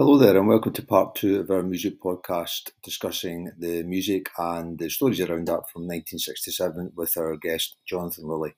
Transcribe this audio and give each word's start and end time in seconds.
Hello 0.00 0.16
there, 0.16 0.38
and 0.38 0.48
welcome 0.48 0.72
to 0.72 0.82
part 0.82 1.14
two 1.14 1.40
of 1.40 1.50
our 1.50 1.62
music 1.62 2.00
podcast 2.00 2.70
discussing 2.82 3.52
the 3.58 3.82
music 3.82 4.30
and 4.38 4.78
the 4.78 4.88
stories 4.88 5.20
around 5.20 5.46
that 5.48 5.68
from 5.68 5.82
1967 5.82 6.92
with 6.96 7.14
our 7.18 7.36
guest 7.36 7.76
Jonathan 7.86 8.24
Lilley. 8.24 8.54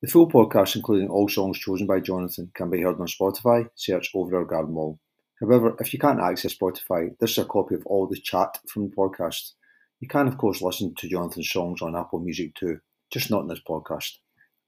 The 0.00 0.06
full 0.06 0.30
podcast, 0.30 0.76
including 0.76 1.08
all 1.08 1.28
songs 1.28 1.58
chosen 1.58 1.88
by 1.88 1.98
Jonathan, 1.98 2.52
can 2.54 2.70
be 2.70 2.82
heard 2.82 3.00
on 3.00 3.08
Spotify. 3.08 3.68
Search 3.74 4.12
Over 4.14 4.36
Our 4.36 4.44
Garden 4.44 4.76
Wall. 4.76 5.00
However, 5.40 5.74
if 5.80 5.92
you 5.92 5.98
can't 5.98 6.20
access 6.20 6.54
Spotify, 6.54 7.18
this 7.18 7.32
is 7.32 7.38
a 7.38 7.46
copy 7.46 7.74
of 7.74 7.84
all 7.86 8.06
the 8.06 8.20
chat 8.20 8.56
from 8.68 8.90
the 8.90 8.94
podcast. 8.94 9.54
You 9.98 10.06
can, 10.06 10.28
of 10.28 10.38
course, 10.38 10.62
listen 10.62 10.94
to 10.98 11.08
Jonathan's 11.08 11.50
songs 11.50 11.82
on 11.82 11.96
Apple 11.96 12.20
Music 12.20 12.54
too, 12.54 12.78
just 13.12 13.28
not 13.28 13.40
in 13.40 13.48
this 13.48 13.62
podcast. 13.68 14.18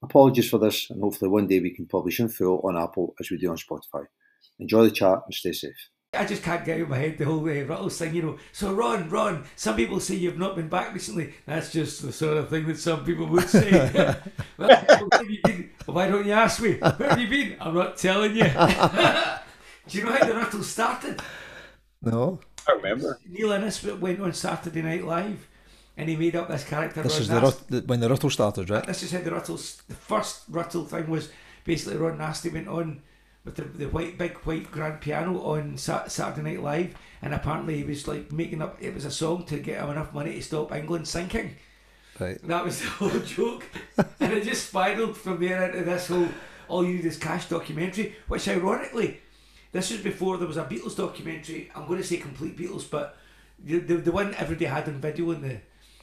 Apologies 0.02 0.50
for 0.50 0.58
this, 0.58 0.90
and 0.90 1.00
hopefully 1.00 1.30
one 1.30 1.46
day 1.46 1.60
we 1.60 1.70
can 1.70 1.86
publish 1.86 2.18
in 2.18 2.28
full 2.28 2.60
on 2.64 2.76
Apple 2.76 3.14
as 3.20 3.30
we 3.30 3.38
do 3.38 3.50
on 3.50 3.56
Spotify. 3.56 4.06
Enjoy 4.62 4.84
the 4.84 4.92
chat 4.92 5.22
and 5.26 5.34
stay 5.34 5.50
safe. 5.50 5.88
I 6.14 6.24
just 6.24 6.44
can't 6.44 6.64
get 6.64 6.76
out 6.76 6.82
of 6.82 6.88
my 6.90 6.98
head 6.98 7.18
the 7.18 7.24
whole 7.24 7.40
uh, 7.40 7.64
Ruttles 7.64 7.98
thing, 7.98 8.14
you 8.14 8.22
know. 8.22 8.38
So, 8.52 8.72
Ron, 8.72 9.10
Ron, 9.10 9.44
some 9.56 9.74
people 9.74 9.98
say 9.98 10.14
you've 10.14 10.38
not 10.38 10.54
been 10.54 10.68
back 10.68 10.94
recently. 10.94 11.34
That's 11.46 11.72
just 11.72 12.02
the 12.02 12.12
sort 12.12 12.36
of 12.36 12.48
thing 12.48 12.68
that 12.68 12.78
some 12.78 13.04
people 13.04 13.26
would 13.26 13.48
say. 13.48 14.14
well, 14.56 15.08
why 15.86 16.08
don't 16.08 16.24
you 16.24 16.32
ask 16.32 16.62
me? 16.62 16.74
Where 16.74 17.08
have 17.08 17.18
you 17.18 17.28
been? 17.28 17.56
I'm 17.60 17.74
not 17.74 17.96
telling 17.96 18.36
you. 18.36 18.44
Do 19.88 19.98
you 19.98 20.04
know 20.04 20.12
how 20.12 20.24
the 20.26 20.34
Ruttles 20.34 20.68
started? 20.68 21.20
No. 22.02 22.38
I 22.68 22.72
remember. 22.72 23.18
Neil 23.28 23.50
Innes 23.50 23.82
went 23.82 24.20
on 24.20 24.32
Saturday 24.32 24.82
Night 24.82 25.04
Live 25.04 25.48
and 25.96 26.08
he 26.08 26.14
made 26.14 26.36
up 26.36 26.46
this 26.46 26.62
character. 26.62 27.02
This 27.02 27.14
Ron 27.14 27.22
is 27.22 27.28
the, 27.28 27.40
Nasty. 27.40 27.46
Rut- 27.46 27.68
the 27.68 27.88
when 27.88 28.00
the 28.00 28.08
Ruttle 28.08 28.30
started, 28.30 28.70
right? 28.70 28.86
This 28.86 29.02
is 29.02 29.10
how 29.10 29.20
the 29.22 29.32
Ruttles, 29.32 29.82
the 29.88 29.94
first 29.94 30.52
Ruttle 30.52 30.86
thing 30.86 31.10
was 31.10 31.30
basically 31.64 31.96
Ron 31.96 32.18
Nasty 32.18 32.50
went 32.50 32.68
on 32.68 33.02
with 33.44 33.56
the, 33.56 33.62
the 33.62 33.88
white 33.88 34.18
big 34.18 34.36
white 34.38 34.70
grand 34.70 35.00
piano 35.00 35.40
on 35.42 35.76
Sa- 35.76 36.06
Saturday 36.06 36.42
Night 36.54 36.62
Live, 36.62 36.94
and 37.20 37.34
apparently 37.34 37.76
he 37.78 37.84
was 37.84 38.06
like 38.06 38.30
making 38.32 38.62
up. 38.62 38.76
It 38.80 38.94
was 38.94 39.04
a 39.04 39.10
song 39.10 39.44
to 39.46 39.58
get 39.58 39.80
him 39.82 39.90
enough 39.90 40.12
money 40.14 40.34
to 40.34 40.42
stop 40.42 40.72
England 40.74 41.08
sinking. 41.08 41.56
Right. 42.18 42.40
And 42.40 42.50
that 42.50 42.64
was 42.64 42.80
the 42.80 42.86
whole 42.88 43.10
joke, 43.20 43.64
and 44.20 44.32
it 44.32 44.44
just 44.44 44.68
spiraled 44.68 45.16
from 45.16 45.40
there 45.40 45.70
into 45.70 45.84
this 45.84 46.08
whole 46.08 46.28
"All 46.68 46.84
You 46.84 46.94
Need 46.96 47.06
Is 47.06 47.16
Cash" 47.18 47.48
documentary, 47.48 48.14
which 48.28 48.46
ironically, 48.48 49.20
this 49.72 49.90
was 49.90 50.00
before 50.00 50.36
there 50.38 50.46
was 50.48 50.56
a 50.58 50.64
Beatles 50.64 50.96
documentary. 50.96 51.70
I'm 51.74 51.86
going 51.86 51.98
to 51.98 52.04
say 52.06 52.18
complete 52.18 52.56
Beatles, 52.56 52.88
but 52.88 53.16
the 53.58 53.78
the, 53.80 53.96
the 53.96 54.12
one 54.12 54.34
everybody 54.34 54.66
had 54.66 54.88
on 54.88 55.00
video 55.00 55.30
in 55.32 55.40
the 55.42 55.56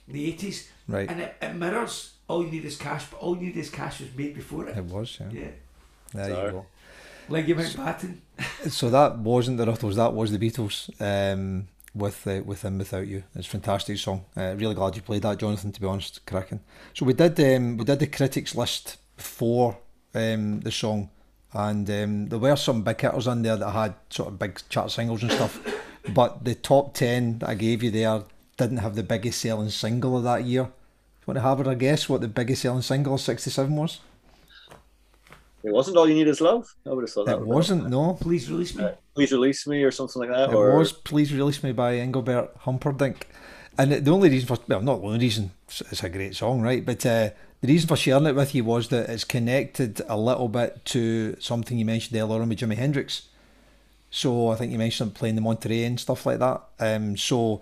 the 0.08 0.25
eighties, 0.27 0.69
Right. 0.88 1.09
and 1.09 1.21
it, 1.21 1.36
it 1.42 1.53
mirrors 1.55 2.14
"All 2.27 2.44
You 2.44 2.52
Need 2.52 2.66
Is 2.66 2.75
Cash," 2.75 3.05
but 3.11 3.17
"All 3.21 3.36
You 3.38 3.44
Need 3.47 3.58
Is 3.58 3.69
Cash" 3.69 4.02
was 4.02 4.09
made 4.16 4.33
before 4.33 4.67
it. 4.67 4.77
It 4.77 4.86
was, 4.86 5.17
yeah. 5.21 5.27
Yeah, 5.31 5.47
There 6.14 6.30
Sorry. 6.30 6.45
you 6.47 6.52
go. 6.52 6.66
Leggy 7.30 7.53
Mountbatten. 7.53 8.17
So 8.69 8.89
that 8.89 9.17
wasn't 9.17 9.58
the 9.58 9.66
Ruttles, 9.66 9.95
that 9.97 10.13
was 10.13 10.31
the 10.31 10.38
Beatles. 10.38 10.89
Um, 11.02 11.67
with 11.95 12.27
uh, 12.27 12.41
with 12.45 12.63
and 12.63 12.77
without 12.77 13.08
you, 13.08 13.23
it's 13.36 13.47
a 13.47 13.49
fantastic 13.49 13.97
song. 13.97 14.25
Uh, 14.36 14.55
really 14.58 14.75
glad 14.75 14.95
you 14.95 15.02
played 15.02 15.23
that, 15.23 15.39
Jonathan. 15.39 15.71
To 15.71 15.81
be 15.81 15.88
honest, 15.88 16.25
cracking. 16.25 16.61
So 16.94 17.05
we 17.05 17.13
did 17.13 17.39
um, 17.39 17.77
we 17.77 17.86
did 17.86 17.99
the 17.99 18.08
critics 18.08 18.55
list 18.55 18.97
before 19.17 19.77
um, 20.13 20.61
the 20.61 20.71
song, 20.71 21.09
and 21.53 21.89
um, 21.89 22.27
there 22.30 22.39
were 22.39 22.55
some 22.55 22.83
big 22.83 23.02
hitters 23.02 23.27
in 23.27 23.41
there 23.41 23.58
that 23.58 23.71
had 23.71 23.95
sort 24.09 24.30
of 24.30 24.39
big 24.39 24.59
chart 24.69 24.91
singles 24.91 25.23
and 25.23 25.31
stuff. 25.31 25.59
but 26.14 26.43
the 26.43 26.55
top 26.55 26.93
ten 26.93 27.39
that 27.39 27.49
I 27.49 27.55
gave 27.55 27.83
you 27.83 27.91
there 27.91 28.23
didn't 28.58 28.77
have 28.77 28.95
the 28.95 29.03
biggest 29.03 29.41
selling 29.41 29.69
single 29.69 30.17
of 30.17 30.23
that 30.23 30.43
year. 30.43 30.64
You 30.64 31.33
want 31.33 31.38
to 31.38 31.41
have 31.41 31.66
a 31.66 31.75
guess 31.75 32.08
what 32.09 32.21
the 32.21 32.27
biggest 32.27 32.61
selling 32.61 32.81
single 32.81 33.16
of 33.16 33.21
'67 33.21 33.75
was? 33.75 33.99
It 35.63 35.73
wasn't 35.73 35.97
all 35.97 36.07
you 36.07 36.15
need 36.15 36.27
is 36.27 36.39
love. 36.41 36.73
I 36.85 36.89
would 36.93 37.02
have 37.03 37.09
thought 37.11 37.25
that. 37.25 37.38
It 37.39 37.45
wasn't. 37.47 37.89
No, 37.89 38.13
Please 38.21 38.49
release 38.49 38.75
me. 38.75 38.88
Please 39.13 39.31
release 39.31 39.67
me 39.67 39.83
or 39.83 39.91
something 39.91 40.21
like 40.21 40.29
that. 40.31 40.49
It 40.52 40.55
or 40.55 40.77
was 40.77 40.91
Please 40.93 41.33
Release 41.33 41.61
Me 41.63 41.71
by 41.73 41.95
Engelbert 41.97 42.52
Humperdinck. 42.59 43.27
And 43.77 43.91
the 43.91 44.11
only 44.11 44.30
reason 44.30 44.47
for, 44.47 44.57
well, 44.67 44.81
not 44.81 45.02
the 45.02 45.07
only 45.07 45.19
reason, 45.19 45.52
it's- 45.67 45.91
it's 45.91 46.03
a 46.03 46.09
great 46.09 46.35
song, 46.35 46.61
right? 46.61 46.86
But 46.86 47.05
uh, 47.05 47.30
the 47.61 47.67
reason 47.67 47.87
for 47.87 47.95
sharing 47.98 48.25
it 48.25 48.36
with 48.36 48.53
you 48.55 48.64
was 48.64 48.87
that 48.89 49.09
it's 49.09 49.23
connected 49.25 50.02
a 50.08 50.17
little 50.17 50.48
bit 50.48 50.83
to 50.86 51.36
something 51.39 51.77
you 51.77 51.86
mentioned 51.86 52.17
earlier 52.19 52.42
on 52.42 52.49
with 52.49 52.59
Jimi 52.59 52.75
Hendrix. 52.75 53.23
So 54.11 54.49
I 54.49 54.55
think 54.55 54.71
you 54.71 54.77
mentioned 54.77 55.14
playing 55.14 55.36
the 55.36 55.42
Monterey 55.42 55.83
and 55.83 55.99
stuff 55.99 56.25
like 56.25 56.39
that. 56.39 56.61
Um, 56.80 57.15
so 57.15 57.61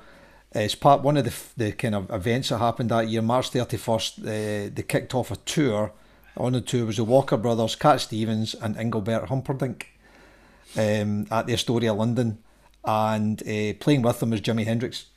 it's 0.53 0.75
part 0.75 1.01
one 1.01 1.17
of 1.17 1.25
the, 1.25 1.33
the 1.65 1.71
kind 1.73 1.93
of 1.95 2.09
events 2.11 2.49
that 2.49 2.59
happened 2.59 2.89
that 2.89 3.07
year, 3.09 3.21
March 3.21 3.51
31st, 3.51 4.19
uh, 4.19 4.69
they 4.73 4.83
kicked 4.87 5.13
off 5.13 5.29
a 5.31 5.35
tour. 5.37 5.91
On 6.37 6.53
the 6.53 6.61
tour 6.61 6.85
was 6.85 6.97
the 6.97 7.03
Walker 7.03 7.37
Brothers, 7.37 7.75
Cat 7.75 8.01
Stevens, 8.01 8.53
and 8.53 8.77
Engelbert 8.77 9.29
Humperdinck 9.29 9.87
um, 10.77 11.27
at 11.31 11.47
the 11.47 11.53
Astoria, 11.53 11.93
London, 11.93 12.37
and 12.85 13.41
uh, 13.41 13.73
playing 13.79 14.03
with 14.03 14.19
them 14.19 14.29
was 14.29 14.41
Jimi 14.41 14.65
Hendrix. 14.65 15.07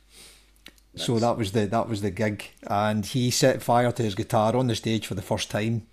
So 0.95 1.19
that 1.19 1.37
was 1.37 1.53
the 1.53 1.67
that 1.67 1.87
was 1.87 2.01
the 2.01 2.11
gig, 2.11 2.49
and 2.67 3.05
he 3.05 3.31
set 3.31 3.61
fire 3.61 3.93
to 3.93 4.03
his 4.03 4.13
guitar 4.13 4.55
on 4.57 4.67
the 4.67 4.75
stage 4.75 5.07
for 5.07 5.15
the 5.15 5.21
first 5.21 5.49
time. 5.49 5.87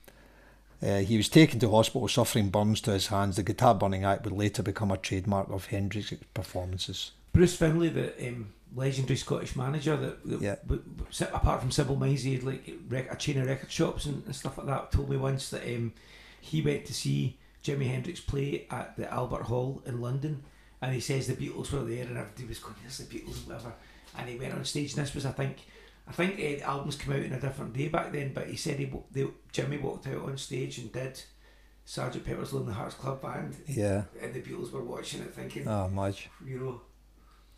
Uh, 0.82 0.98
he 0.98 1.16
was 1.16 1.28
taken 1.28 1.60
to 1.60 1.70
hospital 1.70 2.08
suffering 2.08 2.50
burns 2.50 2.80
to 2.80 2.92
his 2.92 3.08
hands. 3.08 3.36
The 3.36 3.42
guitar 3.44 3.74
burning 3.74 4.04
act 4.04 4.24
would 4.24 4.32
later 4.32 4.62
become 4.62 4.90
a 4.90 4.96
trademark 4.96 5.50
of 5.50 5.66
Hendrix's 5.66 6.18
performances. 6.34 7.12
Bruce 7.32 7.56
Findlay, 7.56 7.88
the 7.90 8.28
um, 8.28 8.52
legendary 8.74 9.16
Scottish 9.16 9.56
manager, 9.56 9.96
that, 9.96 10.24
that 10.24 10.40
Yeah. 10.40 10.56
w- 10.66 10.82
w- 10.82 11.34
apart 11.34 11.60
from 11.60 11.70
Sybil 11.70 12.00
he 12.02 12.34
had 12.34 12.42
like 12.44 12.70
rec- 12.88 13.12
a 13.12 13.16
chain 13.16 13.38
of 13.38 13.46
record 13.46 13.70
shops 13.70 14.06
and, 14.06 14.24
and 14.26 14.34
stuff 14.36 14.58
like 14.58 14.66
that. 14.66 14.92
Told 14.92 15.08
me 15.10 15.16
once 15.16 15.50
that 15.50 15.62
um, 15.62 15.92
he 16.40 16.60
went 16.62 16.84
to 16.86 16.94
see 16.94 17.38
Jimi 17.64 17.86
Hendrix 17.88 18.20
play 18.20 18.66
at 18.70 18.96
the 18.96 19.10
Albert 19.12 19.42
Hall 19.42 19.82
in 19.86 20.00
London, 20.00 20.42
and 20.80 20.94
he 20.94 21.00
says 21.00 21.26
the 21.26 21.34
Beatles 21.34 21.72
were 21.72 21.84
there, 21.84 22.04
and 22.06 22.16
everybody 22.16 22.44
was 22.46 22.58
going, 22.60 22.76
"There's 22.82 22.98
the 22.98 23.04
Beatles," 23.18 23.46
whatever. 23.46 23.72
And 24.16 24.28
he 24.28 24.36
went 24.36 24.54
on 24.54 24.64
stage, 24.64 24.94
and 24.94 25.04
this 25.04 25.14
was, 25.14 25.26
I 25.26 25.32
think, 25.32 25.58
I 26.06 26.12
think 26.12 26.34
uh, 26.34 26.36
the 26.38 26.62
albums 26.62 26.96
came 26.96 27.12
out 27.14 27.20
in 27.22 27.32
a 27.32 27.40
different 27.40 27.72
day 27.74 27.88
back 27.88 28.12
then, 28.12 28.32
but 28.32 28.46
he 28.48 28.56
said 28.56 28.78
he 28.78 28.86
wa- 28.86 29.00
they, 29.10 29.26
Jimmy 29.52 29.78
walked 29.78 30.06
out 30.06 30.22
on 30.24 30.36
stage 30.38 30.78
and 30.78 30.92
did 30.92 31.20
Sergeant 31.84 32.24
Pepper's 32.24 32.52
Lonely 32.52 32.72
Hearts 32.74 32.94
Club 32.94 33.20
Band, 33.22 33.56
Yeah. 33.66 34.04
and 34.22 34.32
the 34.32 34.40
Beatles 34.40 34.70
were 34.72 34.84
watching 34.84 35.20
it, 35.22 35.34
thinking, 35.34 35.66
Oh, 35.68 35.88
much. 35.88 36.28
you 36.46 36.58
know. 36.60 36.80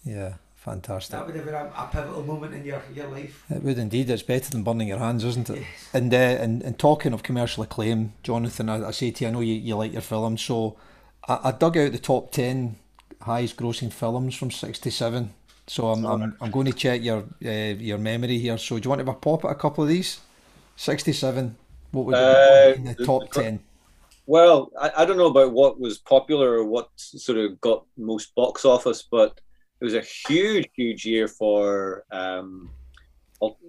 Yeah. 0.05 0.35
Fantastic. 0.65 1.13
That 1.13 1.27
would 1.27 1.37
have 1.37 1.47
been 1.47 1.55
a, 1.55 1.73
a 1.75 1.89
pivotal 1.91 2.23
moment 2.23 2.53
in 2.55 2.67
your, 2.67 2.83
your 2.95 3.07
life. 3.09 3.45
It 3.49 3.63
would 3.63 3.79
indeed. 3.79 4.11
It's 4.11 4.23
better 4.23 4.51
than 4.51 4.63
burning 4.63 4.89
your 4.89 4.99
hands, 4.99 5.25
isn't 5.25 5.49
it? 5.49 5.61
Yes. 5.61 5.89
And, 5.95 6.13
uh, 6.13 6.17
and 6.17 6.63
and 6.63 6.79
talking 6.79 7.15
of 7.15 7.23
commercial 7.23 7.63
acclaim, 7.63 8.13
Jonathan, 8.23 8.69
I, 8.69 8.89
I 8.89 8.91
say 8.91 9.11
to 9.11 9.25
you, 9.25 9.29
I 9.29 9.33
know 9.33 9.41
you, 9.41 9.55
you 9.55 9.75
like 9.75 9.93
your 9.93 10.03
films, 10.03 10.43
so 10.43 10.77
I, 11.27 11.41
I 11.45 11.53
dug 11.53 11.79
out 11.79 11.93
the 11.93 11.99
top 11.99 12.31
ten 12.31 12.77
highest 13.23 13.57
grossing 13.57 13.91
films 13.91 14.35
from 14.35 14.51
'67. 14.51 15.33
So 15.67 15.89
I'm, 15.89 16.05
I'm 16.05 16.37
I'm 16.43 16.51
going 16.51 16.67
to 16.67 16.75
check 16.75 17.03
your 17.03 17.25
uh, 17.43 17.49
your 17.79 17.97
memory 17.99 18.37
here. 18.37 18.59
So 18.59 18.79
do 18.79 18.85
you 18.85 18.91
want 18.91 19.01
to 19.01 19.07
have 19.07 19.17
a 19.17 19.19
pop 19.19 19.47
at 19.47 19.53
a 19.53 19.55
couple 19.55 19.83
of 19.85 19.89
these? 19.89 20.21
'67. 20.77 21.57
What 21.93 22.05
would 22.05 22.15
Uh, 22.17 22.73
be 22.73 22.79
in 22.81 22.85
the 22.85 22.95
the- 22.95 23.07
top 23.07 23.31
ten? 23.31 23.61
Well, 24.27 24.71
I, 24.79 24.93
I 24.99 25.05
don't 25.07 25.17
know 25.17 25.27
about 25.31 25.53
what 25.53 25.81
was 25.81 25.97
popular 25.99 26.59
or 26.59 26.65
what 26.65 26.91
sort 26.97 27.39
of 27.39 27.61
got 27.63 27.87
most 27.97 28.35
box 28.35 28.65
office, 28.67 29.03
but 29.11 29.41
it 29.81 29.85
was 29.85 29.95
a 29.95 30.01
huge, 30.29 30.69
huge 30.77 31.05
year 31.05 31.27
for 31.29 32.05
um, 32.11 32.71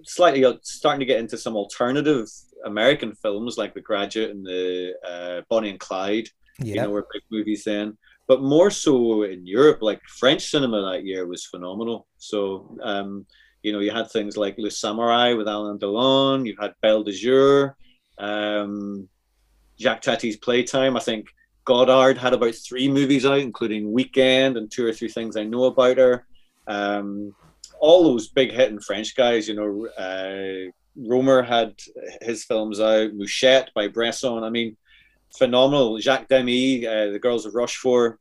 slightly 0.04 0.44
uh, 0.44 0.54
starting 0.62 1.00
to 1.00 1.06
get 1.06 1.20
into 1.20 1.38
some 1.38 1.56
alternative 1.56 2.28
American 2.64 3.14
films 3.14 3.56
like 3.56 3.72
The 3.74 3.80
Graduate 3.80 4.30
and 4.30 4.44
the 4.44 4.92
uh, 5.08 5.40
Bonnie 5.48 5.70
and 5.70 5.80
Clyde. 5.80 6.28
You 6.58 6.74
Yeah. 6.74 6.82
know, 6.84 6.90
were 6.90 7.06
big 7.12 7.22
movies 7.30 7.64
then. 7.64 7.96
But 8.28 8.42
more 8.42 8.70
so 8.70 9.22
in 9.24 9.46
Europe, 9.46 9.80
like 9.80 10.00
French 10.20 10.42
cinema 10.50 10.78
that 10.92 11.04
year 11.04 11.26
was 11.26 11.46
phenomenal. 11.46 12.06
So, 12.18 12.76
um, 12.82 13.26
you 13.62 13.72
know, 13.72 13.80
you 13.80 13.90
had 13.90 14.10
things 14.10 14.36
like 14.36 14.56
Le 14.58 14.68
Samouraï 14.68 15.36
with 15.36 15.48
Alain 15.48 15.78
Delon, 15.78 16.46
you 16.46 16.54
had 16.60 16.74
Belle 16.82 17.02
de 17.02 17.12
Jour, 17.12 17.76
um, 18.18 19.08
Jacques 19.80 20.02
Tati's 20.02 20.36
Playtime. 20.36 20.96
I 20.96 21.00
think 21.00 21.26
Godard 21.64 22.18
had 22.18 22.32
about 22.32 22.54
three 22.54 22.88
movies 22.88 23.24
out, 23.24 23.38
including 23.38 23.92
Weekend 23.92 24.56
and 24.56 24.70
two 24.70 24.86
or 24.86 24.92
three 24.92 25.08
things 25.08 25.36
I 25.36 25.44
know 25.44 25.64
about 25.64 25.98
her. 25.98 26.26
Um, 26.66 27.34
all 27.80 28.04
those 28.04 28.28
big 28.28 28.50
hit 28.50 28.58
hitting 28.58 28.80
French 28.80 29.14
guys, 29.16 29.48
you 29.48 29.54
know, 29.54 29.88
uh, 29.98 30.70
Rohmer 30.98 31.44
had 31.46 31.74
his 32.20 32.44
films 32.44 32.80
out, 32.80 33.14
Mouchette 33.14 33.70
by 33.74 33.88
Bresson. 33.88 34.44
I 34.44 34.50
mean, 34.50 34.76
phenomenal. 35.36 35.98
Jacques 35.98 36.28
Demy, 36.28 36.86
uh, 36.86 37.10
The 37.10 37.18
Girls 37.18 37.46
of 37.46 37.54
Rochefort, 37.54 38.20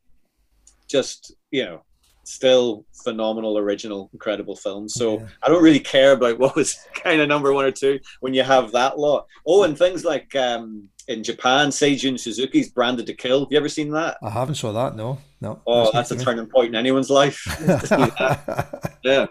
just, 0.87 1.35
you 1.51 1.65
know, 1.65 1.83
still 2.23 2.85
phenomenal, 3.03 3.57
original, 3.57 4.09
incredible 4.13 4.55
films. 4.55 4.93
So 4.93 5.19
Yeah. 5.19 5.27
I 5.43 5.49
don't 5.49 5.63
really 5.63 5.79
care 5.79 6.13
about 6.13 6.39
what 6.39 6.55
was 6.55 6.75
kind 6.93 7.21
of 7.21 7.27
number 7.27 7.53
one 7.53 7.65
or 7.65 7.71
two 7.71 7.99
when 8.19 8.33
you 8.33 8.43
have 8.43 8.71
that 8.71 8.99
lot. 8.99 9.27
Oh, 9.45 9.63
and 9.63 9.77
things 9.77 10.05
like 10.05 10.35
um, 10.35 10.89
in 11.07 11.23
Japan, 11.23 11.69
Seijun 11.69 12.19
Suzuki's 12.19 12.69
Branded 12.69 13.07
to 13.07 13.13
Kill. 13.13 13.41
Have 13.41 13.51
you 13.51 13.57
ever 13.57 13.69
seen 13.69 13.91
that? 13.91 14.17
I 14.23 14.29
haven't 14.29 14.55
saw 14.55 14.71
that. 14.71 14.95
No, 14.95 15.19
no. 15.39 15.61
Oh, 15.65 15.91
that's 15.91 16.11
a 16.11 16.17
turning 16.17 16.47
point 16.47 16.69
in 16.69 16.75
anyone's 16.75 17.09
life. 17.09 17.45
yeah. 19.03 19.27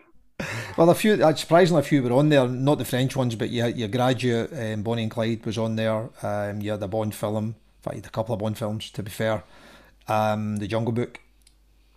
Well, 0.76 0.88
a 0.88 0.94
few, 0.94 1.12
uh, 1.14 1.34
surprisingly, 1.34 1.80
a 1.80 1.84
few 1.84 2.02
were 2.02 2.12
on 2.12 2.30
there. 2.30 2.48
Not 2.48 2.78
the 2.78 2.84
French 2.84 3.14
ones, 3.14 3.34
but 3.34 3.50
you 3.50 3.66
your 3.66 3.88
graduate, 3.88 4.50
um, 4.52 4.82
Bonnie 4.82 5.02
and 5.02 5.10
Clyde 5.10 5.44
was 5.44 5.58
on 5.58 5.76
there. 5.76 6.08
Um, 6.22 6.60
you 6.62 6.70
had 6.70 6.82
a 6.82 6.88
Bond 6.88 7.14
film. 7.14 7.44
In 7.44 7.54
fact, 7.82 7.96
you 7.96 8.02
had 8.02 8.06
a 8.06 8.10
couple 8.10 8.34
of 8.34 8.40
Bond 8.40 8.56
films, 8.56 8.90
to 8.90 9.02
be 9.02 9.10
fair. 9.10 9.44
Um, 10.08 10.56
the 10.56 10.66
Jungle 10.66 10.92
Book. 10.92 11.20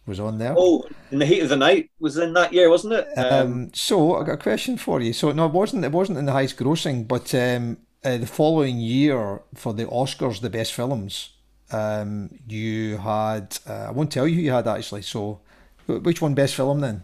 Was 0.05 0.19
on 0.19 0.38
there. 0.38 0.53
Oh, 0.57 0.85
in 1.11 1.19
the 1.19 1.25
heat 1.25 1.41
of 1.41 1.50
the 1.50 1.55
night 1.55 1.89
was 2.00 2.17
in 2.17 2.33
that 2.33 2.53
year, 2.53 2.69
wasn't 2.69 2.94
it? 2.94 3.07
Um, 3.17 3.71
so 3.73 4.15
I 4.15 4.23
got 4.23 4.33
a 4.33 4.38
question 4.38 4.77
for 4.77 5.00
you. 5.00 5.13
So 5.13 5.31
no, 5.31 5.45
it 5.45 5.53
wasn't. 5.53 5.85
It 5.85 5.91
wasn't 5.91 6.17
in 6.17 6.25
the 6.25 6.33
highest 6.33 6.57
grossing, 6.57 7.07
but 7.07 7.33
um, 7.33 7.77
uh, 8.03 8.17
the 8.17 8.27
following 8.27 8.79
year 8.79 9.41
for 9.55 9.73
the 9.73 9.85
Oscars, 9.85 10.41
the 10.41 10.50
best 10.50 10.73
films, 10.73 11.31
um, 11.71 12.29
you 12.47 12.97
had. 12.97 13.57
Uh, 13.67 13.85
I 13.88 13.91
won't 13.91 14.11
tell 14.11 14.27
you 14.27 14.35
who 14.35 14.41
you 14.41 14.51
had 14.51 14.67
actually. 14.67 15.03
So, 15.03 15.39
which 15.88 16.21
one 16.21 16.33
best 16.33 16.55
film 16.55 16.81
then? 16.81 17.03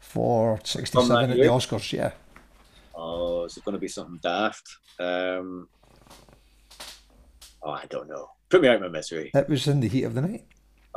For 0.00 0.58
sixty-seven 0.64 1.30
at 1.30 1.36
the 1.36 1.42
Oscars, 1.44 1.92
yeah. 1.92 2.12
Oh, 2.94 3.44
is 3.44 3.56
it 3.56 3.64
going 3.64 3.74
to 3.74 3.78
be 3.78 3.88
something 3.88 4.18
daft? 4.22 4.66
Um, 4.98 5.68
oh, 7.62 7.70
I 7.70 7.84
don't 7.90 8.08
know. 8.08 8.30
Put 8.48 8.62
me 8.62 8.68
out 8.68 8.76
of 8.76 8.80
my 8.80 8.88
misery. 8.88 9.30
It 9.34 9.48
was 9.48 9.68
in 9.68 9.80
the 9.80 9.88
heat 9.88 10.04
of 10.04 10.14
the 10.14 10.22
night. 10.22 10.46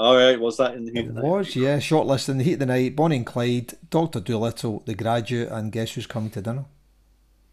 All 0.01 0.15
right, 0.15 0.39
was 0.39 0.57
that 0.57 0.73
in 0.73 0.85
the 0.85 0.91
heat 0.91 1.05
it 1.05 1.09
of 1.09 1.15
the 1.15 1.21
night? 1.21 1.29
was, 1.29 1.55
yeah. 1.55 1.77
Shortlist 1.77 2.27
in 2.27 2.39
the 2.39 2.43
heat 2.43 2.53
of 2.53 2.59
the 2.59 2.65
night. 2.65 2.95
Bonnie 2.95 3.17
and 3.17 3.25
Clyde, 3.25 3.73
Doctor 3.91 4.19
Dolittle, 4.19 4.81
The 4.87 4.95
Graduate, 4.95 5.49
and 5.51 5.71
Guess 5.71 5.93
Who's 5.93 6.07
Coming 6.07 6.31
to 6.31 6.41
Dinner. 6.41 6.65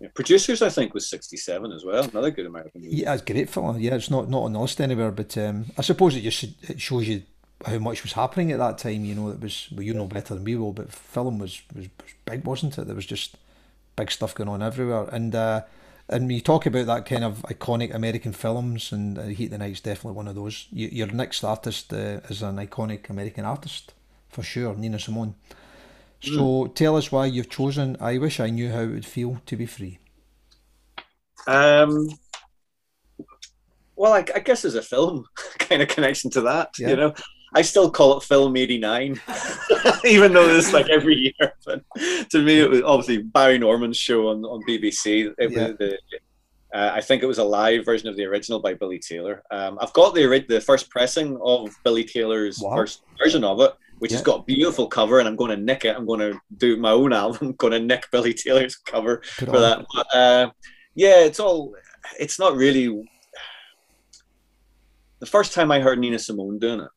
Yeah, 0.00 0.08
producers, 0.14 0.62
I 0.62 0.70
think, 0.70 0.94
was 0.94 1.06
sixty-seven 1.06 1.72
as 1.72 1.84
well. 1.84 2.04
Another 2.04 2.30
good 2.30 2.46
American 2.46 2.80
movie. 2.80 2.96
Yeah, 2.96 3.12
it's 3.12 3.22
great 3.22 3.50
film. 3.50 3.78
Yeah, 3.78 3.96
it's 3.96 4.10
not 4.10 4.30
not 4.30 4.44
on 4.44 4.54
the 4.54 4.60
list 4.60 4.80
anywhere, 4.80 5.10
but 5.10 5.36
um, 5.36 5.66
I 5.76 5.82
suppose 5.82 6.16
it 6.16 6.22
just 6.22 6.44
it 6.62 6.80
shows 6.80 7.06
you 7.06 7.24
how 7.66 7.78
much 7.78 8.02
was 8.02 8.14
happening 8.14 8.50
at 8.52 8.58
that 8.58 8.78
time. 8.78 9.04
You 9.04 9.14
know, 9.14 9.28
it 9.28 9.40
was 9.40 9.68
well, 9.70 9.82
you 9.82 9.92
know 9.92 10.06
better 10.06 10.34
than 10.34 10.44
we 10.44 10.56
will, 10.56 10.72
but 10.72 10.90
film 10.90 11.38
was, 11.38 11.60
was 11.74 11.88
was 12.02 12.14
big, 12.24 12.44
wasn't 12.44 12.78
it? 12.78 12.86
There 12.86 12.96
was 12.96 13.04
just 13.04 13.36
big 13.94 14.10
stuff 14.10 14.34
going 14.34 14.48
on 14.48 14.62
everywhere, 14.62 15.04
and 15.12 15.34
uh, 15.34 15.62
and 16.08 16.26
when 16.26 16.30
you 16.36 16.40
talk 16.40 16.66
about 16.66 16.86
that 16.86 17.06
kind 17.06 17.24
of 17.24 17.42
iconic 17.42 17.94
American 17.94 18.32
films, 18.32 18.92
and 18.92 19.18
uh, 19.18 19.22
Heat 19.24 19.46
of 19.46 19.50
the 19.52 19.58
Night's 19.58 19.78
is 19.78 19.80
definitely 19.80 20.16
one 20.16 20.28
of 20.28 20.34
those. 20.34 20.66
You, 20.70 20.88
your 20.88 21.08
next 21.08 21.44
artist 21.44 21.92
uh, 21.92 22.20
is 22.28 22.42
an 22.42 22.56
iconic 22.56 23.10
American 23.10 23.44
artist, 23.44 23.92
for 24.28 24.42
sure, 24.42 24.74
Nina 24.74 24.98
Simone. 24.98 25.34
So 26.20 26.30
mm. 26.30 26.74
tell 26.74 26.96
us 26.96 27.12
why 27.12 27.26
you've 27.26 27.50
chosen 27.50 27.96
I 28.00 28.18
Wish 28.18 28.40
I 28.40 28.50
Knew 28.50 28.70
How 28.70 28.80
It 28.80 28.88
Would 28.88 29.06
Feel 29.06 29.40
to 29.46 29.56
Be 29.56 29.66
Free. 29.66 29.98
Um, 31.46 32.08
well, 33.94 34.12
I, 34.14 34.24
I 34.34 34.40
guess 34.40 34.62
there's 34.62 34.74
a 34.74 34.82
film 34.82 35.26
kind 35.58 35.82
of 35.82 35.88
connection 35.88 36.30
to 36.32 36.40
that, 36.42 36.70
yeah. 36.78 36.88
you 36.88 36.96
know. 36.96 37.14
I 37.58 37.62
still 37.62 37.90
call 37.90 38.16
it 38.16 38.22
film 38.22 38.56
89, 38.56 39.20
even 40.04 40.32
though 40.32 40.48
it's 40.48 40.72
like 40.72 40.88
every 40.88 41.16
year. 41.16 41.54
But 41.66 41.82
to 42.30 42.40
me, 42.40 42.60
it 42.60 42.70
was 42.70 42.82
obviously 42.82 43.24
Barry 43.24 43.58
Norman's 43.58 43.96
show 43.96 44.28
on, 44.28 44.44
on 44.44 44.62
BBC. 44.62 45.34
It 45.36 45.50
yeah. 45.50 45.66
was 45.66 45.76
the, 45.78 45.98
uh, 46.72 46.92
I 46.94 47.00
think 47.00 47.24
it 47.24 47.26
was 47.26 47.38
a 47.38 47.44
live 47.44 47.84
version 47.84 48.08
of 48.08 48.16
the 48.16 48.26
original 48.26 48.60
by 48.60 48.74
Billy 48.74 49.00
Taylor. 49.00 49.42
Um, 49.50 49.76
I've 49.80 49.92
got 49.92 50.14
the 50.14 50.44
the 50.48 50.60
first 50.60 50.88
pressing 50.88 51.36
of 51.42 51.74
Billy 51.82 52.04
Taylor's 52.04 52.60
wow. 52.60 52.76
first 52.76 53.02
version 53.20 53.42
of 53.42 53.60
it, 53.60 53.72
which 53.98 54.12
yeah. 54.12 54.18
has 54.18 54.24
got 54.24 54.46
beautiful 54.46 54.86
cover, 54.86 55.18
and 55.18 55.26
I'm 55.26 55.34
going 55.34 55.50
to 55.50 55.56
nick 55.60 55.84
it. 55.84 55.96
I'm 55.96 56.06
going 56.06 56.20
to 56.20 56.38
do 56.58 56.76
my 56.76 56.92
own 56.92 57.12
album. 57.12 57.48
I'm 57.48 57.52
going 57.54 57.72
to 57.72 57.80
nick 57.80 58.08
Billy 58.12 58.34
Taylor's 58.34 58.76
cover 58.76 59.20
Good 59.38 59.48
for 59.48 59.56
on. 59.56 59.62
that. 59.62 59.86
But, 59.92 60.14
uh, 60.14 60.50
yeah, 60.94 61.24
it's 61.24 61.40
all. 61.40 61.74
It's 62.20 62.38
not 62.38 62.54
really. 62.54 63.10
The 65.18 65.26
first 65.26 65.54
time 65.54 65.72
I 65.72 65.80
heard 65.80 65.98
Nina 65.98 66.20
Simone 66.20 66.60
doing 66.60 66.78
it 66.78 66.90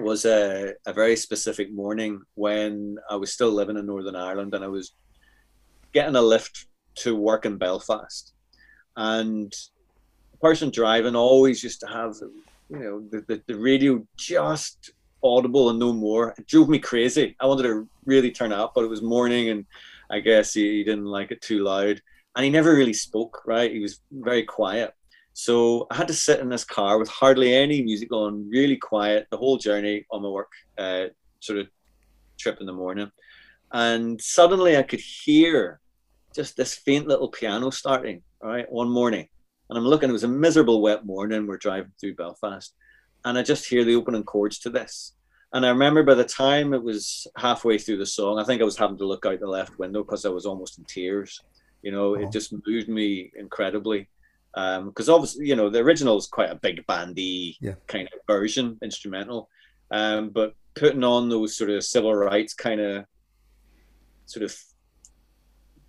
was 0.00 0.24
a, 0.24 0.74
a 0.86 0.92
very 0.92 1.16
specific 1.16 1.72
morning 1.72 2.22
when 2.34 2.96
I 3.10 3.16
was 3.16 3.32
still 3.32 3.50
living 3.50 3.76
in 3.76 3.86
Northern 3.86 4.16
Ireland 4.16 4.54
and 4.54 4.64
I 4.64 4.68
was 4.68 4.92
getting 5.92 6.16
a 6.16 6.22
lift 6.22 6.66
to 6.96 7.16
work 7.16 7.46
in 7.46 7.58
Belfast. 7.58 8.32
And 8.96 9.52
the 10.32 10.38
person 10.38 10.70
driving 10.70 11.16
always 11.16 11.62
used 11.62 11.80
to 11.80 11.86
have, 11.86 12.16
you 12.68 12.78
know, 12.78 13.00
the, 13.10 13.20
the, 13.28 13.42
the 13.46 13.58
radio 13.58 14.06
just 14.16 14.92
audible 15.22 15.70
and 15.70 15.78
no 15.78 15.92
more. 15.92 16.34
It 16.38 16.46
drove 16.46 16.68
me 16.68 16.78
crazy. 16.78 17.36
I 17.40 17.46
wanted 17.46 17.64
to 17.64 17.88
really 18.04 18.30
turn 18.30 18.52
up, 18.52 18.72
but 18.74 18.84
it 18.84 18.90
was 18.90 19.02
morning 19.02 19.50
and 19.50 19.66
I 20.10 20.20
guess 20.20 20.54
he, 20.54 20.78
he 20.78 20.84
didn't 20.84 21.06
like 21.06 21.30
it 21.30 21.40
too 21.40 21.62
loud. 21.64 22.00
And 22.34 22.44
he 22.44 22.50
never 22.50 22.74
really 22.74 22.94
spoke, 22.94 23.42
right? 23.46 23.70
He 23.70 23.80
was 23.80 24.00
very 24.10 24.42
quiet. 24.42 24.94
So 25.34 25.86
I 25.90 25.96
had 25.96 26.08
to 26.08 26.14
sit 26.14 26.40
in 26.40 26.48
this 26.48 26.64
car 26.64 26.98
with 26.98 27.08
hardly 27.08 27.54
any 27.54 27.82
music 27.82 28.12
on, 28.12 28.48
really 28.50 28.76
quiet 28.76 29.26
the 29.30 29.36
whole 29.36 29.56
journey 29.56 30.04
on 30.10 30.22
my 30.22 30.28
work 30.28 30.52
uh, 30.78 31.06
sort 31.40 31.58
of 31.58 31.68
trip 32.38 32.58
in 32.60 32.66
the 32.66 32.72
morning. 32.72 33.10
And 33.72 34.20
suddenly 34.20 34.76
I 34.76 34.82
could 34.82 35.00
hear 35.00 35.80
just 36.34 36.56
this 36.56 36.74
faint 36.74 37.08
little 37.08 37.28
piano 37.28 37.70
starting, 37.70 38.22
right, 38.42 38.70
one 38.70 38.90
morning. 38.90 39.28
And 39.70 39.78
I'm 39.78 39.86
looking, 39.86 40.10
it 40.10 40.12
was 40.12 40.24
a 40.24 40.28
miserable 40.28 40.82
wet 40.82 41.06
morning. 41.06 41.46
We're 41.46 41.56
driving 41.56 41.92
through 41.98 42.16
Belfast. 42.16 42.74
And 43.24 43.38
I 43.38 43.42
just 43.42 43.66
hear 43.66 43.84
the 43.84 43.94
opening 43.94 44.24
chords 44.24 44.58
to 44.60 44.70
this. 44.70 45.14
And 45.54 45.64
I 45.64 45.70
remember 45.70 46.02
by 46.02 46.14
the 46.14 46.24
time 46.24 46.74
it 46.74 46.82
was 46.82 47.26
halfway 47.36 47.78
through 47.78 47.98
the 47.98 48.06
song, 48.06 48.38
I 48.38 48.44
think 48.44 48.60
I 48.60 48.64
was 48.64 48.76
having 48.76 48.98
to 48.98 49.06
look 49.06 49.24
out 49.24 49.40
the 49.40 49.46
left 49.46 49.78
window 49.78 50.02
because 50.02 50.24
I 50.24 50.30
was 50.30 50.46
almost 50.46 50.78
in 50.78 50.84
tears. 50.84 51.40
You 51.82 51.92
know, 51.92 52.10
oh. 52.10 52.14
it 52.14 52.32
just 52.32 52.54
moved 52.66 52.88
me 52.88 53.30
incredibly 53.38 54.08
because 54.54 55.08
um, 55.08 55.14
obviously 55.14 55.46
you 55.46 55.56
know 55.56 55.70
the 55.70 55.78
original 55.78 56.16
is 56.16 56.26
quite 56.26 56.50
a 56.50 56.56
big 56.56 56.84
bandy 56.86 57.56
yeah. 57.60 57.74
kind 57.86 58.08
of 58.12 58.20
version 58.26 58.78
instrumental 58.82 59.48
um, 59.90 60.30
but 60.30 60.54
putting 60.74 61.04
on 61.04 61.28
those 61.28 61.56
sort 61.56 61.70
of 61.70 61.84
civil 61.84 62.14
rights 62.14 62.54
kind 62.54 62.80
of 62.80 63.04
sort 64.26 64.42
of 64.42 64.54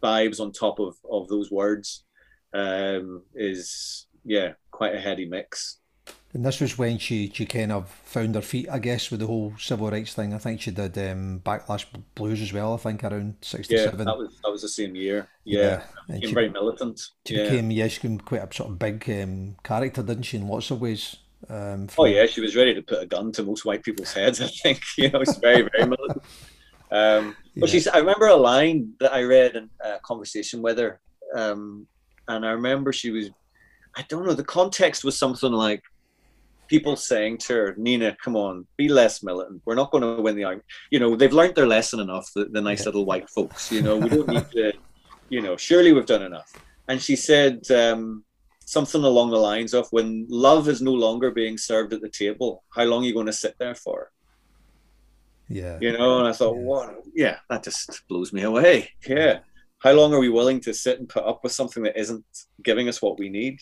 vibes 0.01 0.39
on 0.39 0.51
top 0.51 0.79
of 0.79 0.95
of 1.09 1.27
those 1.27 1.51
words 1.51 2.05
um, 2.53 3.23
is 3.35 4.07
yeah 4.25 4.53
quite 4.71 4.95
a 4.95 4.99
heady 4.99 5.25
mix 5.25 5.79
and 6.33 6.43
this 6.43 6.59
was 6.59 6.77
when 6.79 6.97
she, 6.97 7.29
she 7.31 7.45
kind 7.45 7.71
of 7.71 7.89
found 7.89 8.33
her 8.33 8.41
feet, 8.41 8.67
I 8.67 8.79
guess, 8.79 9.11
with 9.11 9.19
the 9.19 9.27
whole 9.27 9.53
civil 9.59 9.91
rights 9.91 10.15
thing. 10.15 10.33
I 10.33 10.39
think 10.39 10.61
she 10.61 10.71
did 10.71 10.97
um, 10.97 11.41
Backlash 11.45 11.85
Blues 12.15 12.41
as 12.41 12.51
well. 12.51 12.73
I 12.73 12.77
think 12.77 13.03
around 13.03 13.35
'67. 13.41 13.99
Yeah, 13.99 14.05
that 14.05 14.17
was 14.17 14.39
that 14.43 14.51
was 14.51 14.63
the 14.63 14.69
same 14.69 14.95
year. 14.95 15.27
Yeah, 15.43 15.83
yeah. 16.09 16.15
became 16.15 16.29
she, 16.29 16.33
very 16.33 16.49
militant. 16.49 17.01
She 17.27 17.35
yeah. 17.35 17.43
became 17.43 17.69
yeah, 17.69 17.87
she 17.87 17.99
became 18.01 18.17
quite 18.19 18.41
a 18.41 18.53
sort 18.53 18.71
of 18.71 18.79
big 18.79 19.07
um, 19.09 19.57
character, 19.63 20.01
didn't 20.01 20.23
she? 20.23 20.37
In 20.37 20.47
lots 20.47 20.71
of 20.71 20.81
ways. 20.81 21.17
Um, 21.49 21.87
oh 21.99 22.05
yeah, 22.05 22.25
she 22.25 22.41
was 22.41 22.55
ready 22.55 22.73
to 22.73 22.81
put 22.81 23.03
a 23.03 23.05
gun 23.05 23.31
to 23.33 23.43
most 23.43 23.63
white 23.63 23.83
people's 23.83 24.13
heads. 24.13 24.41
I 24.41 24.47
think 24.47 24.81
you 24.97 25.11
know, 25.11 25.21
it's 25.21 25.37
very 25.37 25.69
very 25.69 25.87
militant. 25.87 26.23
Um, 26.89 27.35
but 27.55 27.69
yeah. 27.69 27.71
she's. 27.71 27.87
I 27.87 27.99
remember 27.99 28.25
a 28.25 28.35
line 28.35 28.93
that 28.99 29.13
I 29.13 29.21
read 29.21 29.55
in 29.55 29.69
a 29.81 29.99
conversation 29.99 30.63
with 30.63 30.79
her, 30.79 30.99
um, 31.35 31.85
and 32.27 32.43
I 32.43 32.51
remember 32.51 32.91
she 32.91 33.11
was. 33.11 33.29
I 33.95 34.03
don't 34.09 34.25
know. 34.25 34.33
The 34.33 34.43
context 34.43 35.03
was 35.03 35.15
something 35.15 35.51
like 35.51 35.83
people 36.67 36.95
saying 36.95 37.37
to 37.37 37.53
her, 37.53 37.75
Nina, 37.77 38.15
come 38.23 38.35
on, 38.35 38.65
be 38.77 38.87
less 38.89 39.23
militant. 39.23 39.61
We're 39.65 39.75
not 39.75 39.91
going 39.91 40.03
to 40.03 40.21
win 40.21 40.35
the 40.35 40.43
argument. 40.43 40.65
You 40.91 40.99
know, 40.99 41.15
they've 41.15 41.33
learned 41.33 41.55
their 41.55 41.67
lesson 41.67 41.99
enough, 41.99 42.29
the, 42.35 42.45
the 42.45 42.61
nice 42.61 42.85
little 42.85 43.05
white 43.05 43.29
folks. 43.29 43.71
You 43.71 43.81
know, 43.81 43.97
we 43.97 44.09
don't 44.09 44.27
need 44.27 44.49
to, 44.51 44.73
you 45.29 45.41
know, 45.41 45.57
surely 45.57 45.93
we've 45.93 46.05
done 46.05 46.23
enough. 46.23 46.51
And 46.87 47.01
she 47.01 47.15
said 47.15 47.69
um, 47.71 48.23
something 48.65 49.03
along 49.03 49.31
the 49.31 49.37
lines 49.37 49.73
of, 49.73 49.87
when 49.91 50.25
love 50.29 50.67
is 50.67 50.81
no 50.81 50.93
longer 50.93 51.31
being 51.31 51.57
served 51.57 51.93
at 51.93 52.01
the 52.01 52.09
table, 52.09 52.63
how 52.75 52.83
long 52.83 53.03
are 53.03 53.07
you 53.07 53.13
going 53.13 53.27
to 53.27 53.33
sit 53.33 53.55
there 53.59 53.75
for? 53.75 54.11
Yeah. 55.49 55.77
You 55.81 55.97
know, 55.97 56.19
and 56.19 56.27
I 56.27 56.31
thought, 56.31 56.55
yeah. 56.55 56.61
what? 56.61 56.95
Yeah, 57.13 57.37
that 57.49 57.63
just 57.63 58.01
blows 58.07 58.33
me 58.33 58.43
away. 58.43 58.89
Yeah. 59.07 59.39
How 59.79 59.91
long 59.91 60.13
are 60.13 60.19
we 60.19 60.29
willing 60.29 60.61
to 60.61 60.73
sit 60.73 60.99
and 60.99 61.09
put 61.09 61.25
up 61.25 61.43
with 61.43 61.51
something 61.51 61.83
that 61.83 61.99
isn't 61.99 62.25
giving 62.63 62.87
us 62.87 63.01
what 63.01 63.19
we 63.19 63.29
need? 63.29 63.61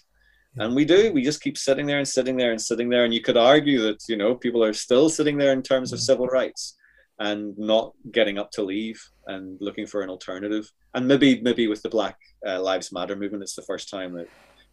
And 0.57 0.75
we 0.75 0.83
do 0.83 1.11
we 1.13 1.21
just 1.21 1.41
keep 1.41 1.57
sitting 1.57 1.85
there 1.85 1.97
and 1.97 2.07
sitting 2.07 2.35
there 2.35 2.51
and 2.51 2.61
sitting 2.61 2.89
there 2.89 3.05
and 3.05 3.13
you 3.13 3.21
could 3.21 3.37
argue 3.37 3.81
that 3.81 4.03
you 4.09 4.17
know 4.17 4.35
people 4.35 4.63
are 4.63 4.73
still 4.73 5.09
sitting 5.09 5.37
there 5.37 5.53
in 5.53 5.61
terms 5.61 5.93
of 5.93 5.99
mm. 5.99 6.03
civil 6.03 6.27
rights 6.27 6.77
and 7.19 7.57
not 7.57 7.93
getting 8.11 8.37
up 8.37 8.51
to 8.51 8.63
leave 8.63 9.01
and 9.27 9.57
looking 9.61 9.85
for 9.85 10.01
an 10.01 10.09
alternative 10.09 10.69
and 10.93 11.07
maybe 11.07 11.41
maybe 11.41 11.67
with 11.67 11.81
the 11.83 11.89
black 11.89 12.17
uh, 12.47 12.61
lives 12.61 12.91
matter 12.91 13.15
movement 13.15 13.43
it's 13.43 13.55
the 13.55 13.61
first 13.61 13.89
time 13.89 14.13
that 14.13 14.27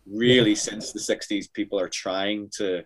really 0.06 0.54
since 0.54 0.92
the 0.92 1.00
60s 1.00 1.52
people 1.52 1.78
are 1.78 1.88
trying 1.88 2.48
to 2.50 2.82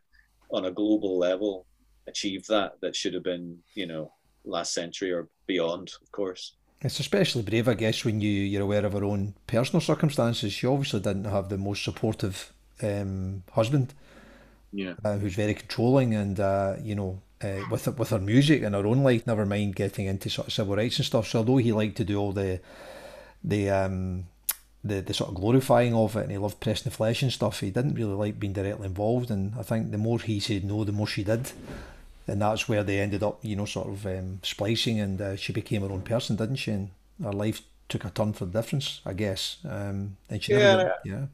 on 0.50 0.66
a 0.66 0.70
global 0.70 1.18
level 1.18 1.66
achieve 2.08 2.44
that 2.46 2.72
that 2.82 2.94
should 2.94 3.14
have 3.14 3.22
been 3.22 3.56
you 3.74 3.86
know 3.86 4.12
last 4.44 4.74
century 4.74 5.12
or 5.12 5.28
beyond 5.46 5.90
of 6.02 6.10
course 6.12 6.56
it's 6.84 6.98
especially 6.98 7.42
brave, 7.42 7.68
I 7.68 7.74
guess, 7.74 8.04
when 8.04 8.20
you, 8.20 8.28
you're 8.28 8.62
aware 8.62 8.84
of 8.84 8.96
our 8.96 9.04
own 9.04 9.34
personal 9.46 9.80
circumstances. 9.80 10.52
She 10.52 10.66
obviously 10.66 10.98
didn't 10.98 11.26
have 11.26 11.48
the 11.48 11.56
most 11.56 11.84
supportive 11.84 12.52
um, 12.82 13.42
husband, 13.52 13.94
yeah, 14.72 14.94
uh, 15.04 15.16
who's 15.18 15.34
very 15.34 15.54
controlling 15.54 16.14
and 16.14 16.40
uh, 16.40 16.76
you 16.82 16.94
know 16.94 17.20
uh, 17.42 17.60
with 17.70 17.86
with 17.98 18.10
her 18.10 18.18
music 18.18 18.62
and 18.62 18.74
her 18.74 18.86
own 18.86 19.02
life. 19.02 19.26
Never 19.26 19.46
mind 19.46 19.76
getting 19.76 20.06
into 20.06 20.30
sort 20.30 20.48
of 20.48 20.54
civil 20.54 20.76
rights 20.76 20.98
and 20.98 21.06
stuff. 21.06 21.28
So 21.28 21.38
although 21.38 21.58
he 21.58 21.72
liked 21.72 21.96
to 21.96 22.04
do 22.04 22.18
all 22.18 22.32
the 22.32 22.60
the 23.44 23.70
um, 23.70 24.24
the, 24.84 25.00
the 25.00 25.14
sort 25.14 25.30
of 25.30 25.36
glorifying 25.36 25.94
of 25.94 26.16
it 26.16 26.22
and 26.22 26.32
he 26.32 26.38
loved 26.38 26.60
pressing 26.60 26.84
the 26.84 26.96
flesh 26.96 27.22
and 27.22 27.32
stuff, 27.32 27.60
he 27.60 27.70
didn't 27.70 27.94
really 27.94 28.14
like 28.14 28.40
being 28.40 28.52
directly 28.52 28.86
involved. 28.86 29.30
And 29.30 29.54
I 29.58 29.62
think 29.62 29.90
the 29.90 29.98
more 29.98 30.18
he 30.18 30.40
said 30.40 30.64
no, 30.64 30.84
the 30.84 30.92
more 30.92 31.06
she 31.06 31.24
did. 31.24 31.52
And 32.26 32.40
that's 32.40 32.68
where 32.68 32.84
they 32.84 33.00
ended 33.00 33.22
up, 33.22 33.40
you 33.42 33.56
know, 33.56 33.64
sort 33.64 33.88
of 33.88 34.06
um, 34.06 34.38
splicing, 34.44 35.00
and 35.00 35.20
uh, 35.20 35.36
she 35.36 35.52
became 35.52 35.82
her 35.82 35.90
own 35.90 36.02
person, 36.02 36.36
didn't 36.36 36.56
she? 36.56 36.70
And 36.70 36.90
her 37.22 37.32
life 37.32 37.62
took 37.88 38.04
a 38.04 38.10
turn 38.10 38.32
for 38.32 38.44
the 38.44 38.60
difference, 38.60 39.00
I 39.04 39.12
guess. 39.12 39.58
Um, 39.68 40.16
and 40.30 40.42
she 40.42 40.52
yeah, 40.52 40.76
never, 40.76 40.94
yeah 41.04 41.24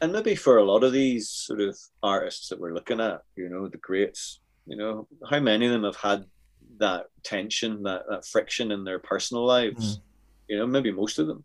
and 0.00 0.12
maybe 0.12 0.34
for 0.34 0.58
a 0.58 0.64
lot 0.64 0.84
of 0.84 0.92
these 0.92 1.28
sort 1.28 1.60
of 1.60 1.76
artists 2.02 2.48
that 2.48 2.60
we're 2.60 2.74
looking 2.74 3.00
at, 3.00 3.22
you 3.36 3.48
know, 3.48 3.68
the 3.68 3.78
greats, 3.78 4.40
you 4.66 4.76
know, 4.76 5.06
how 5.28 5.40
many 5.40 5.66
of 5.66 5.72
them 5.72 5.84
have 5.84 5.96
had 5.96 6.24
that 6.78 7.06
tension, 7.24 7.82
that, 7.82 8.02
that 8.08 8.26
friction 8.26 8.72
in 8.72 8.84
their 8.84 8.98
personal 8.98 9.44
lives. 9.44 9.96
Mm. 9.96 10.02
You 10.48 10.58
know, 10.58 10.66
maybe 10.66 10.92
most 10.92 11.18
of 11.18 11.26
them. 11.26 11.44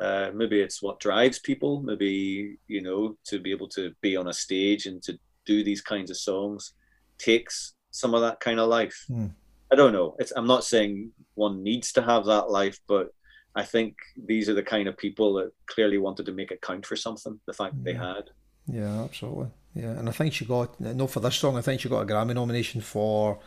Uh, 0.00 0.30
maybe 0.32 0.60
it's 0.60 0.80
what 0.80 1.00
drives 1.00 1.40
people. 1.40 1.82
Maybe 1.82 2.56
you 2.68 2.82
know 2.82 3.16
to 3.24 3.40
be 3.40 3.50
able 3.50 3.68
to 3.70 3.92
be 4.00 4.16
on 4.16 4.28
a 4.28 4.32
stage 4.32 4.86
and 4.86 5.02
to 5.02 5.18
do 5.44 5.64
these 5.64 5.80
kinds 5.80 6.10
of 6.10 6.16
songs 6.16 6.74
takes 7.18 7.74
some 7.90 8.14
of 8.14 8.20
that 8.20 8.38
kind 8.38 8.60
of 8.60 8.68
life. 8.68 9.04
Mm. 9.10 9.32
I 9.72 9.76
don't 9.76 9.92
know. 9.92 10.14
It's, 10.18 10.32
I'm 10.36 10.46
not 10.46 10.64
saying 10.64 11.10
one 11.34 11.62
needs 11.62 11.92
to 11.92 12.02
have 12.02 12.24
that 12.26 12.48
life, 12.48 12.78
but 12.86 13.08
I 13.54 13.64
think 13.64 13.96
these 14.16 14.48
are 14.48 14.54
the 14.54 14.62
kind 14.62 14.88
of 14.88 14.96
people 14.96 15.34
that 15.34 15.52
clearly 15.66 15.98
wanted 15.98 16.26
to 16.26 16.32
make 16.32 16.50
it 16.50 16.62
count 16.62 16.86
for 16.86 16.96
something. 16.96 17.40
The 17.46 17.52
fact 17.52 17.74
yeah. 17.78 17.84
they 17.84 17.94
had. 17.94 18.30
Yeah, 18.66 19.02
absolutely. 19.02 19.48
Yeah, 19.74 19.90
and 19.90 20.08
I 20.08 20.12
think 20.12 20.34
she 20.34 20.44
got 20.44 20.78
no 20.80 21.06
for 21.06 21.20
this 21.20 21.36
song. 21.36 21.56
I 21.56 21.60
think 21.60 21.80
she 21.80 21.88
got 21.88 22.02
a 22.02 22.06
Grammy 22.06 22.34
nomination 22.34 22.80
for 22.80 23.38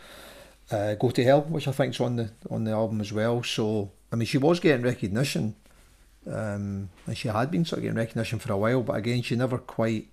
uh, 0.71 0.95
"Go 0.95 1.09
to 1.11 1.23
Hell," 1.23 1.41
which 1.41 1.67
I 1.67 1.71
think 1.71 1.93
is 1.93 1.99
on 1.99 2.15
the 2.15 2.31
on 2.49 2.63
the 2.63 2.71
album 2.71 3.01
as 3.01 3.11
well. 3.11 3.43
So 3.43 3.91
I 4.11 4.15
mean, 4.15 4.25
she 4.25 4.37
was 4.37 4.59
getting 4.59 4.85
recognition, 4.85 5.55
um, 6.27 6.89
and 7.05 7.17
she 7.17 7.27
had 7.27 7.51
been 7.51 7.65
sort 7.65 7.79
of 7.79 7.83
getting 7.83 7.97
recognition 7.97 8.39
for 8.39 8.53
a 8.53 8.57
while. 8.57 8.81
But 8.81 8.97
again, 8.97 9.21
she 9.21 9.35
never 9.35 9.57
quite. 9.57 10.07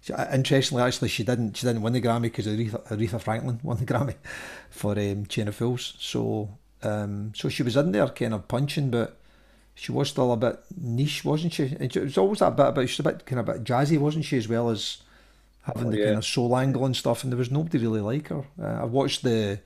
She, 0.00 0.12
uh, 0.12 0.34
interestingly, 0.34 0.82
actually, 0.82 1.08
she 1.08 1.24
didn't. 1.24 1.56
She 1.56 1.66
didn't 1.66 1.82
win 1.82 1.92
the 1.92 2.00
Grammy 2.00 2.22
because 2.22 2.46
Aretha, 2.46 2.86
Aretha 2.88 3.20
Franklin 3.20 3.60
won 3.62 3.78
the 3.78 3.86
Grammy 3.86 4.14
for 4.70 4.92
um, 4.92 5.26
Chain 5.26 5.48
of 5.48 5.56
Fools. 5.56 5.94
So, 5.98 6.50
um, 6.82 7.32
so 7.34 7.48
she 7.48 7.62
was 7.62 7.76
in 7.76 7.92
there, 7.92 8.08
kind 8.08 8.34
of 8.34 8.46
punching, 8.48 8.90
but 8.90 9.18
she 9.76 9.92
was 9.92 10.08
still 10.08 10.32
a 10.32 10.36
bit 10.36 10.58
niche, 10.76 11.24
wasn't 11.24 11.52
she? 11.52 11.64
It 11.64 11.94
was 11.94 12.18
always 12.18 12.40
that 12.40 12.56
bit 12.56 12.66
about 12.66 12.88
she's 12.88 12.98
a 12.98 13.04
bit 13.04 13.24
kind 13.26 13.38
of 13.38 13.48
a 13.48 13.52
bit 13.52 13.64
jazzy, 13.64 13.98
wasn't 13.98 14.24
she, 14.24 14.38
as 14.38 14.48
well 14.48 14.70
as 14.70 14.98
having 15.62 15.86
oh, 15.86 15.90
the 15.90 15.98
yeah. 15.98 16.04
kind 16.06 16.18
of 16.18 16.24
soul 16.24 16.56
angle 16.56 16.84
and 16.84 16.96
stuff. 16.96 17.22
And 17.22 17.32
there 17.32 17.38
was 17.38 17.50
nobody 17.50 17.78
really 17.78 18.00
like 18.00 18.28
her. 18.28 18.44
Uh, 18.60 18.82
I 18.82 18.84
watched 18.84 19.22
the 19.22 19.60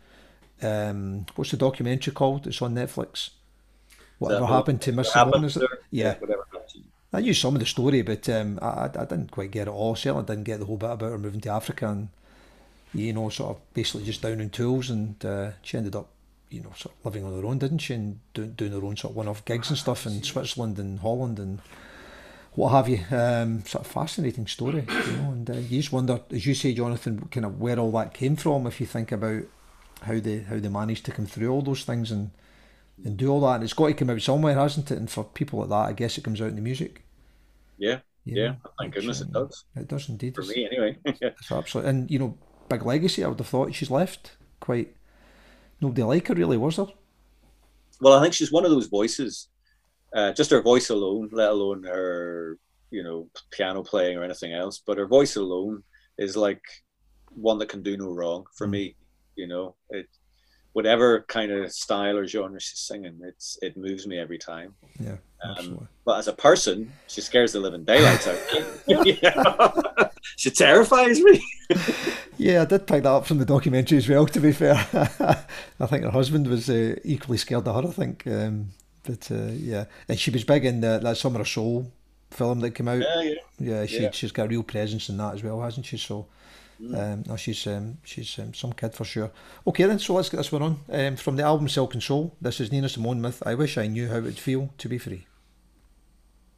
um, 0.60 1.26
what's 1.36 1.52
the 1.52 1.56
documentary 1.56 2.12
called? 2.12 2.46
It's 2.46 2.60
on 2.60 2.74
Netflix. 2.74 3.30
Whatever 4.18 4.46
happened 4.46 4.82
to 4.82 4.92
Miss 4.92 5.12
Simone? 5.12 5.44
Is 5.44 5.56
it? 5.56 5.70
Yeah. 5.90 6.16
Whatever 6.18 6.44
I 7.12 7.20
knew 7.20 7.34
some 7.34 7.56
of 7.56 7.60
the 7.60 7.66
story, 7.66 8.02
but 8.02 8.28
um, 8.28 8.58
I, 8.62 8.84
I 8.84 9.04
didn't 9.04 9.32
quite 9.32 9.50
get 9.50 9.66
it 9.66 9.70
all. 9.70 9.96
Certainly 9.96 10.26
didn't 10.26 10.44
get 10.44 10.60
the 10.60 10.66
whole 10.66 10.76
bit 10.76 10.90
about 10.90 11.10
her 11.10 11.18
moving 11.18 11.40
to 11.40 11.50
Africa 11.50 11.88
and 11.88 12.08
you 12.94 13.12
know, 13.12 13.28
sort 13.28 13.56
of 13.56 13.74
basically 13.74 14.04
just 14.04 14.22
down 14.22 14.40
in 14.40 14.50
tools, 14.50 14.90
and 14.90 15.24
uh, 15.24 15.50
she 15.62 15.76
ended 15.76 15.94
up 15.94 16.08
you 16.50 16.60
know, 16.60 16.72
sort 16.76 16.94
of 16.94 17.04
living 17.04 17.24
on 17.24 17.40
her 17.40 17.46
own, 17.46 17.58
didn't 17.58 17.78
she? 17.78 17.94
And 17.94 18.20
do, 18.34 18.46
doing 18.46 18.72
her 18.72 18.84
own 18.84 18.96
sort 18.96 19.12
of 19.12 19.16
one-off 19.16 19.44
gigs 19.44 19.70
and 19.70 19.78
stuff 19.78 20.04
in 20.06 20.22
Switzerland 20.22 20.78
and 20.78 20.98
Holland 20.98 21.38
and 21.38 21.60
what 22.54 22.70
have 22.70 22.88
you. 22.88 23.00
Um, 23.10 23.64
sort 23.64 23.84
of 23.84 23.90
fascinating 23.90 24.46
story, 24.46 24.84
you 24.88 25.12
know. 25.12 25.30
And 25.30 25.48
uh, 25.48 25.54
you 25.54 25.80
just 25.80 25.92
wonder, 25.92 26.20
as 26.30 26.46
you 26.46 26.54
say, 26.54 26.74
Jonathan, 26.74 27.28
kind 27.30 27.46
of 27.46 27.60
where 27.60 27.78
all 27.78 27.92
that 27.92 28.14
came 28.14 28.36
from. 28.36 28.66
If 28.66 28.80
you 28.80 28.86
think 28.86 29.12
about 29.12 29.44
how 30.02 30.18
they 30.18 30.40
how 30.40 30.58
they 30.58 30.68
managed 30.68 31.04
to 31.06 31.12
come 31.12 31.26
through 31.26 31.50
all 31.50 31.62
those 31.62 31.84
things 31.84 32.10
and 32.10 32.30
and 33.04 33.16
do 33.16 33.30
all 33.30 33.40
that, 33.42 33.56
and 33.56 33.64
it's 33.64 33.72
got 33.72 33.86
to 33.86 33.94
come 33.94 34.10
out 34.10 34.20
somewhere, 34.20 34.54
hasn't 34.54 34.90
it? 34.90 34.98
And 34.98 35.10
for 35.10 35.24
people 35.24 35.60
like 35.60 35.68
that, 35.68 35.88
I 35.88 35.92
guess 35.92 36.18
it 36.18 36.24
comes 36.24 36.40
out 36.40 36.48
in 36.48 36.56
the 36.56 36.62
music. 36.62 37.04
Yeah, 37.78 38.00
yeah. 38.24 38.42
yeah 38.42 38.54
thank 38.78 38.94
goodness 38.94 39.20
it 39.20 39.32
does. 39.32 39.64
It 39.76 39.88
does 39.88 40.08
indeed. 40.08 40.34
For 40.34 40.42
me, 40.42 40.66
anyway. 40.66 40.98
it's 41.04 41.52
absolutely, 41.52 41.90
and 41.90 42.10
you 42.10 42.18
know, 42.18 42.36
big 42.68 42.84
legacy. 42.84 43.24
I 43.24 43.28
would 43.28 43.38
have 43.38 43.46
thought 43.46 43.74
she's 43.74 43.90
left 43.90 44.32
quite 44.58 44.94
nobody 45.80 46.02
like 46.02 46.28
her 46.28 46.34
really, 46.34 46.56
was 46.56 46.76
there? 46.76 46.86
Well, 48.00 48.18
I 48.18 48.22
think 48.22 48.34
she's 48.34 48.52
one 48.52 48.64
of 48.64 48.70
those 48.70 48.86
voices. 48.86 49.48
Uh, 50.14 50.32
just 50.32 50.50
her 50.50 50.62
voice 50.62 50.90
alone, 50.90 51.28
let 51.32 51.50
alone 51.50 51.84
her, 51.84 52.58
you 52.90 53.02
know, 53.02 53.28
piano 53.50 53.82
playing 53.82 54.18
or 54.18 54.24
anything 54.24 54.52
else, 54.52 54.82
but 54.84 54.98
her 54.98 55.06
voice 55.06 55.36
alone 55.36 55.82
is 56.18 56.36
like 56.36 56.62
one 57.30 57.58
that 57.58 57.68
can 57.68 57.82
do 57.82 57.96
no 57.96 58.10
wrong 58.10 58.44
for 58.56 58.66
mm. 58.66 58.70
me. 58.70 58.96
You 59.36 59.46
know, 59.46 59.76
it 59.90 60.08
whatever 60.72 61.24
kind 61.28 61.50
of 61.50 61.72
style 61.72 62.16
or 62.16 62.26
genre 62.26 62.60
she's 62.60 62.80
singing, 62.80 63.18
it's 63.22 63.58
it 63.62 63.76
moves 63.76 64.06
me 64.06 64.18
every 64.18 64.38
time. 64.38 64.74
Yeah. 64.98 65.16
Um, 65.42 65.88
but 66.04 66.18
as 66.18 66.28
a 66.28 66.32
person, 66.32 66.92
she 67.06 67.20
scares 67.20 67.52
the 67.52 67.60
living 67.60 67.84
daylights 67.84 68.28
out. 68.28 68.38
she 70.36 70.50
terrifies 70.50 71.20
me. 71.20 71.42
yeah, 72.36 72.62
I 72.62 72.64
did 72.64 72.86
pick 72.86 73.02
that 73.02 73.10
up 73.10 73.26
from 73.26 73.38
the 73.38 73.44
documentary 73.44 73.98
as 73.98 74.08
well. 74.08 74.26
To 74.26 74.40
be 74.40 74.52
fair, 74.52 74.74
I 75.80 75.86
think 75.86 76.04
her 76.04 76.10
husband 76.10 76.46
was 76.46 76.68
uh, 76.68 76.96
equally 77.04 77.38
scared 77.38 77.66
of 77.66 77.82
her. 77.82 77.88
I 77.88 77.92
think, 77.92 78.26
um, 78.26 78.70
but 79.02 79.30
uh, 79.30 79.52
yeah, 79.52 79.84
and 80.08 80.18
she 80.18 80.30
was 80.30 80.44
big 80.44 80.64
in 80.64 80.80
the, 80.80 80.98
that 81.02 81.16
Summer 81.16 81.40
of 81.40 81.48
Soul 81.48 81.90
film 82.30 82.60
that 82.60 82.72
came 82.72 82.88
out. 82.88 83.02
Yeah, 83.02 83.22
yeah. 83.22 83.34
Yeah, 83.58 83.86
she 83.86 84.02
yeah. 84.02 84.10
she's 84.12 84.32
got 84.32 84.46
a 84.46 84.48
real 84.48 84.62
presence 84.62 85.08
in 85.08 85.16
that 85.18 85.34
as 85.34 85.42
well, 85.42 85.60
hasn't 85.60 85.86
she? 85.86 85.96
So. 85.96 86.26
Mm. 86.80 87.12
Um, 87.12 87.24
no, 87.26 87.36
she's 87.36 87.66
um, 87.66 87.98
she's 88.04 88.38
um, 88.38 88.54
some 88.54 88.72
kid 88.72 88.94
for 88.94 89.04
sure. 89.04 89.30
Okay 89.66 89.84
then, 89.84 89.98
so 89.98 90.14
let's 90.14 90.30
get 90.30 90.38
this 90.38 90.50
one 90.50 90.62
on. 90.62 90.80
Um, 90.88 91.16
from 91.16 91.36
the 91.36 91.42
album 91.42 91.68
Silk 91.68 91.92
and 91.92 92.02
Soul, 92.02 92.34
this 92.40 92.58
is 92.58 92.72
Nina 92.72 92.88
Simone 92.88 93.20
with 93.20 93.46
I 93.46 93.54
Wish 93.54 93.76
I 93.76 93.86
Knew 93.86 94.08
How 94.08 94.16
It 94.16 94.22
Would 94.22 94.38
Feel 94.38 94.70
to 94.78 94.88
Be 94.88 94.96
Free. 94.96 95.26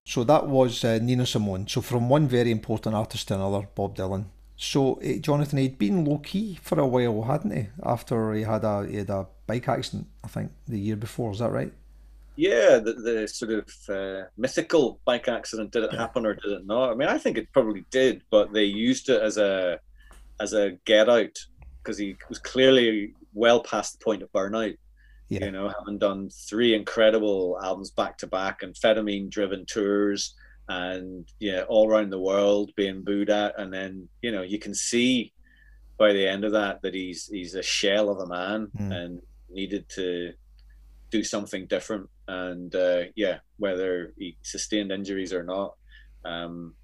So 0.04 0.24
that 0.24 0.46
was 0.46 0.84
uh, 0.84 0.98
Nina 1.00 1.26
Simone. 1.26 1.66
So 1.68 1.80
from 1.80 2.08
one 2.08 2.26
very 2.26 2.50
important 2.50 2.94
artist 2.94 3.28
to 3.28 3.34
another, 3.34 3.68
Bob 3.74 3.96
Dylan. 3.96 4.24
So 4.56 4.94
uh, 4.94 5.18
Jonathan, 5.20 5.58
he'd 5.58 5.78
been 5.78 6.04
low 6.04 6.18
key 6.18 6.58
for 6.60 6.78
a 6.80 6.86
while, 6.86 7.22
hadn't 7.22 7.56
he? 7.56 7.68
After 7.82 8.32
he 8.32 8.42
had 8.42 8.64
a 8.64 8.86
he 8.86 8.96
had 8.96 9.10
a 9.10 9.26
bike 9.46 9.68
accident, 9.68 10.06
I 10.24 10.28
think 10.28 10.52
the 10.66 10.78
year 10.78 10.96
before. 10.96 11.32
Is 11.32 11.38
that 11.38 11.50
right? 11.50 11.72
Yeah, 12.34 12.78
the, 12.78 12.94
the 12.94 13.28
sort 13.28 13.52
of 13.52 13.68
uh, 13.88 14.26
mythical 14.36 14.98
bike 15.04 15.28
accident. 15.28 15.72
Did 15.72 15.84
it 15.84 15.94
happen 15.94 16.26
or 16.26 16.34
did 16.34 16.52
it 16.52 16.66
not? 16.66 16.90
I 16.90 16.94
mean, 16.94 17.08
I 17.08 17.18
think 17.18 17.38
it 17.38 17.52
probably 17.52 17.84
did, 17.90 18.22
but 18.30 18.52
they 18.52 18.64
used 18.64 19.08
it 19.08 19.22
as 19.22 19.36
a 19.36 19.78
as 20.40 20.52
a 20.52 20.72
get 20.84 21.08
out 21.08 21.38
because 21.82 21.98
he 21.98 22.16
was 22.28 22.38
clearly 22.38 23.14
well 23.34 23.62
past 23.62 23.98
the 23.98 24.04
point 24.04 24.22
of 24.22 24.32
burnout. 24.32 24.76
Yeah. 25.32 25.46
You 25.46 25.50
know, 25.50 25.72
having 25.78 25.96
done 25.96 26.28
three 26.28 26.74
incredible 26.74 27.58
albums 27.62 27.90
back 27.90 28.18
to 28.18 28.26
back, 28.26 28.60
amphetamine 28.60 29.30
driven 29.30 29.64
tours, 29.64 30.34
and 30.68 31.26
yeah, 31.40 31.62
all 31.70 31.88
around 31.88 32.10
the 32.10 32.20
world 32.20 32.70
being 32.76 33.02
booed 33.02 33.30
at, 33.30 33.58
and 33.58 33.72
then 33.72 34.10
you 34.20 34.30
know 34.30 34.42
you 34.42 34.58
can 34.58 34.74
see 34.74 35.32
by 35.98 36.12
the 36.12 36.28
end 36.28 36.44
of 36.44 36.52
that 36.52 36.82
that 36.82 36.92
he's 36.92 37.28
he's 37.28 37.54
a 37.54 37.62
shell 37.62 38.10
of 38.10 38.18
a 38.18 38.26
man 38.26 38.68
mm. 38.78 38.92
and 38.92 39.22
needed 39.48 39.88
to 39.94 40.34
do 41.10 41.24
something 41.24 41.66
different. 41.66 42.10
And 42.28 42.74
uh, 42.74 43.04
yeah, 43.16 43.38
whether 43.56 44.12
he 44.18 44.36
sustained 44.42 44.92
injuries 44.92 45.32
or 45.32 45.44
not. 45.44 45.76
Um, 46.26 46.74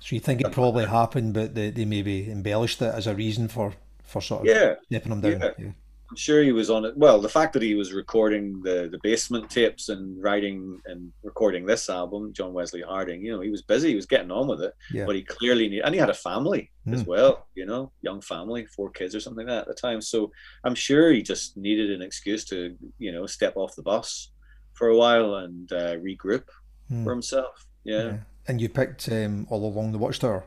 so 0.00 0.16
you 0.16 0.20
think 0.20 0.40
it 0.40 0.50
probably 0.50 0.86
happened, 0.86 1.32
but 1.34 1.54
they, 1.54 1.70
they 1.70 1.84
maybe 1.84 2.28
embellished 2.28 2.82
it 2.82 2.92
as 2.92 3.06
a 3.06 3.14
reason 3.14 3.46
for 3.46 3.72
for 4.02 4.20
sort 4.20 4.40
of 4.40 4.46
yeah, 4.48 4.74
stepping 4.86 5.12
him 5.12 5.20
down. 5.20 5.40
Yeah. 5.40 5.50
yeah. 5.58 5.70
I'm 6.14 6.18
sure 6.18 6.44
he 6.44 6.52
was 6.52 6.70
on 6.70 6.84
it. 6.84 6.96
Well, 6.96 7.20
the 7.20 7.28
fact 7.28 7.52
that 7.54 7.62
he 7.62 7.74
was 7.74 7.92
recording 7.92 8.62
the 8.62 8.88
the 8.88 9.00
basement 9.02 9.50
tapes 9.50 9.88
and 9.88 10.22
writing 10.22 10.80
and 10.86 11.12
recording 11.24 11.66
this 11.66 11.90
album, 11.90 12.32
John 12.32 12.52
Wesley 12.52 12.82
Harding, 12.82 13.24
you 13.24 13.32
know, 13.32 13.40
he 13.40 13.50
was 13.50 13.62
busy. 13.62 13.88
He 13.88 13.96
was 13.96 14.06
getting 14.06 14.30
on 14.30 14.46
with 14.46 14.62
it. 14.62 14.74
Yeah. 14.92 15.06
But 15.06 15.16
he 15.16 15.22
clearly 15.22 15.68
knew, 15.68 15.82
and 15.82 15.92
he 15.92 15.98
had 15.98 16.10
a 16.10 16.14
family 16.14 16.70
mm. 16.86 16.94
as 16.94 17.02
well. 17.04 17.48
You 17.56 17.66
know, 17.66 17.90
young 18.02 18.20
family, 18.20 18.64
four 18.66 18.90
kids 18.90 19.16
or 19.16 19.18
something 19.18 19.44
like 19.44 19.52
that 19.52 19.62
at 19.62 19.66
the 19.66 19.74
time. 19.74 20.00
So 20.00 20.30
I'm 20.62 20.76
sure 20.76 21.10
he 21.10 21.20
just 21.20 21.56
needed 21.56 21.90
an 21.90 22.00
excuse 22.00 22.44
to, 22.44 22.76
you 23.00 23.10
know, 23.10 23.26
step 23.26 23.54
off 23.56 23.74
the 23.74 23.82
bus 23.82 24.30
for 24.74 24.90
a 24.90 24.96
while 24.96 25.34
and 25.34 25.72
uh, 25.72 25.96
regroup 25.96 26.44
mm. 26.92 27.02
for 27.02 27.10
himself. 27.10 27.66
Yeah. 27.82 28.04
yeah. 28.04 28.16
And 28.46 28.60
you 28.60 28.68
picked 28.68 29.08
um, 29.10 29.48
all 29.50 29.66
along 29.66 29.90
the 29.90 29.98
Watchtower. 29.98 30.44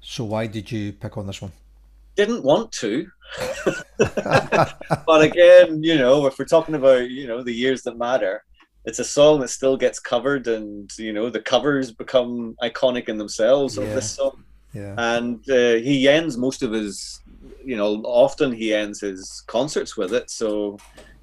So 0.00 0.24
why 0.24 0.46
did 0.46 0.72
you 0.72 0.94
pick 0.94 1.18
on 1.18 1.26
this 1.26 1.42
one? 1.42 1.52
Didn't 2.16 2.42
want 2.42 2.72
to. 2.72 3.06
but 5.06 5.22
again, 5.22 5.82
you 5.82 5.96
know, 5.96 6.26
if 6.26 6.38
we're 6.38 6.44
talking 6.44 6.74
about, 6.74 7.10
you 7.10 7.26
know, 7.26 7.42
the 7.42 7.52
years 7.52 7.82
that 7.82 7.98
matter, 7.98 8.42
it's 8.84 8.98
a 8.98 9.04
song 9.04 9.40
that 9.40 9.48
still 9.48 9.76
gets 9.76 9.98
covered 9.98 10.46
and, 10.46 10.90
you 10.98 11.12
know, 11.12 11.28
the 11.28 11.40
covers 11.40 11.92
become 11.92 12.56
iconic 12.62 13.08
in 13.08 13.18
themselves 13.18 13.76
yeah. 13.76 13.84
of 13.84 13.94
this 13.94 14.10
song. 14.12 14.44
Yeah. 14.72 14.94
And 14.96 15.38
uh, 15.50 15.74
he 15.74 16.08
ends 16.08 16.36
most 16.36 16.62
of 16.62 16.72
his, 16.72 17.20
you 17.64 17.76
know, 17.76 18.02
often 18.04 18.52
he 18.52 18.74
ends 18.74 19.00
his 19.00 19.42
concerts 19.46 19.96
with 19.96 20.12
it. 20.12 20.30
So 20.30 20.78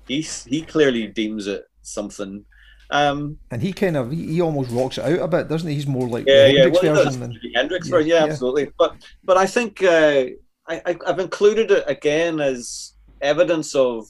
he's, 0.08 0.44
he 0.44 0.62
clearly 0.62 1.08
deems 1.08 1.48
it 1.48 1.66
something. 1.82 2.46
Um, 2.90 3.40
and 3.50 3.62
he 3.62 3.74
kind 3.74 3.98
of 3.98 4.12
he, 4.12 4.34
he, 4.34 4.42
almost 4.42 4.70
rocks 4.70 5.00
it 5.00 5.06
out 5.06 5.20
a 5.20 5.28
bit, 5.28 5.48
doesn't 5.48 5.68
he? 5.68 5.74
He's 5.74 5.88
more 5.88 6.08
like 6.08 6.26
yeah, 6.28 6.48
Hendrix 6.48 6.84
yeah, 6.84 6.92
well, 6.92 7.04
version 7.06 7.20
than 7.22 7.40
Hendrix 7.56 7.90
yeah, 7.90 8.00
yeah, 8.00 8.24
absolutely. 8.26 8.72
But 8.78 8.98
but 9.24 9.36
I 9.36 9.48
think 9.48 9.82
uh, 9.82 10.26
I, 10.68 10.96
have 11.06 11.20
included 11.20 11.72
it 11.72 11.84
again 11.88 12.40
as 12.40 12.94
evidence 13.22 13.76
of 13.76 14.08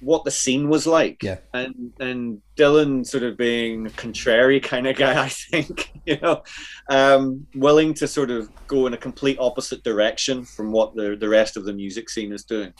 what 0.00 0.24
the 0.24 0.30
scene 0.30 0.68
was 0.68 0.86
like. 0.86 1.22
Yeah. 1.22 1.38
And 1.54 1.92
and 2.00 2.40
Dylan 2.56 3.06
sort 3.06 3.22
of 3.22 3.36
being 3.36 3.86
a 3.86 3.90
contrary 3.90 4.60
kind 4.60 4.86
of 4.86 4.96
guy, 4.96 5.22
I 5.24 5.28
think, 5.28 5.92
you 6.06 6.18
know, 6.20 6.42
um, 6.88 7.46
willing 7.54 7.94
to 7.94 8.08
sort 8.08 8.30
of 8.30 8.50
go 8.66 8.86
in 8.86 8.94
a 8.94 8.98
complete 8.98 9.38
opposite 9.38 9.82
direction 9.84 10.44
from 10.44 10.72
what 10.72 10.94
the, 10.94 11.16
the 11.16 11.28
rest 11.28 11.56
of 11.56 11.64
the 11.64 11.72
music 11.72 12.10
scene 12.10 12.32
is 12.32 12.44
doing. 12.44 12.72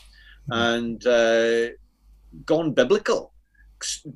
Mm-hmm. 0.50 0.52
And 0.52 1.06
uh, 1.06 1.72
gone 2.46 2.72
biblical. 2.72 3.32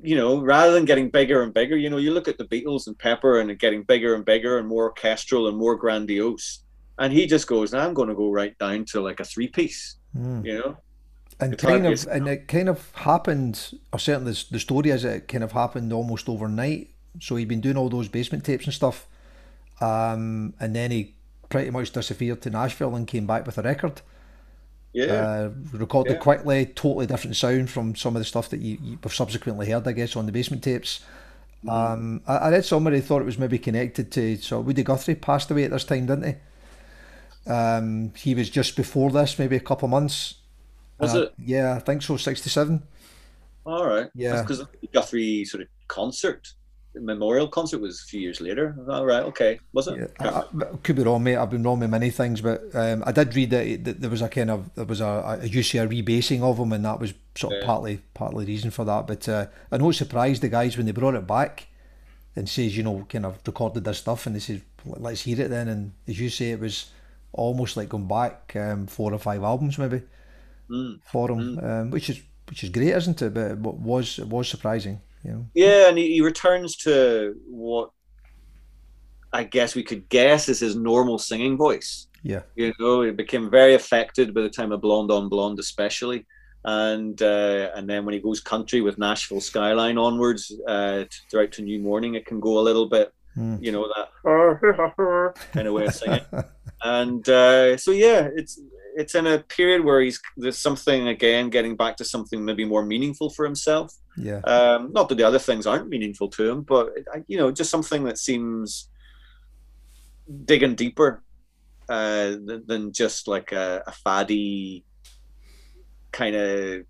You 0.03 0.15
know, 0.15 0.41
rather 0.41 0.73
than 0.73 0.85
getting 0.85 1.09
bigger 1.09 1.41
and 1.41 1.51
bigger, 1.51 1.75
you 1.75 1.89
know, 1.89 1.97
you 1.97 2.11
look 2.11 2.27
at 2.27 2.37
the 2.37 2.45
Beatles 2.45 2.85
and 2.85 2.97
Pepper 2.99 3.39
and 3.39 3.57
getting 3.57 3.81
bigger 3.81 4.13
and 4.13 4.23
bigger 4.23 4.59
and 4.59 4.67
more 4.67 4.83
orchestral 4.83 5.47
and 5.47 5.57
more 5.57 5.75
grandiose 5.75 6.64
and 6.97 7.11
he 7.11 7.25
just 7.25 7.47
goes, 7.47 7.73
"I'm 7.73 7.93
going 7.93 8.09
to 8.09 8.15
go 8.15 8.31
right 8.31 8.57
down 8.57 8.85
to 8.85 9.01
like 9.01 9.19
a 9.19 9.25
three 9.25 9.47
piece," 9.47 9.95
mm. 10.17 10.45
you 10.45 10.57
know. 10.59 10.77
and 11.39 11.57
kind 11.57 11.85
of 11.85 12.07
and 12.07 12.27
it 12.27 12.47
kind 12.47 12.69
of 12.69 12.91
happened 12.95 13.77
or 13.91 13.99
certainly 13.99 14.33
the, 14.51 14.59
story 14.59 14.89
is 14.89 15.03
it 15.03 15.27
kind 15.27 15.43
of 15.43 15.51
happened 15.51 15.91
almost 15.91 16.29
overnight 16.29 16.89
so 17.19 17.35
he'd 17.35 17.47
been 17.47 17.61
doing 17.61 17.77
all 17.77 17.89
those 17.89 18.07
basement 18.07 18.45
tapes 18.45 18.65
and 18.65 18.73
stuff 18.73 19.07
um, 19.81 20.53
and 20.61 20.73
then 20.75 20.91
he 20.91 21.13
pretty 21.49 21.69
much 21.69 21.91
disappeared 21.91 22.41
to 22.41 22.49
Nashville 22.49 22.95
and 22.95 23.05
came 23.05 23.27
back 23.27 23.45
with 23.45 23.57
a 23.57 23.61
record 23.61 24.01
yeah 24.93 25.03
uh, 25.05 25.49
recorded 25.73 26.13
yeah. 26.13 26.19
quickly 26.19 26.65
totally 26.67 27.05
different 27.05 27.35
sound 27.35 27.69
from 27.69 27.95
some 27.95 28.15
of 28.15 28.21
the 28.21 28.25
stuff 28.25 28.49
that 28.49 28.61
you, 28.61 28.77
you've 28.81 29.13
subsequently 29.13 29.69
heard 29.69 29.85
I 29.85 29.91
guess 29.91 30.15
on 30.15 30.25
the 30.25 30.31
basement 30.31 30.63
tapes 30.63 31.01
mm. 31.65 31.69
um, 31.69 32.21
I, 32.25 32.37
I, 32.37 32.51
read 32.51 32.63
somebody 32.63 33.01
thought 33.01 33.21
it 33.21 33.25
was 33.25 33.37
maybe 33.37 33.59
connected 33.59 34.09
to 34.13 34.37
so 34.37 34.61
Woody 34.61 34.83
Guthrie 34.83 35.15
passed 35.15 35.51
away 35.51 35.65
at 35.65 35.71
this 35.71 35.83
time 35.83 36.05
didn't 36.05 36.27
he 36.27 36.35
um, 37.47 38.13
he 38.15 38.35
was 38.35 38.49
just 38.49 38.75
before 38.75 39.11
this 39.11 39.37
maybe 39.37 39.55
a 39.55 39.59
couple 39.59 39.85
of 39.85 39.91
months 39.91 40.35
was 40.99 41.15
uh, 41.15 41.23
it? 41.23 41.33
Yeah, 41.37 41.75
I 41.75 41.79
think 41.79 42.01
so. 42.01 42.17
Sixty-seven. 42.17 42.81
All 43.65 43.85
right. 43.85 44.09
Yeah, 44.13 44.41
because 44.41 44.59
the 44.59 44.87
Guthrie 44.93 45.43
sort 45.45 45.63
of 45.63 45.67
concert, 45.87 46.53
memorial 46.93 47.47
concert, 47.47 47.79
was 47.79 48.01
a 48.01 48.05
few 48.05 48.21
years 48.21 48.39
later. 48.39 48.75
All 48.89 49.05
right. 49.05 49.23
Okay. 49.23 49.59
Was 49.73 49.87
it? 49.87 50.11
Yeah, 50.21 50.29
I, 50.29 50.63
I 50.63 50.65
could 50.83 50.95
be 50.95 51.03
wrong, 51.03 51.23
mate. 51.23 51.35
I've 51.35 51.49
been 51.49 51.63
wrong 51.63 51.79
with 51.79 51.89
many 51.89 52.11
things, 52.11 52.41
but 52.41 52.63
um, 52.73 53.03
I 53.05 53.11
did 53.11 53.35
read 53.35 53.49
that, 53.49 53.83
that, 53.83 54.01
there 54.01 54.09
was 54.09 54.21
a 54.21 54.29
kind 54.29 54.51
of 54.51 54.73
there 54.75 54.85
was 54.85 55.01
a, 55.01 55.39
a 55.41 55.49
UCR 55.49 55.89
rebasing 55.89 56.41
of 56.41 56.57
him, 56.57 56.71
and 56.71 56.85
that 56.85 56.99
was 56.99 57.13
sort 57.35 57.53
of 57.53 57.59
yeah. 57.59 57.65
partly 57.65 58.01
partly 58.13 58.45
reason 58.45 58.71
for 58.71 58.85
that. 58.85 59.07
But 59.07 59.27
uh, 59.27 59.47
I 59.71 59.77
know 59.77 59.89
it 59.89 59.93
surprised 59.93 60.41
the 60.43 60.49
guys 60.49 60.77
when 60.77 60.85
they 60.85 60.91
brought 60.91 61.15
it 61.15 61.27
back 61.27 61.67
and 62.37 62.47
says, 62.49 62.75
you 62.75 62.83
know, 62.83 63.05
kind 63.09 63.25
of 63.25 63.39
recorded 63.45 63.83
this 63.83 63.97
stuff, 63.97 64.25
and 64.27 64.35
they 64.35 64.39
said, 64.39 64.61
let's 64.85 65.21
hear 65.21 65.41
it 65.41 65.49
then. 65.49 65.67
And 65.67 65.93
as 66.07 66.19
you 66.19 66.29
say, 66.29 66.51
it 66.51 66.59
was 66.59 66.91
almost 67.35 67.77
like 67.77 67.89
going 67.89 68.07
back 68.07 68.55
um, 68.55 68.87
four 68.87 69.13
or 69.13 69.19
five 69.19 69.43
albums, 69.43 69.77
maybe 69.77 70.01
mm. 70.69 70.99
for 71.11 71.31
him, 71.31 71.57
mm. 71.57 71.63
um, 71.63 71.91
which 71.91 72.09
is 72.09 72.21
which 72.49 72.63
is 72.63 72.69
great, 72.69 72.95
isn't 72.95 73.21
it? 73.21 73.33
But 73.33 73.51
it 73.51 73.57
was 73.59 74.19
it 74.19 74.27
was 74.27 74.47
surprising. 74.47 75.01
You 75.23 75.31
know? 75.31 75.45
Yeah, 75.53 75.89
and 75.89 75.97
he, 75.97 76.13
he 76.13 76.21
returns 76.21 76.75
to 76.77 77.35
what 77.47 77.91
I 79.33 79.43
guess 79.43 79.75
we 79.75 79.83
could 79.83 80.07
guess 80.09 80.49
is 80.49 80.59
his 80.59 80.75
normal 80.75 81.17
singing 81.17 81.57
voice. 81.57 82.07
Yeah, 82.23 82.41
you 82.55 82.73
know, 82.79 83.01
he 83.01 83.11
became 83.11 83.49
very 83.49 83.75
affected 83.75 84.33
by 84.33 84.41
the 84.41 84.49
time 84.49 84.71
of 84.71 84.81
Blonde 84.81 85.11
on 85.11 85.29
Blonde, 85.29 85.59
especially, 85.59 86.25
and 86.63 87.21
uh, 87.21 87.69
and 87.75 87.89
then 87.89 88.05
when 88.05 88.13
he 88.13 88.19
goes 88.19 88.39
country 88.39 88.81
with 88.81 88.97
Nashville 88.97 89.41
Skyline 89.41 89.97
onwards, 89.97 90.51
uh, 90.67 91.03
throughout 91.29 91.51
to 91.53 91.61
New 91.61 91.79
Morning, 91.79 92.15
it 92.15 92.25
can 92.25 92.39
go 92.39 92.57
a 92.59 92.61
little 92.67 92.87
bit, 92.87 93.13
mm. 93.37 93.61
you 93.61 93.71
know, 93.71 93.87
that 93.95 95.35
kind 95.53 95.67
of 95.67 95.73
way 95.73 95.85
of 95.85 95.93
singing. 95.93 96.21
and 96.83 97.27
uh, 97.29 97.77
so 97.77 97.91
yeah, 97.91 98.29
it's 98.35 98.59
it's 98.95 99.13
in 99.13 99.27
a 99.27 99.39
period 99.39 99.83
where 99.83 100.01
he's 100.01 100.19
there's 100.37 100.57
something 100.57 101.07
again 101.07 101.49
getting 101.49 101.75
back 101.75 101.97
to 101.97 102.05
something 102.05 102.43
maybe 102.43 102.65
more 102.65 102.85
meaningful 102.85 103.29
for 103.29 103.45
himself. 103.45 103.93
Yeah. 104.17 104.39
Um, 104.39 104.93
not 104.93 105.09
that 105.09 105.15
the 105.15 105.23
other 105.23 105.39
things 105.39 105.67
aren't 105.67 105.89
meaningful 105.89 106.29
to 106.29 106.49
him, 106.49 106.61
but 106.61 106.93
you 107.27 107.37
know, 107.37 107.51
just 107.51 107.69
something 107.69 108.05
that 108.05 108.17
seems 108.17 108.89
digging 110.45 110.75
deeper 110.75 111.21
uh, 111.89 112.31
than, 112.45 112.63
than 112.65 112.91
just 112.91 113.27
like 113.27 113.51
a, 113.51 113.83
a 113.85 113.91
faddy 113.91 114.83
kind 116.11 116.35
of 116.35 116.85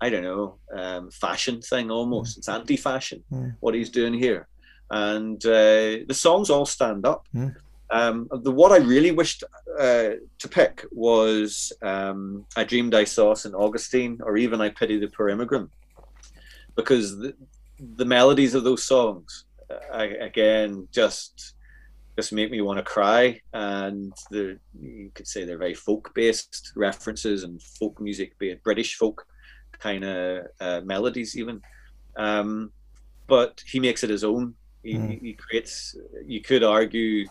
I 0.00 0.10
don't 0.10 0.24
know 0.24 0.58
um, 0.76 1.10
fashion 1.12 1.62
thing 1.62 1.90
almost. 1.90 2.34
Mm. 2.34 2.38
It's 2.38 2.48
anti-fashion 2.48 3.22
mm. 3.32 3.56
what 3.60 3.74
he's 3.74 3.90
doing 3.90 4.14
here, 4.14 4.48
and 4.90 5.44
uh, 5.46 6.02
the 6.08 6.14
songs 6.14 6.50
all 6.50 6.66
stand 6.66 7.06
up. 7.06 7.28
Mm. 7.32 7.54
Um, 7.92 8.26
the 8.30 8.50
what 8.50 8.72
I 8.72 8.78
really 8.78 9.10
wished 9.10 9.44
uh, 9.78 10.12
to 10.38 10.48
pick 10.48 10.84
was 10.90 11.72
um, 11.82 12.46
I 12.56 12.64
dreamed 12.64 12.94
I 12.94 13.04
saw 13.04 13.34
St. 13.34 13.54
Augustine, 13.54 14.18
or 14.24 14.38
even 14.38 14.62
I 14.62 14.70
pity 14.70 14.98
the 14.98 15.08
poor 15.08 15.28
immigrant, 15.28 15.70
because 16.74 17.18
the, 17.18 17.34
the 17.96 18.06
melodies 18.06 18.54
of 18.54 18.64
those 18.64 18.84
songs, 18.84 19.44
uh, 19.70 19.94
I, 19.94 20.04
again, 20.04 20.88
just 20.90 21.54
just 22.16 22.32
make 22.32 22.50
me 22.50 22.62
want 22.62 22.78
to 22.78 22.82
cry. 22.82 23.38
And 23.52 24.14
the 24.30 24.58
you 24.80 25.10
could 25.14 25.28
say 25.28 25.44
they're 25.44 25.58
very 25.58 25.74
folk 25.74 26.12
based 26.14 26.72
references 26.74 27.44
and 27.44 27.62
folk 27.62 28.00
music, 28.00 28.38
be 28.38 28.50
it 28.50 28.62
British 28.62 28.96
folk 28.96 29.26
kind 29.78 30.04
of 30.04 30.46
uh, 30.60 30.80
melodies, 30.82 31.36
even. 31.36 31.60
Um, 32.16 32.72
but 33.26 33.62
he 33.66 33.80
makes 33.80 34.02
it 34.02 34.08
his 34.08 34.24
own. 34.24 34.54
He, 34.82 34.94
mm. 34.94 35.20
he 35.20 35.34
creates. 35.34 35.94
You 36.24 36.40
could 36.40 36.64
argue 36.64 37.26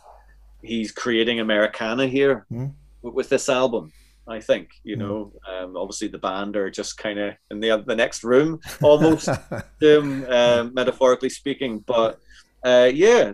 he's 0.64 0.92
creating 0.92 1.40
Americana 1.40 2.08
here 2.08 2.46
mm. 2.52 2.74
with, 3.02 3.30
this 3.30 3.50
album. 3.50 3.92
I 4.28 4.40
think 4.40 4.70
you 4.84 4.96
mm. 4.96 5.00
know. 5.00 5.34
Um, 5.50 5.76
obviously, 5.76 6.08
the 6.08 6.18
band 6.18 6.56
are 6.56 6.70
just 6.70 6.98
kind 6.98 7.20
of 7.20 7.34
in 7.50 7.60
the 7.60 7.84
the 7.86 7.96
next 7.96 8.24
room, 8.24 8.60
almost, 8.82 9.28
um, 9.84 10.26
um, 10.30 10.74
metaphorically 10.74 11.30
speaking. 11.30 11.80
But 11.80 12.20
uh, 12.64 12.90
yeah, 12.94 13.34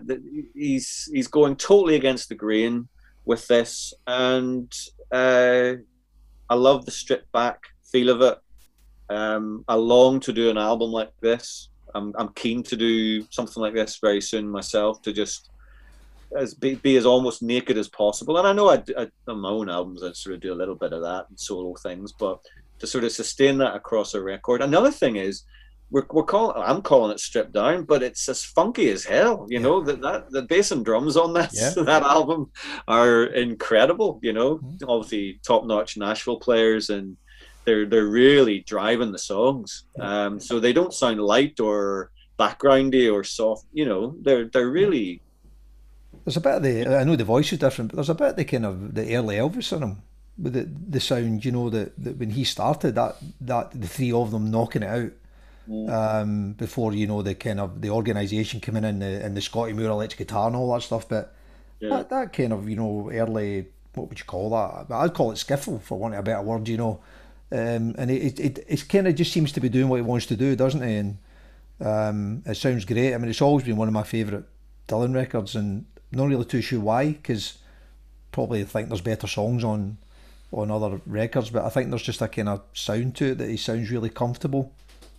he's 0.54 1.08
he's 1.12 1.28
going 1.28 1.56
totally 1.56 1.96
against 1.96 2.28
the 2.28 2.34
grain 2.34 2.88
with 3.24 3.46
this, 3.46 3.92
and 4.06 4.72
uh, 5.12 5.74
I 6.48 6.54
love 6.54 6.86
the 6.86 6.90
stripped 6.90 7.30
back 7.32 7.62
feel 7.90 8.08
of 8.08 8.22
it. 8.22 8.38
Um, 9.10 9.64
I 9.68 9.74
long 9.74 10.20
to 10.20 10.32
do 10.32 10.50
an 10.50 10.58
album 10.58 10.90
like 10.90 11.12
this. 11.20 11.68
I'm 11.94 12.14
I'm 12.18 12.30
keen 12.30 12.62
to 12.64 12.76
do 12.76 13.22
something 13.30 13.62
like 13.62 13.74
this 13.74 13.98
very 14.00 14.20
soon 14.20 14.48
myself. 14.48 15.02
To 15.02 15.12
just 15.12 15.50
as 16.36 16.54
be, 16.54 16.74
be 16.76 16.96
as 16.96 17.06
almost 17.06 17.42
naked 17.42 17.78
as 17.78 17.88
possible. 17.88 18.38
And 18.38 18.46
I 18.46 18.52
know 18.52 18.70
I, 18.70 18.82
I 18.96 19.08
on 19.26 19.40
my 19.40 19.48
own 19.48 19.68
albums 19.68 20.02
I 20.02 20.12
sort 20.12 20.34
of 20.34 20.40
do 20.40 20.52
a 20.52 20.54
little 20.54 20.74
bit 20.74 20.92
of 20.92 21.02
that 21.02 21.26
and 21.28 21.38
solo 21.38 21.74
things, 21.74 22.12
but 22.12 22.40
to 22.78 22.86
sort 22.86 23.04
of 23.04 23.12
sustain 23.12 23.58
that 23.58 23.74
across 23.74 24.14
a 24.14 24.22
record. 24.22 24.62
Another 24.62 24.90
thing 24.90 25.16
is 25.16 25.44
we're, 25.90 26.06
we're 26.10 26.24
calling 26.24 26.62
I'm 26.62 26.82
calling 26.82 27.12
it 27.12 27.20
stripped 27.20 27.52
down, 27.52 27.84
but 27.84 28.02
it's 28.02 28.28
as 28.28 28.44
funky 28.44 28.90
as 28.90 29.04
hell. 29.04 29.46
You 29.48 29.58
yeah. 29.58 29.64
know 29.64 29.80
that 29.82 30.00
that 30.02 30.30
the 30.30 30.42
bass 30.42 30.70
and 30.70 30.84
drums 30.84 31.16
on 31.16 31.32
that 31.34 31.50
yeah. 31.54 31.70
that 31.84 32.02
album 32.02 32.50
are 32.86 33.24
incredible. 33.24 34.20
You 34.22 34.34
know, 34.34 34.58
mm-hmm. 34.58 34.88
obviously 34.88 35.40
top 35.44 35.64
notch 35.64 35.96
Nashville 35.96 36.40
players 36.40 36.90
and. 36.90 37.16
They're, 37.64 37.84
they're 37.84 38.06
really 38.06 38.60
driving 38.60 39.12
the 39.12 39.18
songs, 39.18 39.84
um, 40.00 40.40
so 40.40 40.58
they 40.58 40.72
don't 40.72 40.94
sound 40.94 41.20
light 41.20 41.60
or 41.60 42.10
backgroundy 42.38 43.12
or 43.12 43.22
soft. 43.24 43.66
You 43.74 43.84
know, 43.84 44.16
they're 44.22 44.48
they're 44.48 44.70
really 44.70 45.20
there's 46.28 46.36
a 46.36 46.40
bit 46.42 46.54
of 46.56 46.62
the 46.62 46.98
I 46.98 47.04
know 47.04 47.16
the 47.16 47.24
voice 47.24 47.52
is 47.54 47.58
different, 47.58 47.90
but 47.90 47.96
there's 47.96 48.10
a 48.10 48.14
bit 48.14 48.28
of 48.28 48.36
the 48.36 48.44
kind 48.44 48.66
of 48.66 48.94
the 48.94 49.16
early 49.16 49.36
Elvis 49.36 49.74
in 49.74 49.82
him 49.82 50.02
with 50.36 50.52
the 50.52 50.68
the 50.90 51.00
sound. 51.00 51.42
You 51.42 51.52
know 51.52 51.70
that, 51.70 51.92
that 52.04 52.18
when 52.18 52.30
he 52.30 52.44
started 52.44 52.94
that 52.96 53.16
that 53.40 53.70
the 53.80 53.86
three 53.86 54.12
of 54.12 54.30
them 54.30 54.50
knocking 54.50 54.82
it 54.82 54.88
out. 54.88 55.12
Um, 55.70 56.52
before 56.54 56.94
you 56.94 57.06
know 57.06 57.20
the 57.20 57.34
kind 57.34 57.60
of 57.60 57.82
the 57.82 57.90
organisation 57.90 58.58
coming 58.58 58.84
in 58.84 59.00
the 59.00 59.22
and 59.22 59.36
the 59.36 59.42
Scotty 59.42 59.74
Moore 59.74 59.90
electric 59.90 60.26
guitar 60.26 60.46
and 60.46 60.56
all 60.56 60.72
that 60.72 60.80
stuff, 60.80 61.06
but 61.06 61.34
yeah. 61.78 61.90
that, 61.90 62.08
that 62.08 62.32
kind 62.32 62.54
of 62.54 62.70
you 62.70 62.76
know 62.76 63.10
early 63.12 63.66
what 63.92 64.08
would 64.08 64.18
you 64.18 64.24
call 64.24 64.48
that? 64.50 64.94
I'd 64.94 65.12
call 65.12 65.30
it 65.30 65.34
skiffle 65.34 65.82
for 65.82 65.98
want 65.98 66.14
of 66.14 66.20
a 66.20 66.22
better 66.22 66.40
word, 66.40 66.68
you 66.68 66.78
know. 66.78 67.00
Um, 67.52 67.94
and 67.98 68.10
it, 68.10 68.40
it 68.40 68.64
it 68.66 68.88
kind 68.88 69.08
of 69.08 69.14
just 69.14 69.32
seems 69.32 69.52
to 69.52 69.60
be 69.60 69.68
doing 69.68 69.90
what 69.90 69.96
he 69.96 70.02
wants 70.02 70.24
to 70.26 70.36
do, 70.36 70.56
doesn't 70.56 70.86
he? 70.86 70.94
And 70.94 71.18
um, 71.80 72.42
it 72.46 72.56
sounds 72.56 72.86
great. 72.86 73.14
I 73.14 73.18
mean, 73.18 73.28
it's 73.28 73.42
always 73.42 73.64
been 73.64 73.76
one 73.76 73.88
of 73.88 73.94
my 73.94 74.04
favourite 74.04 74.44
Dylan 74.88 75.14
records, 75.14 75.54
and 75.54 75.84
not 76.12 76.28
really 76.28 76.44
too 76.44 76.60
sure 76.60 76.80
why, 76.80 77.12
because 77.12 77.58
probably 78.32 78.64
think 78.64 78.88
there's 78.88 79.00
better 79.00 79.26
songs 79.26 79.64
on 79.64 79.98
on 80.50 80.70
other 80.70 81.00
records, 81.04 81.50
but 81.50 81.64
I 81.64 81.68
think 81.68 81.90
there's 81.90 82.02
just 82.02 82.22
a 82.22 82.28
kind 82.28 82.48
of 82.48 82.62
sound 82.72 83.16
to 83.16 83.32
it 83.32 83.38
that 83.38 83.50
he 83.50 83.58
sounds 83.58 83.90
really 83.90 84.08
comfortable 84.08 84.72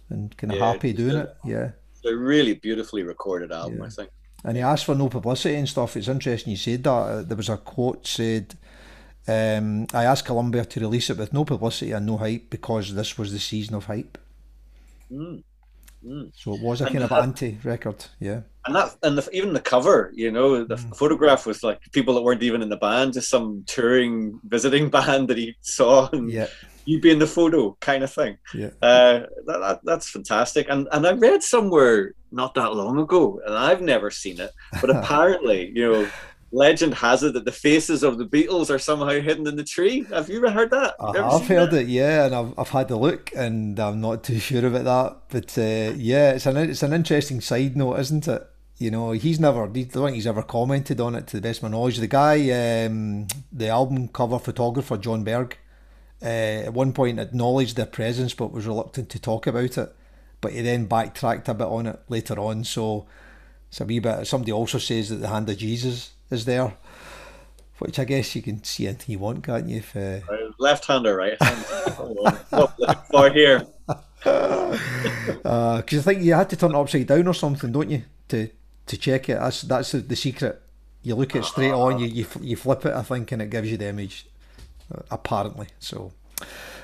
and 0.10 0.36
kind 0.38 0.52
of 0.52 0.58
yeah, 0.58 0.72
happy 0.72 0.94
doing 0.94 1.16
a, 1.16 1.20
it. 1.20 1.36
Yeah, 1.46 1.72
it's 1.92 2.06
a 2.06 2.16
really 2.16 2.56
beautifully 2.56 3.04
recorded 3.04 3.52
album, 3.52 3.80
yeah. 3.80 3.86
I 3.86 3.90
think. 3.90 4.10
And 4.44 4.58
he 4.58 4.64
asked 4.64 4.86
for 4.86 4.96
no 4.96 5.10
publicity 5.10 5.56
and 5.56 5.68
stuff. 5.68 5.98
It's 5.98 6.08
interesting 6.08 6.52
you 6.52 6.58
said 6.58 6.84
that. 6.84 6.90
Uh, 6.90 7.22
there 7.22 7.38
was 7.38 7.50
a 7.50 7.58
quote 7.58 8.08
said, 8.08 8.56
um, 9.28 9.86
"I 9.94 10.06
asked 10.06 10.26
Columbia 10.26 10.66
to 10.66 10.80
release 10.80 11.10
it 11.10 11.18
with 11.18 11.34
no 11.34 11.46
publicity 11.46 11.92
and 11.92 12.06
no 12.06 12.18
hype 12.18 12.50
because 12.50 12.96
this 12.96 13.18
was 13.18 13.32
the 13.32 13.40
season 13.40 13.76
of 13.76 13.86
hype." 13.86 14.18
Mm. 15.12 15.44
Mm. 16.06 16.32
So 16.34 16.56
it 16.56 16.62
was 16.62 16.82
a 16.82 16.86
and 16.86 16.94
kind 16.94 17.04
of 17.04 17.12
anti 17.12 17.58
record, 17.64 18.06
yeah. 18.20 18.42
And 18.66 18.76
that, 18.76 18.96
and 19.04 19.18
the, 19.18 19.30
even 19.34 19.54
the 19.54 19.60
cover, 19.60 20.12
you 20.14 20.32
know, 20.32 20.64
the 20.64 20.76
mm. 20.76 20.96
photograph 20.96 21.46
was 21.46 21.64
like 21.64 21.80
people 21.92 22.14
that 22.14 22.22
weren't 22.22 22.44
even 22.44 22.62
in 22.62 22.70
the 22.70 22.78
band, 22.78 23.14
just 23.14 23.30
some 23.30 23.64
touring 23.68 24.40
visiting 24.44 24.90
band 24.98 25.28
that 25.28 25.38
he 25.38 25.56
saw, 25.62 26.10
and 26.12 26.32
yeah. 26.32 26.48
you 26.86 27.02
be 27.02 27.12
in 27.12 27.20
the 27.20 27.28
photo, 27.28 27.78
kind 27.82 28.04
of 28.04 28.14
thing. 28.14 28.38
Yeah, 28.54 28.70
uh, 28.82 29.26
that, 29.46 29.60
that, 29.60 29.80
that's 29.84 30.10
fantastic. 30.10 30.68
And 30.70 30.88
and 30.92 31.06
I 31.06 31.12
read 31.12 31.44
somewhere 31.44 32.14
not 32.32 32.54
that 32.54 32.74
long 32.74 33.00
ago, 33.00 33.42
and 33.46 33.56
I've 33.56 33.82
never 33.82 34.10
seen 34.10 34.40
it, 34.40 34.52
but 34.80 34.90
apparently, 34.96 35.72
you 35.76 35.92
know, 35.92 36.10
legend 36.52 36.96
has 36.96 37.24
it 37.24 37.34
that 37.34 37.46
the 37.46 37.52
faces 37.52 38.04
of 38.04 38.18
the 38.18 38.26
Beatles 38.26 38.70
are 38.70 38.80
somehow 38.80 39.20
hidden 39.20 39.48
in 39.48 39.56
the 39.56 39.64
tree. 39.64 40.04
Have 40.10 40.30
you 40.30 40.38
ever 40.38 40.52
heard 40.52 40.72
that? 40.72 40.96
I 41.00 41.18
have 41.18 41.48
heard 41.48 41.72
that? 41.72 41.84
it, 41.84 41.88
yeah, 41.88 42.26
and 42.26 42.36
I've, 42.36 42.54
I've 42.58 42.70
had 42.70 42.92
a 42.92 42.98
look, 42.98 43.32
and 43.36 43.80
I'm 43.80 44.02
not 44.02 44.24
too 44.26 44.40
sure 44.40 44.66
about 44.66 44.86
that. 44.86 45.18
But 45.30 45.58
uh, 45.58 45.94
yeah, 45.96 46.32
it's 46.32 46.46
an 46.46 46.58
it's 46.58 46.84
an 46.84 46.94
interesting 46.94 47.42
side 47.42 47.76
note, 47.76 48.00
isn't 48.00 48.28
it? 48.28 48.48
You 48.78 48.92
know, 48.92 49.12
he's 49.12 49.42
never, 49.42 49.64
I 49.64 49.68
don't 49.68 49.92
think 49.92 50.16
he's 50.16 50.26
ever 50.26 50.42
commented 50.42 51.02
on 51.02 51.14
it 51.14 51.28
to 51.28 51.38
the 51.38 51.42
best 51.42 51.60
of 51.60 51.64
my 51.64 51.70
knowledge. 51.70 51.98
The 51.98 52.08
guy, 52.08 52.86
um, 52.86 53.28
the 53.52 53.68
album 53.68 54.08
cover 54.08 54.40
photographer 54.40 54.98
John 54.98 55.26
Berg, 55.26 55.58
uh, 56.22 56.26
at 56.66 56.74
one 56.74 56.94
point 56.94 57.20
acknowledged 57.20 57.76
their 57.76 57.86
presence 57.86 58.34
but 58.34 58.54
was 58.54 58.66
reluctant 58.66 59.10
to 59.10 59.20
talk 59.20 59.48
about 59.48 59.78
it. 59.78 59.94
But 60.40 60.54
he 60.54 60.62
then 60.62 60.86
backtracked 60.86 61.50
a 61.50 61.54
bit 61.54 61.68
on 61.68 61.88
it 61.88 62.00
later 62.08 62.40
on. 62.40 62.64
So 62.64 63.06
it's 63.68 63.82
a 63.82 63.86
wee 63.86 64.00
bit. 64.00 64.26
Somebody 64.26 64.54
also 64.54 64.78
says 64.78 65.10
that 65.10 65.18
the 65.18 65.28
hand 65.28 65.50
of 65.50 65.58
Jesus 65.58 66.12
is 66.30 66.46
there, 66.46 66.74
which 67.80 68.00
I 68.00 68.04
guess 68.04 68.36
you 68.36 68.42
can 68.42 68.64
see 68.64 68.88
anything 68.88 69.14
you 69.14 69.20
want, 69.20 69.44
can't 69.44 69.68
you? 69.68 69.78
If, 69.78 69.96
uh... 69.96 70.20
Left 70.58 70.86
hand 70.86 71.08
or 71.08 71.16
right 71.16 71.42
hand? 71.42 71.66
what 72.50 73.08
for 73.12 73.30
here? 73.30 73.66
Because 73.86 75.46
uh, 75.46 75.82
I 75.82 76.02
think 76.02 76.24
you 76.24 76.34
had 76.34 76.50
to 76.50 76.56
turn 76.56 76.72
it 76.72 76.78
upside 76.78 77.08
down 77.08 77.28
or 77.28 77.34
something, 77.34 77.72
don't 77.72 77.90
you, 77.90 78.04
to 78.30 78.50
to 78.88 78.98
check 78.98 79.30
it? 79.30 79.40
That's 79.40 79.62
that's 79.62 79.92
the, 79.92 80.00
the 80.00 80.16
secret. 80.16 80.62
You 81.02 81.16
look 81.16 81.36
it 81.36 81.46
straight 81.46 81.72
on, 81.72 82.00
you, 82.00 82.08
you 82.08 82.26
you 82.42 82.56
flip 82.58 82.86
it, 82.86 82.94
I 82.94 83.04
think, 83.04 83.32
and 83.32 83.42
it 83.42 83.50
gives 83.50 83.72
you 83.72 83.78
the 83.78 83.88
image. 83.88 84.28
Uh, 84.94 85.02
apparently, 85.12 85.68
so 85.80 86.12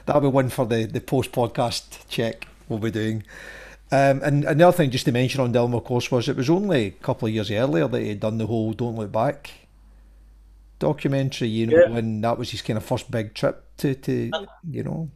that'll 0.06 0.22
be 0.22 0.28
one 0.28 0.50
for 0.50 0.66
the 0.66 0.86
the 0.86 1.02
post 1.02 1.32
podcast 1.32 2.08
check 2.08 2.48
we'll 2.70 2.80
be 2.80 2.92
doing. 2.92 3.24
Um, 3.92 4.22
and 4.24 4.46
another 4.46 4.76
thing 4.76 4.90
just 4.90 5.06
to 5.06 5.12
mention 5.12 5.42
on 5.42 5.54
Dylan, 5.54 5.76
of 5.76 5.84
course, 5.84 6.10
was 6.10 6.28
it 6.28 6.36
was 6.36 6.50
only 6.50 6.88
a 6.88 6.92
couple 6.92 7.28
of 7.28 7.34
years 7.34 7.52
earlier 7.52 7.88
that 7.88 8.02
he'd 8.02 8.20
done 8.20 8.38
the 8.38 8.48
whole 8.48 8.74
"Don't 8.74 8.96
Look 8.96 9.12
Back" 9.12 9.52
documentary. 10.80 11.50
You 11.50 11.68
know, 11.68 11.78
yeah. 11.78 11.98
and 11.98 12.24
that 12.24 12.38
was 12.38 12.52
his 12.52 12.62
kind 12.62 12.78
of 12.78 12.86
first 12.86 13.12
big 13.12 13.34
trip 13.34 13.64
to 13.78 13.94
to 13.96 14.32
you 14.70 14.84
know. 14.84 15.10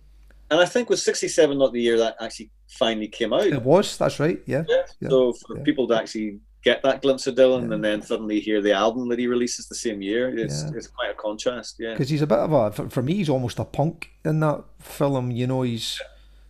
And 0.52 0.60
I 0.60 0.66
think 0.66 0.90
was 0.90 1.04
'67 1.04 1.58
not 1.58 1.74
the 1.74 1.82
year 1.82 1.98
that 1.98 2.16
actually 2.20 2.52
finally 2.68 3.08
came 3.08 3.34
out. 3.34 3.48
It 3.48 3.62
was. 3.62 3.98
That's 3.98 4.20
right. 4.20 4.40
Yeah. 4.46 4.64
yeah. 4.68 4.84
yeah. 5.00 5.10
So 5.10 5.34
for 5.34 5.60
people 5.62 5.88
to 5.88 5.96
actually 5.96 6.40
get 6.64 6.84
that 6.84 7.02
glimpse 7.02 7.26
of 7.26 7.36
Dylan 7.36 7.74
and 7.74 7.84
then 7.84 8.02
suddenly 8.02 8.40
hear 8.40 8.62
the 8.62 8.74
album 8.74 9.08
that 9.10 9.18
he 9.18 9.28
releases 9.28 9.68
the 9.68 9.76
same 9.76 10.02
year, 10.02 10.38
it's 10.38 10.64
it's 10.64 10.88
quite 10.88 11.12
a 11.12 11.16
contrast. 11.16 11.78
Yeah. 11.80 11.94
Because 11.94 12.10
he's 12.10 12.22
a 12.22 12.28
bit 12.28 12.40
of 12.40 12.52
a 12.52 12.72
for, 12.72 12.90
for, 12.90 13.02
me, 13.02 13.16
he's 13.16 13.30
almost 13.30 13.60
a 13.60 13.66
punk 13.66 14.12
in 14.24 14.40
that 14.42 14.64
film. 14.80 15.32
You 15.32 15.48
know, 15.48 15.62
he's 15.64 16.02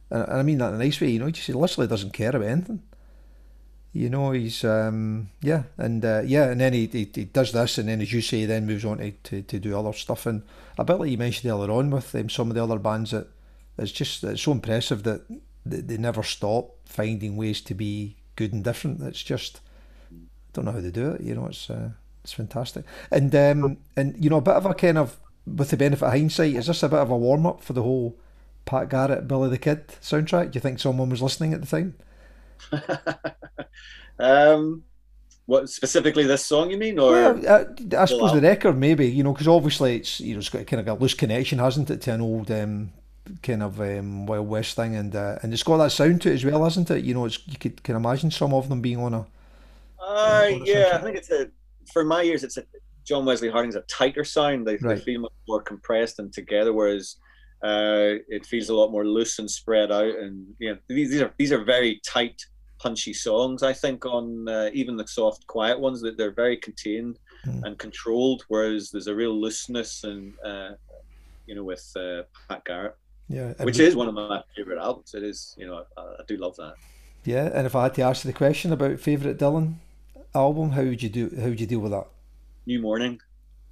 and 0.10 0.32
I 0.32 0.44
mean 0.44 0.58
that 0.60 0.70
in 0.70 0.76
a 0.76 0.84
nice 0.84 1.00
way. 1.00 1.10
You 1.10 1.20
know, 1.20 1.28
he 1.28 1.32
just 1.32 1.50
literally 1.50 1.88
doesn't 1.88 2.14
care 2.14 2.30
about 2.30 2.48
anything. 2.48 2.82
You 3.92 4.10
know, 4.10 4.32
he's 4.32 4.64
um, 4.64 5.30
yeah, 5.42 5.64
and 5.78 6.06
uh, 6.06 6.22
yeah, 6.24 6.52
and 6.52 6.62
then 6.62 6.74
he, 6.74 6.86
he, 6.86 7.10
he 7.14 7.26
does 7.26 7.52
this, 7.52 7.78
and 7.80 7.90
then 7.90 8.02
as 8.02 8.14
you 8.14 8.22
say, 8.22 8.46
then 8.46 8.68
moves 8.68 8.86
on 8.86 9.00
to, 9.00 9.12
to, 9.12 9.42
to 9.42 9.60
do 9.60 9.78
other 9.78 9.94
stuff, 9.94 10.26
and 10.28 10.44
a 10.78 10.86
bit 10.86 11.00
like 11.00 11.10
you 11.10 11.18
mentioned 11.18 11.52
earlier 11.52 11.72
on 11.72 11.90
with 11.90 12.14
um, 12.14 12.30
some 12.30 12.50
of 12.50 12.56
the 12.56 12.64
other 12.64 12.78
bands 12.78 13.12
that 13.12 13.28
it's 13.78 13.92
just 13.92 14.24
it's 14.24 14.44
so 14.44 14.52
impressive 14.52 15.04
that 15.04 15.22
they, 15.66 15.82
they 15.82 15.98
never 15.98 16.22
stop 16.22 16.76
finding 16.86 17.36
ways 17.36 17.62
to 17.62 17.74
be 17.74 18.18
good 18.36 18.54
and 18.54 18.64
different. 18.64 19.02
It's 19.02 19.24
just 19.24 19.60
I 20.12 20.16
don't 20.54 20.66
know 20.66 20.72
how 20.72 20.82
they 20.82 20.92
do 20.92 21.12
it. 21.12 21.22
You 21.22 21.36
know, 21.36 21.48
it's 21.48 21.70
uh, 21.70 21.90
it's 22.24 22.34
fantastic, 22.34 22.86
and 23.10 23.34
um, 23.36 23.78
and 23.96 24.24
you 24.24 24.30
know 24.30 24.38
a 24.38 24.42
bit 24.42 24.56
of 24.56 24.68
a 24.68 24.74
kind 24.76 25.00
of 25.00 25.20
with 25.48 25.72
the 25.72 25.78
benefit 25.78 26.06
of 26.06 26.12
hindsight, 26.12 26.56
is 26.56 26.68
this 26.68 26.84
a 26.84 26.90
bit 26.90 27.00
of 27.00 27.10
a 27.10 27.18
warm 27.18 27.46
up 27.46 27.64
for 27.64 27.74
the 27.74 27.84
whole 27.84 28.16
Pat 28.70 28.88
Garrett, 28.88 29.28
Billy 29.28 29.50
the 29.50 29.58
Kid 29.58 29.88
soundtrack? 30.00 30.52
Do 30.52 30.58
you 30.58 30.62
think 30.62 30.80
someone 30.80 31.10
was 31.10 31.24
listening 31.24 31.54
at 31.54 31.62
the 31.62 31.68
time? 31.68 31.96
um, 34.20 34.84
what 35.48 35.68
specifically 35.70 36.24
this 36.26 36.46
song 36.46 36.70
you 36.70 36.78
mean, 36.78 37.00
or 37.00 37.12
well, 37.12 37.48
uh, 37.48 37.66
I 37.98 38.06
suppose 38.06 38.32
the 38.32 38.42
record 38.42 38.78
maybe 38.78 39.08
you 39.08 39.24
know 39.24 39.34
because 39.34 39.48
obviously 39.48 39.96
it's 39.96 40.20
you 40.20 40.34
know 40.34 40.40
it's 40.40 40.50
got 40.50 40.68
kind 40.68 40.80
of 40.80 40.88
a 40.88 41.02
loose 41.02 41.16
connection, 41.16 41.58
hasn't 41.58 41.90
it, 41.90 42.02
to 42.02 42.14
an 42.14 42.22
old 42.22 42.52
um, 42.52 42.92
kind 43.42 43.64
of 43.64 43.82
um, 43.82 44.28
Wild 44.28 44.48
West 44.48 44.76
thing, 44.76 44.96
and 44.96 45.16
uh, 45.16 45.40
and 45.42 45.52
it's 45.52 45.64
got 45.64 45.78
that 45.78 45.92
sound 45.92 46.22
to 46.22 46.30
it 46.30 46.36
as 46.36 46.46
well, 46.46 46.64
hasn't 46.64 46.92
it? 46.92 47.04
You 47.04 47.16
know, 47.16 47.26
it's 47.26 47.40
you 47.48 47.58
could 47.58 47.82
can 47.82 47.96
imagine 47.96 48.30
some 48.30 48.54
of 48.54 48.70
them 48.70 48.82
being 48.82 49.00
on 49.00 49.16
a. 49.16 49.26
Uh, 50.00 50.60
yeah, 50.64 50.92
I 50.94 51.00
think 51.00 51.18
it's 51.18 51.32
a 51.32 51.50
for 51.92 52.04
my 52.04 52.22
ears, 52.22 52.44
it's 52.44 52.58
a 52.58 52.64
John 53.04 53.26
Wesley 53.26 53.50
Harding's 53.50 53.76
a 53.76 53.82
tighter 53.82 54.24
sound. 54.24 54.68
They, 54.68 54.78
right. 54.78 54.96
they 54.96 55.00
feel 55.00 55.22
much 55.22 55.34
more 55.48 55.64
compressed 55.64 56.20
and 56.20 56.32
together, 56.32 56.72
whereas 56.72 57.16
uh, 57.62 58.24
it 58.28 58.46
feels 58.46 58.70
a 58.70 58.74
lot 58.74 58.92
more 58.92 59.06
loose 59.06 59.40
and 59.40 59.50
spread 59.50 59.92
out. 59.92 60.16
And 60.16 60.54
you 60.60 60.72
know, 60.72 60.78
these, 60.88 61.12
these 61.12 61.22
are 61.22 61.34
these 61.38 61.52
are 61.52 61.64
very 61.64 62.02
tight, 62.06 62.46
punchy 62.80 63.14
songs. 63.14 63.64
I 63.64 63.74
think 63.74 64.06
on 64.06 64.48
uh, 64.48 64.70
even 64.74 64.96
the 64.98 65.08
soft, 65.08 65.46
quiet 65.48 65.80
ones 65.80 66.02
that 66.02 66.18
they're 66.18 66.32
very 66.32 66.58
contained 66.58 67.20
mm. 67.46 67.64
and 67.64 67.78
controlled, 67.78 68.44
whereas 68.48 68.92
there's 68.92 69.08
a 69.08 69.16
real 69.16 69.40
looseness 69.40 70.04
and 70.04 70.34
uh, 70.46 70.72
you 71.46 71.56
know 71.56 71.64
with 71.64 71.92
uh, 71.96 72.24
Pat 72.48 72.64
Garrett. 72.66 72.96
Yeah, 73.28 73.54
which 73.64 73.78
we, 73.78 73.86
is 73.86 73.96
one 73.96 74.08
of 74.08 74.16
my 74.16 74.42
favorite 74.56 74.80
albums. 74.80 75.14
It 75.14 75.22
is, 75.24 75.54
you 75.56 75.68
know, 75.68 75.84
I, 75.96 76.02
I, 76.02 76.24
do 76.28 76.38
love 76.38 76.56
that. 76.56 76.74
Yeah, 77.26 77.52
and 77.54 77.68
if 77.68 77.76
I 77.76 77.84
had 77.84 77.94
to 77.96 78.02
ask 78.02 78.26
you 78.26 78.32
the 78.32 78.38
question 78.38 78.74
about 78.74 79.00
favorite 79.00 79.38
Dylan 79.38 79.76
album, 80.34 80.72
how 80.72 80.82
would 80.82 81.04
you 81.04 81.10
do? 81.10 81.32
How 81.38 81.50
would 81.50 81.60
you 81.60 81.68
deal 81.68 81.80
with 81.80 81.92
that? 81.92 82.08
New 82.66 82.82
Morning. 82.82 83.20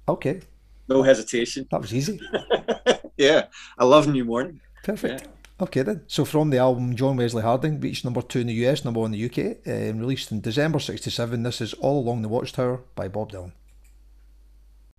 Okay. 0.08 0.42
No 0.88 1.02
hesitation. 1.02 1.66
That 1.70 1.80
was 1.80 1.92
easy. 1.92 2.20
yeah, 3.18 3.46
I 3.78 3.84
love 3.84 4.08
New 4.08 4.24
Morning. 4.24 4.60
Perfect. 4.82 5.22
Yeah. 5.22 5.28
Okay 5.60 5.82
then. 5.82 6.02
So 6.06 6.24
from 6.24 6.50
the 6.50 6.58
album 6.58 6.94
John 6.94 7.16
Wesley 7.16 7.42
Harding 7.42 7.80
reached 7.80 8.04
number 8.04 8.22
two 8.22 8.38
in 8.38 8.46
the 8.46 8.66
US, 8.66 8.84
number 8.84 9.00
one 9.00 9.12
in 9.12 9.20
the 9.20 9.26
UK, 9.26 9.58
um, 9.66 9.98
released 9.98 10.30
in 10.30 10.40
December 10.40 10.78
'67. 10.78 11.42
This 11.42 11.60
is 11.60 11.74
All 11.74 12.00
Along 12.00 12.22
the 12.22 12.28
Watchtower 12.28 12.80
by 12.94 13.08
Bob 13.08 13.32
Dylan. 13.32 13.52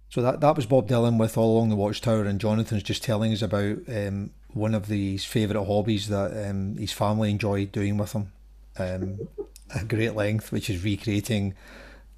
So 0.09 0.21
that 0.21 0.41
that 0.41 0.55
was 0.55 0.65
Bob 0.65 0.89
Dylan 0.89 1.17
with 1.17 1.37
All 1.37 1.57
Along 1.57 1.69
the 1.69 1.75
Watchtower, 1.75 2.25
and 2.25 2.41
Jonathan's 2.41 2.83
just 2.83 3.03
telling 3.03 3.31
us 3.31 3.41
about 3.41 3.77
um, 3.87 4.31
one 4.53 4.75
of 4.75 4.87
his 4.87 5.23
favourite 5.23 5.65
hobbies 5.65 6.09
that 6.09 6.49
um, 6.49 6.75
his 6.77 6.91
family 6.91 7.29
enjoy 7.29 7.65
doing 7.65 7.97
with 7.97 8.13
him 8.13 8.31
um, 8.77 9.27
at 9.73 9.87
great 9.87 10.15
length, 10.15 10.51
which 10.51 10.69
is 10.69 10.83
recreating 10.83 11.53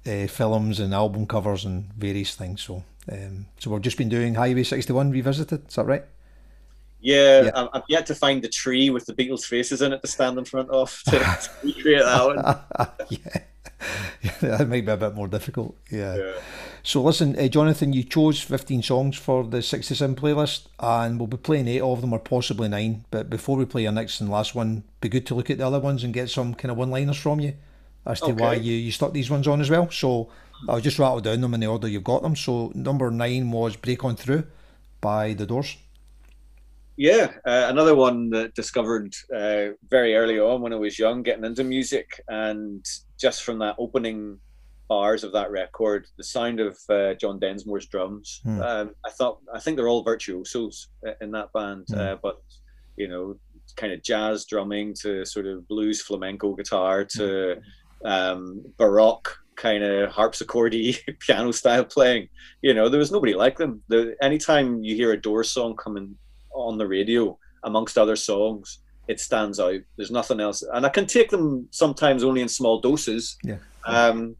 uh, 0.06 0.26
films 0.26 0.80
and 0.80 0.94
album 0.94 1.26
covers 1.26 1.64
and 1.64 1.92
various 1.92 2.34
things. 2.34 2.62
So, 2.62 2.82
um, 3.10 3.46
so 3.58 3.70
we've 3.70 3.82
just 3.82 3.98
been 3.98 4.08
doing 4.08 4.34
Highway 4.34 4.62
61 4.62 5.10
revisited. 5.10 5.68
Is 5.68 5.74
that 5.74 5.86
right? 5.86 6.04
Yeah, 7.00 7.42
yeah. 7.42 7.66
I've 7.72 7.82
yet 7.88 8.06
to 8.06 8.14
find 8.14 8.42
the 8.42 8.48
tree 8.48 8.90
with 8.90 9.06
the 9.06 9.12
Beatles' 9.12 9.44
faces 9.44 9.82
in 9.82 9.92
it 9.92 10.00
to 10.02 10.06
stand 10.06 10.38
in 10.38 10.44
front 10.44 10.70
of 10.70 11.02
to, 11.06 11.18
to 11.18 11.50
recreate 11.64 12.04
that 12.04 12.26
one. 12.26 12.88
yeah. 13.08 13.42
yeah, 14.22 14.56
that 14.58 14.68
might 14.68 14.86
be 14.86 14.92
a 14.92 14.96
bit 14.96 15.14
more 15.14 15.28
difficult. 15.28 15.76
Yeah. 15.90 16.16
yeah. 16.16 16.32
So 16.84 17.02
listen, 17.02 17.36
uh, 17.38 17.48
Jonathan, 17.48 17.92
you 17.92 18.04
chose 18.04 18.40
15 18.40 18.82
songs 18.82 19.16
for 19.16 19.44
the 19.44 19.62
67 19.62 20.16
playlist, 20.16 20.66
and 20.78 21.18
we'll 21.18 21.26
be 21.26 21.36
playing 21.36 21.68
eight 21.68 21.80
of 21.80 22.00
them, 22.00 22.12
or 22.12 22.18
possibly 22.18 22.68
nine. 22.68 23.04
But 23.10 23.30
before 23.30 23.56
we 23.56 23.64
play 23.64 23.86
our 23.86 23.92
next 23.92 24.20
and 24.20 24.30
last 24.30 24.54
one, 24.54 24.84
be 25.00 25.08
good 25.08 25.26
to 25.26 25.34
look 25.34 25.50
at 25.50 25.58
the 25.58 25.66
other 25.66 25.80
ones 25.80 26.04
and 26.04 26.14
get 26.14 26.30
some 26.30 26.54
kind 26.54 26.70
of 26.70 26.78
one-liners 26.78 27.16
from 27.16 27.40
you 27.40 27.54
as 28.06 28.20
to 28.20 28.26
okay. 28.26 28.32
why 28.34 28.54
you, 28.54 28.74
you 28.74 28.90
stuck 28.90 29.12
these 29.12 29.30
ones 29.30 29.46
on 29.46 29.60
as 29.60 29.70
well. 29.70 29.90
So 29.90 30.30
I'll 30.68 30.80
just 30.80 30.98
rattle 30.98 31.20
down 31.20 31.40
them 31.40 31.54
in 31.54 31.60
the 31.60 31.66
order 31.66 31.88
you've 31.88 32.04
got 32.04 32.22
them. 32.22 32.36
So 32.36 32.72
number 32.74 33.10
nine 33.10 33.50
was 33.50 33.76
"Break 33.76 34.04
On 34.04 34.16
Through" 34.16 34.44
by 35.00 35.34
The 35.34 35.46
Doors. 35.46 35.76
Yeah, 36.96 37.32
uh, 37.46 37.66
another 37.68 37.94
one 37.94 38.30
that 38.30 38.54
discovered 38.54 39.14
uh, 39.34 39.68
very 39.88 40.14
early 40.14 40.38
on 40.38 40.60
when 40.60 40.72
I 40.72 40.76
was 40.76 40.98
young, 40.98 41.22
getting 41.22 41.44
into 41.44 41.64
music, 41.64 42.20
and 42.28 42.84
just 43.18 43.42
from 43.44 43.58
that 43.60 43.76
opening 43.78 44.38
bars 44.88 45.24
of 45.24 45.32
that 45.32 45.50
record, 45.50 46.06
the 46.18 46.24
sound 46.24 46.60
of 46.60 46.78
uh, 46.90 47.14
John 47.14 47.38
Densmore's 47.38 47.86
drums. 47.86 48.40
Hmm. 48.44 48.60
Um, 48.60 48.90
I 49.06 49.10
thought, 49.10 49.38
I 49.54 49.58
think 49.58 49.76
they're 49.76 49.88
all 49.88 50.04
virtuosos 50.04 50.88
in 51.20 51.30
that 51.30 51.52
band, 51.54 51.86
uh, 51.94 52.16
but 52.22 52.42
you 52.96 53.08
know, 53.08 53.36
kind 53.76 53.92
of 53.92 54.02
jazz 54.02 54.44
drumming 54.44 54.94
to 55.00 55.24
sort 55.24 55.46
of 55.46 55.66
blues 55.66 56.02
flamenco 56.02 56.54
guitar 56.54 57.04
to 57.04 57.56
hmm. 58.02 58.06
um, 58.06 58.62
baroque 58.76 59.41
kind 59.56 59.82
of 59.82 60.10
harpsichordy 60.10 60.98
piano 61.20 61.52
style 61.52 61.84
playing. 61.84 62.28
You 62.62 62.74
know, 62.74 62.88
there 62.88 62.98
was 62.98 63.12
nobody 63.12 63.34
like 63.34 63.58
them. 63.58 63.82
The, 63.88 64.16
anytime 64.22 64.82
you 64.82 64.94
hear 64.94 65.12
a 65.12 65.20
Doors 65.20 65.50
song 65.50 65.76
coming 65.76 66.16
on 66.54 66.78
the 66.78 66.86
radio, 66.86 67.38
amongst 67.64 67.98
other 67.98 68.16
songs, 68.16 68.78
it 69.08 69.20
stands 69.20 69.60
out. 69.60 69.80
There's 69.96 70.10
nothing 70.10 70.40
else, 70.40 70.62
and 70.62 70.86
I 70.86 70.88
can 70.88 71.06
take 71.06 71.30
them 71.30 71.68
sometimes 71.70 72.24
only 72.24 72.42
in 72.42 72.48
small 72.48 72.80
doses. 72.80 73.36
Yeah. 73.42 73.58
Um, 73.84 74.36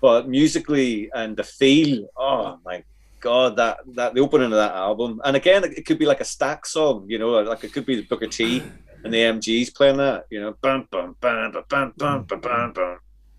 but 0.00 0.28
musically 0.28 1.10
and 1.14 1.36
the 1.36 1.44
feel, 1.44 2.06
oh 2.16 2.58
my 2.64 2.84
god, 3.20 3.56
that 3.56 3.78
that 3.94 4.14
the 4.14 4.20
opening 4.20 4.52
of 4.52 4.58
that 4.58 4.74
album, 4.74 5.20
and 5.24 5.36
again, 5.36 5.64
it 5.64 5.86
could 5.86 5.98
be 5.98 6.06
like 6.06 6.20
a 6.20 6.24
Stax 6.24 6.66
song, 6.66 7.06
you 7.08 7.18
know, 7.18 7.30
like 7.30 7.64
it 7.64 7.72
could 7.72 7.86
be 7.86 7.96
the 7.96 8.02
Booker 8.02 8.26
T 8.26 8.62
and 9.02 9.12
the 9.12 9.18
MGs 9.18 9.74
playing 9.74 9.96
that, 9.98 10.26
you 10.30 10.40
know, 10.40 10.54
bum 10.60 10.86
bum 10.90 11.16
bum 11.20 11.52
bum 11.52 11.94
bum 11.96 12.24
bum 12.26 12.40
bum 12.40 12.72
bum, 12.72 12.98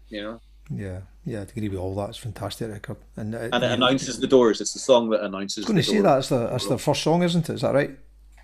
you 0.10 0.21
know. 0.21 0.39
Yeah, 0.69 1.01
yeah, 1.25 1.39
I 1.39 1.41
agree 1.43 1.69
with 1.69 1.80
all 1.80 1.95
that. 1.95 2.10
It's 2.10 2.17
fantastic 2.17 2.71
record, 2.71 2.97
and 3.17 3.36
uh, 3.36 3.49
and 3.54 3.63
it 3.63 3.71
announces 3.71 4.19
the 4.19 4.28
Doors. 4.28 4.62
It's 4.62 4.73
the 4.73 4.80
song 4.80 5.10
that 5.12 5.23
announces. 5.23 5.65
I 5.65 5.67
was 5.67 5.67
going 5.67 5.78
to 5.78 5.84
say 5.84 6.01
that. 6.01 6.17
It's 6.19 6.30
the 6.30 6.56
it's 6.56 6.67
the 6.67 6.78
first 6.78 7.04
song, 7.04 7.23
isn't 7.23 7.49
it? 7.49 7.54
Is 7.54 7.62
that 7.62 7.73
right? 7.73 7.91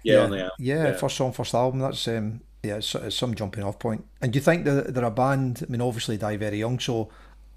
Yeah, 0.04 0.30
yeah, 0.30 0.50
yeah, 0.60 0.84
yeah, 0.84 0.94
first 0.94 1.18
song, 1.18 1.32
first 1.32 1.54
album. 1.54 1.80
That's 1.80 2.08
um, 2.08 2.42
yeah, 2.64 2.76
it's, 2.78 2.94
it's 2.96 3.16
some 3.16 3.34
jumping 3.34 3.64
off 3.64 3.80
point. 3.80 4.06
And 4.22 4.32
do 4.32 4.38
you 4.38 4.44
think 4.44 4.66
that 4.66 4.94
they're 4.94 5.04
a 5.04 5.12
band? 5.12 5.64
I 5.68 5.72
mean, 5.72 5.82
obviously, 5.82 6.18
die 6.18 6.38
very 6.38 6.60
young, 6.60 6.80
so 6.80 7.10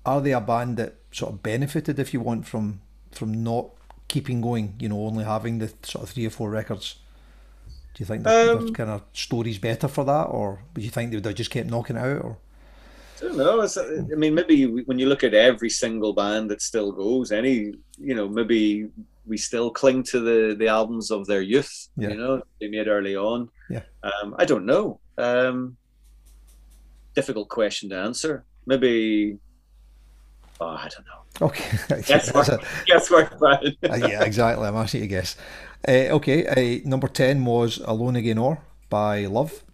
are 0.06 0.20
they 0.20 0.32
a 0.32 0.40
band 0.40 0.76
that 0.78 0.94
sort 1.12 1.32
of 1.32 1.42
benefited, 1.42 1.98
if 1.98 2.14
you 2.14 2.20
want, 2.20 2.46
from 2.46 2.80
from 3.12 3.44
not 3.44 3.70
keeping 4.08 4.40
going? 4.40 4.76
You 4.78 4.88
know, 4.88 5.06
only 5.06 5.24
having 5.24 5.58
the 5.58 5.72
sort 5.82 6.04
of 6.04 6.10
three 6.10 6.26
or 6.26 6.30
four 6.30 6.50
records. 6.50 6.96
Do 7.94 8.02
you 8.02 8.06
think 8.06 8.24
that 8.24 8.48
um, 8.48 8.72
kind 8.72 8.90
of 8.90 9.02
story's 9.12 9.58
better 9.58 9.88
for 9.88 10.04
that, 10.04 10.24
or 10.24 10.64
do 10.74 10.80
you 10.80 10.90
think 10.90 11.10
they 11.10 11.16
would 11.16 11.26
have 11.26 11.34
just 11.34 11.50
kept 11.50 11.68
knocking 11.68 11.96
it 11.96 12.00
out? 12.00 12.22
Or 12.24 12.38
I 13.16 13.26
don't 13.26 13.36
know. 13.36 13.62
I 13.62 14.14
mean, 14.16 14.34
maybe 14.34 14.66
when 14.66 14.98
you 14.98 15.06
look 15.08 15.24
at 15.24 15.34
every 15.34 15.70
single 15.70 16.12
band 16.12 16.50
that 16.50 16.60
still 16.62 16.92
goes, 16.92 17.32
any 17.32 17.72
you 17.98 18.14
know, 18.14 18.28
maybe 18.28 18.88
we 19.26 19.36
still 19.38 19.70
cling 19.70 20.02
to 20.04 20.20
the 20.20 20.54
the 20.56 20.68
albums 20.68 21.10
of 21.10 21.26
their 21.26 21.40
youth. 21.42 21.88
Yeah. 21.96 22.08
You 22.10 22.16
know, 22.16 22.42
they 22.60 22.68
made 22.68 22.88
early 22.88 23.16
on. 23.16 23.48
Yeah. 23.70 23.82
Um, 24.02 24.34
I 24.38 24.44
don't 24.44 24.66
know. 24.66 25.00
Um, 25.16 25.76
difficult 27.14 27.48
question 27.48 27.90
to 27.90 27.96
answer. 27.96 28.44
Maybe. 28.66 29.38
Oh, 30.60 30.66
I 30.66 30.88
don't 30.88 31.06
know. 31.06 31.46
Okay. 31.48 31.78
That's 31.88 32.28
a- 32.30 32.60
Yes, 32.86 33.10
we're 33.10 33.22
uh, 33.42 33.96
yeah, 33.96 34.22
exactly. 34.24 34.66
I'm 34.66 34.76
asking 34.76 35.02
you 35.02 35.08
to 35.08 35.14
guess. 35.14 35.36
Uh, 35.86 36.14
okay, 36.16 36.46
uh, 36.46 36.88
number 36.88 37.08
10 37.08 37.44
was 37.44 37.78
Alone 37.84 38.16
Again 38.16 38.38
Or 38.38 38.58
by 38.88 39.26
Love. 39.26 39.64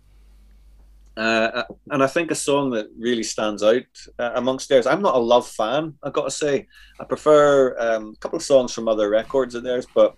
Uh, 1.16 1.64
and 1.90 2.02
I 2.02 2.06
think 2.06 2.30
a 2.30 2.34
song 2.34 2.70
that 2.70 2.86
really 2.98 3.22
stands 3.24 3.62
out 3.62 3.82
uh, 4.18 4.32
amongst 4.36 4.68
theirs. 4.68 4.86
I'm 4.86 5.02
not 5.02 5.14
a 5.16 5.18
Love 5.18 5.46
fan, 5.46 5.94
I've 6.02 6.12
got 6.12 6.24
to 6.24 6.30
say. 6.30 6.66
I 6.98 7.04
prefer 7.04 7.76
um, 7.78 8.14
a 8.16 8.20
couple 8.20 8.36
of 8.36 8.42
songs 8.42 8.72
from 8.72 8.88
other 8.88 9.10
records 9.10 9.54
of 9.54 9.62
theirs, 9.62 9.86
but 9.94 10.16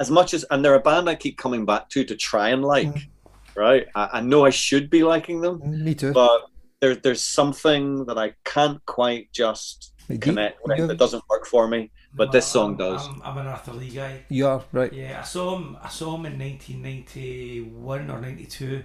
as 0.00 0.10
much 0.10 0.34
as, 0.34 0.44
and 0.50 0.64
they're 0.64 0.74
a 0.74 0.80
band 0.80 1.08
I 1.08 1.14
keep 1.14 1.36
coming 1.38 1.64
back 1.64 1.88
to 1.90 2.04
to 2.04 2.16
try 2.16 2.48
and 2.50 2.64
like, 2.64 2.88
Mm. 2.88 3.06
right? 3.54 3.86
I, 3.94 4.08
I 4.14 4.20
know 4.22 4.44
I 4.44 4.50
should 4.50 4.88
be 4.90 5.02
liking 5.04 5.40
them, 5.40 5.60
Mm, 5.60 5.82
Me 5.82 5.94
too. 5.94 6.12
but 6.12 6.46
there, 6.80 6.94
there's 6.96 7.22
something 7.22 8.06
that 8.06 8.18
I 8.18 8.32
can't 8.44 8.84
quite 8.86 9.30
just 9.32 9.92
Do 10.08 10.14
you- 10.14 10.20
connect 10.20 10.58
with 10.64 10.78
you- 10.78 10.86
that 10.88 10.96
doesn't 10.98 11.22
work 11.28 11.46
for 11.46 11.68
me. 11.68 11.90
But 12.14 12.30
this 12.32 12.46
song 12.46 12.70
I'm- 12.70 12.76
does. 12.92 13.06
I'm, 13.06 13.22
I'm 13.24 13.38
an 13.38 13.46
Arthur 13.46 13.72
Lee 13.74 13.90
guy. 13.90 14.24
You 14.28 14.46
are, 14.46 14.62
right. 14.72 14.92
Yeah, 14.92 15.20
I 15.20 15.24
saw 15.24 15.56
him. 15.56 15.76
I 15.82 15.88
saw 15.88 16.14
him 16.16 16.26
in 16.26 16.38
1991 16.38 18.10
or 18.10 18.20
92 18.20 18.82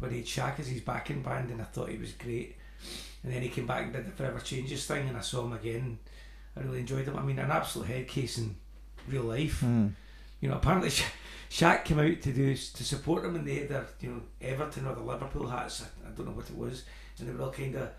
when 0.00 0.10
he 0.10 0.18
had 0.18 0.28
Shack 0.28 0.58
as 0.58 0.68
his 0.68 0.80
backing 0.80 1.22
band, 1.22 1.50
and 1.50 1.60
I 1.60 1.64
thought 1.64 1.90
he 1.90 1.98
was 1.98 2.12
great. 2.12 2.56
And 3.22 3.32
then 3.32 3.42
he 3.42 3.48
came 3.48 3.66
back 3.66 3.84
and 3.84 3.92
did 3.92 4.06
the 4.06 4.10
Forever 4.10 4.40
Changes 4.40 4.86
thing, 4.86 5.08
and 5.08 5.16
I 5.16 5.20
saw 5.20 5.44
him 5.44 5.52
again. 5.52 5.98
I 6.56 6.60
really 6.60 6.80
enjoyed 6.80 7.06
him. 7.06 7.16
I 7.16 7.22
mean, 7.22 7.38
an 7.38 7.50
absolute 7.50 7.86
head 7.86 8.08
case 8.08 8.38
in 8.38 8.56
real 9.06 9.22
life. 9.22 9.60
Mm. 9.60 9.92
You 10.40 10.48
know, 10.48 10.56
apparently 10.56 10.90
Sha- 10.90 11.04
Shack 11.48 11.84
came 11.84 11.98
out 11.98 12.20
to 12.22 12.32
do 12.32 12.54
to 12.54 12.84
support 12.84 13.24
him, 13.24 13.36
and 13.36 13.46
they 13.46 13.56
had 13.56 13.68
their 13.68 13.86
you 14.00 14.10
know 14.10 14.22
Everton 14.40 14.86
or 14.86 14.94
the 14.94 15.02
Liverpool 15.02 15.46
hats. 15.46 15.82
I, 15.82 16.08
I 16.08 16.10
don't 16.12 16.26
know 16.26 16.32
what 16.32 16.50
it 16.50 16.56
was, 16.56 16.84
and 17.18 17.28
they 17.28 17.32
were 17.32 17.44
all 17.44 17.52
kind 17.52 17.74
of 17.74 17.90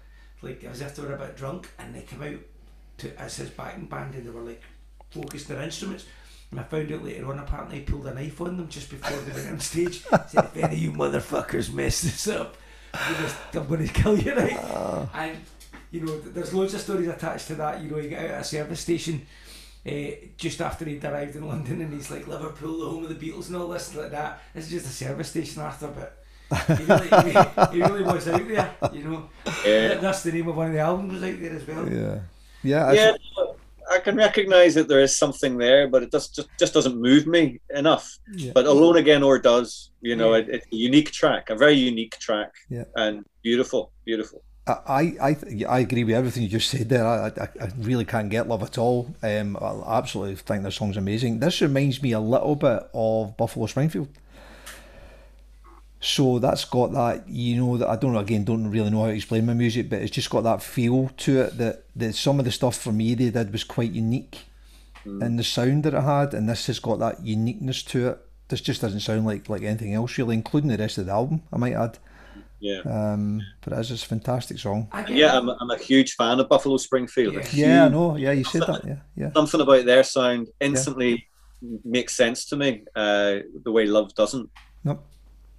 like 0.42 0.64
as 0.64 0.82
if 0.82 0.96
they 0.96 1.04
were 1.04 1.14
a 1.14 1.20
bit 1.20 1.38
drunk, 1.38 1.70
and 1.78 1.94
they 1.94 2.02
came 2.02 2.24
out 2.24 2.40
to 2.98 3.22
as 3.22 3.38
his 3.38 3.50
backing 3.52 3.86
band, 3.86 4.16
and 4.16 4.26
they 4.26 4.32
were 4.32 4.42
like 4.42 4.64
focused 5.12 5.48
their 5.48 5.62
instruments. 5.62 6.06
And 6.52 6.60
I 6.60 6.64
found 6.64 6.92
out 6.92 7.04
later 7.04 7.26
on, 7.32 7.40
apparently 7.40 7.78
he 7.78 7.84
pulled 7.84 8.08
a 8.08 8.14
knife 8.14 8.42
on 8.42 8.58
them 8.58 8.68
just 8.68 8.90
before 8.90 9.18
they 9.18 9.32
went 9.34 9.50
on 9.52 9.60
stage. 9.62 10.02
Said, 10.28 10.46
if 10.46 10.58
any 10.58 10.76
of 10.76 10.80
you 10.82 10.92
motherfuckers 10.92 11.72
mess 11.74 12.02
this 12.02 12.28
up, 12.28 12.58
I'm 12.94 13.14
gonna- 13.14 13.34
I'm 13.54 13.68
going 13.68 13.88
to 13.88 13.94
kill 13.94 14.18
you, 14.20 14.36
right? 14.36 15.08
And, 15.14 15.38
you 15.92 16.02
know, 16.02 16.20
there's 16.20 16.54
loads 16.54 16.74
of 16.74 16.82
stories 16.82 17.08
attached 17.08 17.48
to 17.48 17.56
that. 17.56 17.82
You 17.82 17.90
know, 17.92 17.98
he 17.98 18.10
got 18.10 18.20
out 18.20 18.32
at 18.32 18.42
a 18.42 18.44
service 18.44 18.82
station 18.82 19.26
uh, 19.88 19.92
just 20.38 20.60
after 20.62 20.84
he'd 20.86 21.04
arrived 21.06 21.36
in 21.38 21.48
London 21.48 21.82
and 21.82 21.94
he's 21.94 22.12
like, 22.12 22.28
Liverpool, 22.28 22.80
the 22.80 22.86
home 22.86 23.06
of 23.06 23.18
the 23.18 23.32
Beatles 23.32 23.48
and 23.48 23.56
all 23.56 23.70
this 23.70 23.90
and 23.94 24.02
like 24.02 24.12
that. 24.12 24.42
This 24.54 24.66
is 24.66 24.72
just 24.72 24.86
a 24.88 24.90
service 25.06 25.30
station, 25.30 25.62
Arthur, 25.62 25.88
but 25.88 26.78
he 26.78 26.84
really, 26.84 27.08
he, 27.32 27.78
he 27.78 27.82
really 27.82 28.04
was 28.04 28.28
out 28.28 28.46
there, 28.46 28.76
you 28.92 29.04
know. 29.06 29.30
Yeah. 29.66 29.94
That's 29.96 30.22
the 30.24 30.34
name 30.34 30.50
of 30.50 30.58
one 30.58 30.68
of 30.68 30.74
the 30.74 30.80
albums 30.80 31.24
out 31.24 31.40
there 31.40 31.54
as 31.54 31.66
well. 31.66 31.90
Yeah. 31.90 32.20
Yeah. 32.64 32.92
yeah, 32.94 33.12
that's- 33.12 33.51
I 33.92 34.00
can 34.00 34.16
recognise 34.16 34.74
that 34.76 34.88
there 34.88 35.02
is 35.02 35.18
something 35.18 35.58
there, 35.58 35.88
but 35.88 36.04
it 36.04 36.12
just 36.12 36.36
just, 36.36 36.50
just 36.58 36.74
doesn't 36.74 36.96
move 37.00 37.28
me 37.28 37.60
enough. 37.76 38.18
Yeah. 38.34 38.52
But 38.56 38.66
Alone 38.66 38.98
Again 38.98 39.24
or 39.24 39.38
does, 39.40 39.92
you 40.02 40.16
know, 40.16 40.32
Yeah. 40.34 40.42
it, 40.42 40.50
it's 40.50 40.66
a 40.72 40.76
unique 40.76 41.12
track, 41.12 41.50
a 41.50 41.56
very 41.56 41.74
unique 41.76 42.18
track, 42.20 42.52
Yeah. 42.70 42.86
and 42.96 43.26
beautiful, 43.44 43.92
beautiful. 44.06 44.42
I, 44.68 45.16
I, 45.22 45.38
I 45.68 45.80
agree 45.80 46.04
with 46.04 46.16
everything 46.16 46.44
you 46.44 46.50
just 46.50 46.70
said 46.70 46.88
there. 46.88 47.06
I, 47.06 47.28
I, 47.28 47.50
I 47.66 47.72
really 47.80 48.06
can't 48.06 48.30
get 48.30 48.48
love 48.48 48.62
at 48.64 48.78
all. 48.78 49.14
Um, 49.24 49.58
I 49.60 49.98
absolutely 49.98 50.36
think 50.36 50.64
this 50.64 50.76
song's 50.76 50.98
amazing. 50.98 51.40
This 51.40 51.62
reminds 51.62 52.02
me 52.02 52.12
a 52.12 52.20
little 52.20 52.56
bit 52.56 52.84
of 52.94 53.36
Buffalo 53.38 53.66
Springfield. 53.66 54.08
So 56.04 56.40
that's 56.40 56.66
got 56.66 56.92
that, 56.94 57.30
you 57.30 57.56
know, 57.58 57.78
that 57.78 57.88
I 57.88 57.96
don't 57.96 58.14
know, 58.14 58.20
again, 58.20 58.44
don't 58.44 58.70
really 58.70 58.90
know 58.90 59.02
how 59.02 59.08
to 59.08 59.14
explain 59.14 59.46
my 59.46 59.54
music, 59.54 59.88
but 59.88 60.02
it's 60.02 60.12
just 60.12 60.32
got 60.32 60.42
that 60.42 60.64
feel 60.64 61.10
to 61.18 61.42
it 61.42 61.58
that, 61.60 61.84
that 61.96 62.16
some 62.16 62.40
of 62.40 62.46
the 62.46 62.52
stuff 62.52 62.76
for 62.76 62.92
me 62.92 63.14
they 63.14 63.30
did 63.30 63.52
was 63.52 63.64
quite 63.64 63.92
unique 63.92 64.40
in 65.06 65.36
the 65.36 65.44
sound 65.44 65.84
that 65.84 65.94
it 65.94 66.02
had, 66.02 66.34
and 66.34 66.50
this 66.50 66.68
has 66.68 66.80
got 66.80 67.00
that 67.00 67.24
uniqueness 67.24 67.84
to 67.84 68.10
it. 68.10 68.20
This 68.50 68.62
just 68.62 68.82
doesn't 68.82 69.00
sound 69.00 69.26
like, 69.26 69.48
like 69.48 69.62
anything 69.62 69.94
else, 69.94 70.18
really, 70.18 70.36
including 70.36 70.70
the 70.70 70.78
rest 70.78 70.98
of 70.98 71.06
the 71.06 71.12
album, 71.12 71.44
I 71.54 71.58
might 71.58 71.74
add. 71.74 71.98
Yeah, 72.60 72.82
Um, 72.86 73.42
but 73.62 73.74
it 73.74 73.80
is 73.80 73.92
a 73.92 73.98
fantastic 74.06 74.60
song. 74.60 74.88
Yeah. 75.10 75.38
I'm, 75.38 75.50
I'm 75.50 75.72
a 75.72 75.78
huge 75.78 76.14
fan 76.16 76.40
of 76.40 76.48
Buffalo 76.48 76.78
Springfield. 76.78 77.34
Yeah. 77.34 77.48
Yeah, 77.54 77.86
I 77.86 77.90
know. 77.90 78.16
Yeah, 78.18 78.32
you 78.34 78.44
said 78.44 78.62
that. 78.64 78.86
Yeah, 78.86 78.98
yeah. 79.16 79.32
Something 79.34 79.62
about 79.62 79.86
their 79.86 80.04
sound 80.04 80.48
instantly 80.60 81.28
makes 81.84 82.16
sense 82.16 82.46
to 82.46 82.56
me. 82.56 82.84
Uh, 82.96 83.40
the 83.64 83.72
way 83.72 83.86
Love 83.88 84.14
doesn't. 84.14 84.50
Nope. 84.84 85.08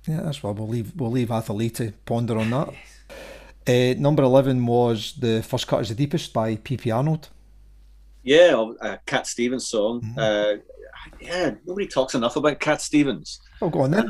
Yeah, 0.06 0.20
that's 0.22 0.42
why 0.42 0.50
we'll 0.50 0.68
leave. 0.68 0.92
We'll 0.96 1.10
leave 1.10 1.30
Arthur 1.30 1.52
Lee 1.52 1.70
to 1.70 1.92
ponder 2.06 2.36
on 2.38 2.50
that. 2.50 2.68
Uh, 3.68 3.94
number 4.00 4.22
eleven 4.24 4.66
was 4.66 5.14
the 5.18 5.42
first 5.42 5.66
cut 5.68 5.80
is 5.82 5.88
the 5.90 5.94
deepest 5.94 6.32
by 6.32 6.56
P.P. 6.56 6.90
Arnold. 6.90 7.28
Yeah, 8.24 8.72
a 8.80 8.98
Cat 9.06 9.26
Stevens 9.26 9.68
song. 9.68 10.00
Mm-hmm. 10.00 10.18
Uh, 10.18 10.54
yeah, 11.20 11.54
nobody 11.66 11.86
talks 11.86 12.14
enough 12.14 12.36
about 12.36 12.58
Cat 12.60 12.80
Stevens. 12.80 13.40
Oh, 13.60 13.68
go 13.68 13.80
on 13.82 13.90
then. 13.92 14.08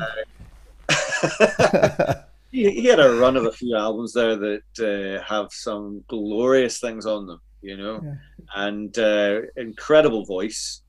he, 2.51 2.69
he 2.71 2.85
had 2.85 2.99
a 2.99 3.13
run 3.15 3.37
of 3.37 3.45
a 3.45 3.51
few 3.51 3.75
albums 3.75 4.13
there 4.13 4.35
that 4.35 4.61
uh, 4.79 5.23
have 5.23 5.51
some 5.51 6.03
glorious 6.07 6.79
things 6.79 7.05
on 7.05 7.27
them, 7.27 7.39
you 7.61 7.77
know, 7.77 8.01
Yeah. 8.03 8.13
and 8.55 8.97
uh, 8.99 9.41
incredible 9.57 10.25
voice. 10.25 10.81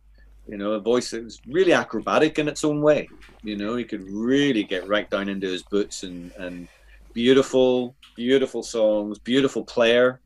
You 0.46 0.58
know, 0.58 0.72
a 0.72 0.80
voice 0.80 1.10
that 1.10 1.24
was 1.24 1.40
really 1.48 1.72
acrobatic 1.72 2.38
in 2.38 2.48
its 2.48 2.64
own 2.64 2.82
way. 2.82 3.08
You 3.42 3.56
know, 3.56 3.76
he 3.76 3.84
could 3.84 4.04
really 4.10 4.62
get 4.62 4.86
right 4.86 5.08
down 5.08 5.28
into 5.28 5.46
his 5.46 5.62
boots 5.62 6.02
and 6.02 6.32
and 6.38 6.68
beautiful, 7.14 7.94
beautiful 8.14 8.62
songs, 8.62 9.18
beautiful 9.18 9.64
player, 9.64 10.20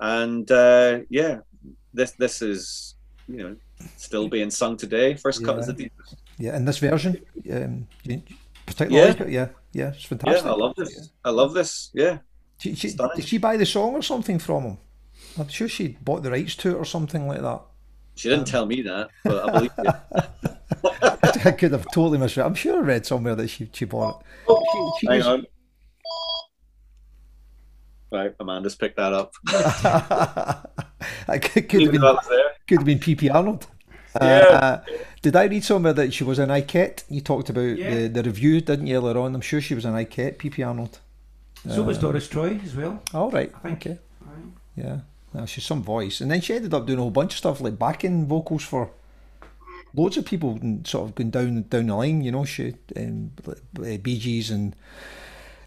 and 0.00 0.48
uh, 0.50 1.00
yeah, 1.08 1.38
this 1.92 2.12
this 2.12 2.40
is 2.42 2.94
you 3.28 3.38
know 3.38 3.56
still 3.96 4.28
being 4.28 4.50
sung 4.50 4.76
today. 4.76 5.14
First 5.14 5.44
cut 5.44 5.58
is 5.58 5.66
Yeah. 5.66 5.72
the 5.72 5.82
deepest. 5.82 6.14
Yeah, 6.38 6.56
in 6.56 6.64
this 6.64 6.78
version, 6.78 7.20
um, 7.52 7.86
particularly 8.66 8.96
Yeah. 8.96 9.08
like 9.12 9.20
it. 9.20 9.30
Yeah, 9.30 9.48
yeah, 9.72 9.88
it's 9.88 10.02
Yeah, 10.02 10.08
fantastic. 10.08 10.46
I 10.46 10.54
love 10.54 10.74
this. 10.76 11.10
I 11.24 11.30
love 11.30 11.54
this. 11.54 11.90
Yeah. 11.94 12.18
She, 12.58 12.74
she, 12.76 12.88
did 13.16 13.26
she 13.26 13.38
buy 13.38 13.56
the 13.56 13.66
song 13.66 13.94
or 13.94 14.02
something 14.02 14.38
from 14.38 14.62
him? 14.62 14.78
I'm 15.38 15.48
sure 15.48 15.68
she 15.68 15.96
bought 16.00 16.22
the 16.22 16.30
rights 16.30 16.54
to 16.56 16.70
it 16.70 16.74
or 16.74 16.84
something 16.84 17.26
like 17.26 17.42
that. 17.42 17.60
She 18.14 18.28
didn't 18.28 18.40
um, 18.42 18.44
tell 18.46 18.66
me 18.66 18.82
that, 18.82 19.08
but 19.24 19.48
I 19.48 19.52
believe 19.52 19.70
it. 19.78 21.44
I 21.46 21.50
could 21.52 21.72
have 21.72 21.86
totally 21.92 22.18
misread. 22.18 22.46
I'm 22.46 22.54
sure 22.54 22.76
I 22.76 22.80
read 22.80 23.06
somewhere 23.06 23.34
that 23.34 23.48
she, 23.48 23.68
she 23.72 23.84
bought 23.84 24.20
it. 24.20 24.26
Oh, 24.48 24.94
She 25.00 25.06
hang 25.06 25.18
was- 25.18 25.26
on. 25.26 25.46
Right, 28.12 28.32
Amanda's 28.38 28.76
picked 28.76 28.96
that 28.98 29.12
up. 29.12 29.32
it 31.28 31.42
could, 31.42 31.68
could 31.68 31.82
have 31.82 31.90
been 31.92 32.00
though 32.00 32.18
there. 32.28 32.44
could 32.68 32.78
have 32.78 32.86
been 32.86 33.00
PP 33.00 33.34
Arnold. 33.34 33.66
Yeah. 34.20 34.22
Uh, 34.22 34.52
uh, 34.54 34.84
did 35.20 35.34
I 35.34 35.44
read 35.46 35.64
somewhere 35.64 35.92
that 35.94 36.14
she 36.14 36.22
was 36.22 36.38
in 36.38 36.48
ICAT? 36.48 37.02
You 37.08 37.20
talked 37.20 37.50
about 37.50 37.76
Yeah. 37.76 37.94
the, 37.94 38.06
the 38.08 38.22
review, 38.22 38.60
didn't 38.60 38.86
you, 38.86 38.96
earlier 38.96 39.18
on? 39.18 39.34
I'm 39.34 39.40
sure 39.40 39.60
she 39.60 39.74
was 39.74 39.84
in 39.84 39.94
ICAT, 39.94 40.36
PP 40.36 40.64
Arnold. 40.64 41.00
So 41.68 41.82
was 41.82 41.98
uh, 41.98 42.02
Doris 42.02 42.28
Troy 42.28 42.60
as 42.64 42.76
well. 42.76 43.02
All 43.12 43.30
right. 43.32 43.50
I 43.56 43.58
think. 43.60 43.78
Okay. 43.86 43.98
Aye. 44.22 44.28
Yeah. 44.76 45.00
No, 45.34 45.46
she's 45.46 45.64
some 45.64 45.82
voice. 45.82 46.20
And 46.20 46.30
then 46.30 46.40
she 46.40 46.54
ended 46.54 46.72
up 46.72 46.86
doing 46.86 46.98
a 46.98 47.02
whole 47.02 47.10
bunch 47.10 47.32
of 47.32 47.38
stuff 47.38 47.60
like 47.60 47.78
backing 47.78 48.26
vocals 48.26 48.62
for 48.62 48.90
loads 49.92 50.16
of 50.16 50.24
people 50.24 50.58
and 50.62 50.86
sort 50.86 51.08
of 51.08 51.14
going 51.14 51.30
down 51.30 51.62
down 51.62 51.86
the 51.88 51.94
line, 51.94 52.22
you 52.22 52.32
know, 52.32 52.44
she 52.44 52.74
um, 52.96 53.32
like, 53.44 53.58
uh, 53.80 53.98
Bee 53.98 54.18
Gees 54.18 54.50
and 54.50 54.74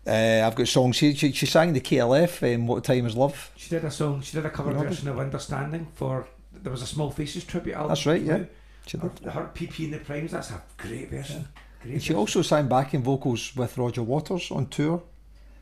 uh, 0.05 0.45
I've 0.45 0.55
got 0.55 0.67
songs. 0.69 0.95
She, 0.95 1.13
she, 1.15 1.33
she 1.33 1.45
sang 1.45 1.73
the 1.73 1.81
KLF, 1.81 2.55
um, 2.55 2.65
What 2.67 2.83
Time 2.85 3.05
Is 3.05 3.17
Love. 3.17 3.51
She 3.57 3.69
did 3.69 3.83
a 3.83 3.91
song. 3.91 4.21
She 4.21 4.37
did 4.37 4.45
a 4.45 4.49
cover 4.49 4.71
You 4.71 4.77
know 4.77 4.83
version 4.83 5.09
of 5.09 5.19
"Understanding" 5.19 5.87
for. 5.93 6.27
There 6.53 6.71
was 6.71 6.81
a 6.81 6.87
Small 6.87 7.11
Faces 7.11 7.43
tribute 7.43 7.75
album. 7.75 7.89
That's 7.89 8.05
right, 8.05 8.21
yeah. 8.21 8.45
She, 8.87 8.97
Her, 8.97 9.09
did. 9.09 9.31
her 9.31 9.51
PP 9.53 9.85
in 9.85 9.91
the 9.91 9.99
Primes. 9.99 10.31
That's 10.31 10.49
a 10.51 10.63
great 10.77 11.09
version. 11.11 11.47
Great. 11.81 11.93
And 11.95 12.03
she 12.03 12.13
also 12.13 12.41
sang 12.41 12.67
backing 12.67 13.03
vocals 13.03 13.53
with 13.55 13.77
Roger 13.77 14.01
Waters 14.01 14.49
on 14.49 14.67
tour 14.67 15.03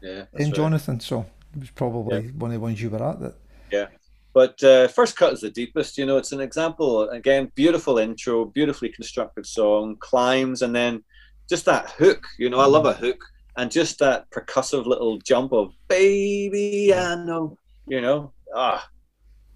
Yeah, 0.02 0.26
in 0.34 0.46
right. 0.46 0.54
Jonathan, 0.54 1.00
so 1.00 1.26
it 1.56 1.60
was 1.60 1.72
probably 1.72 2.30
one 2.30 2.52
of 2.52 2.54
the 2.54 2.60
ones 2.60 2.82
you 2.82 2.90
were 2.92 3.04
at 3.04 3.20
that. 3.20 3.36
Yeah. 3.76 3.88
But 4.34 4.62
uh, 4.64 4.88
first 4.90 5.16
cut 5.16 5.32
is 5.34 5.42
the 5.42 5.50
deepest. 5.50 5.98
You 5.98 6.06
know, 6.06 6.18
it's 6.18 6.34
an 6.34 6.42
example. 6.42 7.10
Again, 7.10 7.52
beautiful 7.56 7.98
intro, 8.00 8.46
beautifully 8.46 8.90
constructed 8.90 9.46
song, 9.46 9.96
climbs, 10.00 10.62
and 10.62 10.76
then 10.76 11.04
just 11.50 11.66
that 11.66 11.92
hook. 11.92 12.22
You 12.38 12.50
know, 12.50 12.60
I 12.60 12.66
love 12.66 12.86
a 12.86 12.94
hook, 12.94 13.22
and 13.56 13.72
just 13.72 14.00
that 14.00 14.30
percussive 14.32 14.86
little 14.86 15.18
jump 15.20 15.54
of 15.54 15.72
"Baby, 15.88 16.94
I 16.94 17.16
know." 17.16 17.58
You 17.88 18.02
know, 18.02 18.34
ah, 18.54 18.90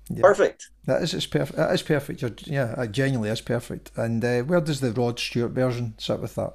Yeah. 0.10 0.22
perfect. 0.22 0.70
That 0.86 1.02
is, 1.04 1.14
it's 1.14 1.26
perfect. 1.28 1.58
That 1.58 1.74
is 1.74 1.82
perfect. 1.84 2.22
You're, 2.22 2.32
yeah, 2.46 2.82
it 2.82 2.92
genuinely 2.92 3.30
is 3.30 3.42
perfect. 3.42 3.92
And 3.98 4.24
uh, 4.24 4.42
where 4.44 4.62
does 4.62 4.80
the 4.80 4.92
Rod 4.92 5.20
Stewart 5.20 5.52
version 5.52 5.96
sit 5.98 6.20
with 6.22 6.36
that? 6.36 6.54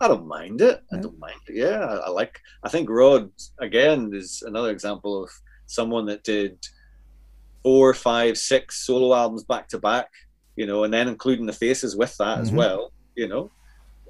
I 0.00 0.08
don't 0.08 0.26
mind 0.26 0.60
it. 0.60 0.82
I 0.92 0.98
don't 0.98 1.18
mind 1.18 1.40
it. 1.48 1.56
Yeah, 1.56 1.78
I, 1.78 1.94
I 2.08 2.10
like. 2.10 2.38
I 2.62 2.68
think 2.68 2.90
Rod 2.90 3.30
again 3.60 4.10
is 4.12 4.42
another 4.46 4.70
example 4.70 5.24
of 5.24 5.30
someone 5.66 6.04
that 6.06 6.22
did 6.22 6.58
four, 7.66 7.92
five, 7.92 8.38
six 8.38 8.86
solo 8.86 9.12
albums 9.12 9.42
back 9.42 9.66
to 9.66 9.76
back. 9.76 10.08
you 10.54 10.66
know, 10.66 10.84
and 10.84 10.94
then 10.94 11.08
including 11.08 11.46
the 11.46 11.52
faces 11.52 11.96
with 11.96 12.16
that 12.16 12.34
mm-hmm. 12.34 12.42
as 12.42 12.52
well, 12.52 12.92
you 13.16 13.26
know, 13.26 13.50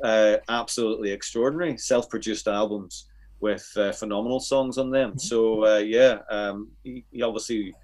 uh, 0.04 0.36
absolutely 0.48 1.10
extraordinary 1.10 1.78
self-produced 1.78 2.48
albums 2.48 3.06
with 3.40 3.66
uh, 3.76 3.92
phenomenal 3.92 4.40
songs 4.40 4.76
on 4.76 4.90
them. 4.90 5.10
Mm-hmm. 5.10 5.18
So 5.18 5.64
uh, 5.66 5.78
yeah, 5.78 6.18
um, 6.30 6.70
he, 6.84 7.04
he, 7.10 7.22
obviously. 7.22 7.74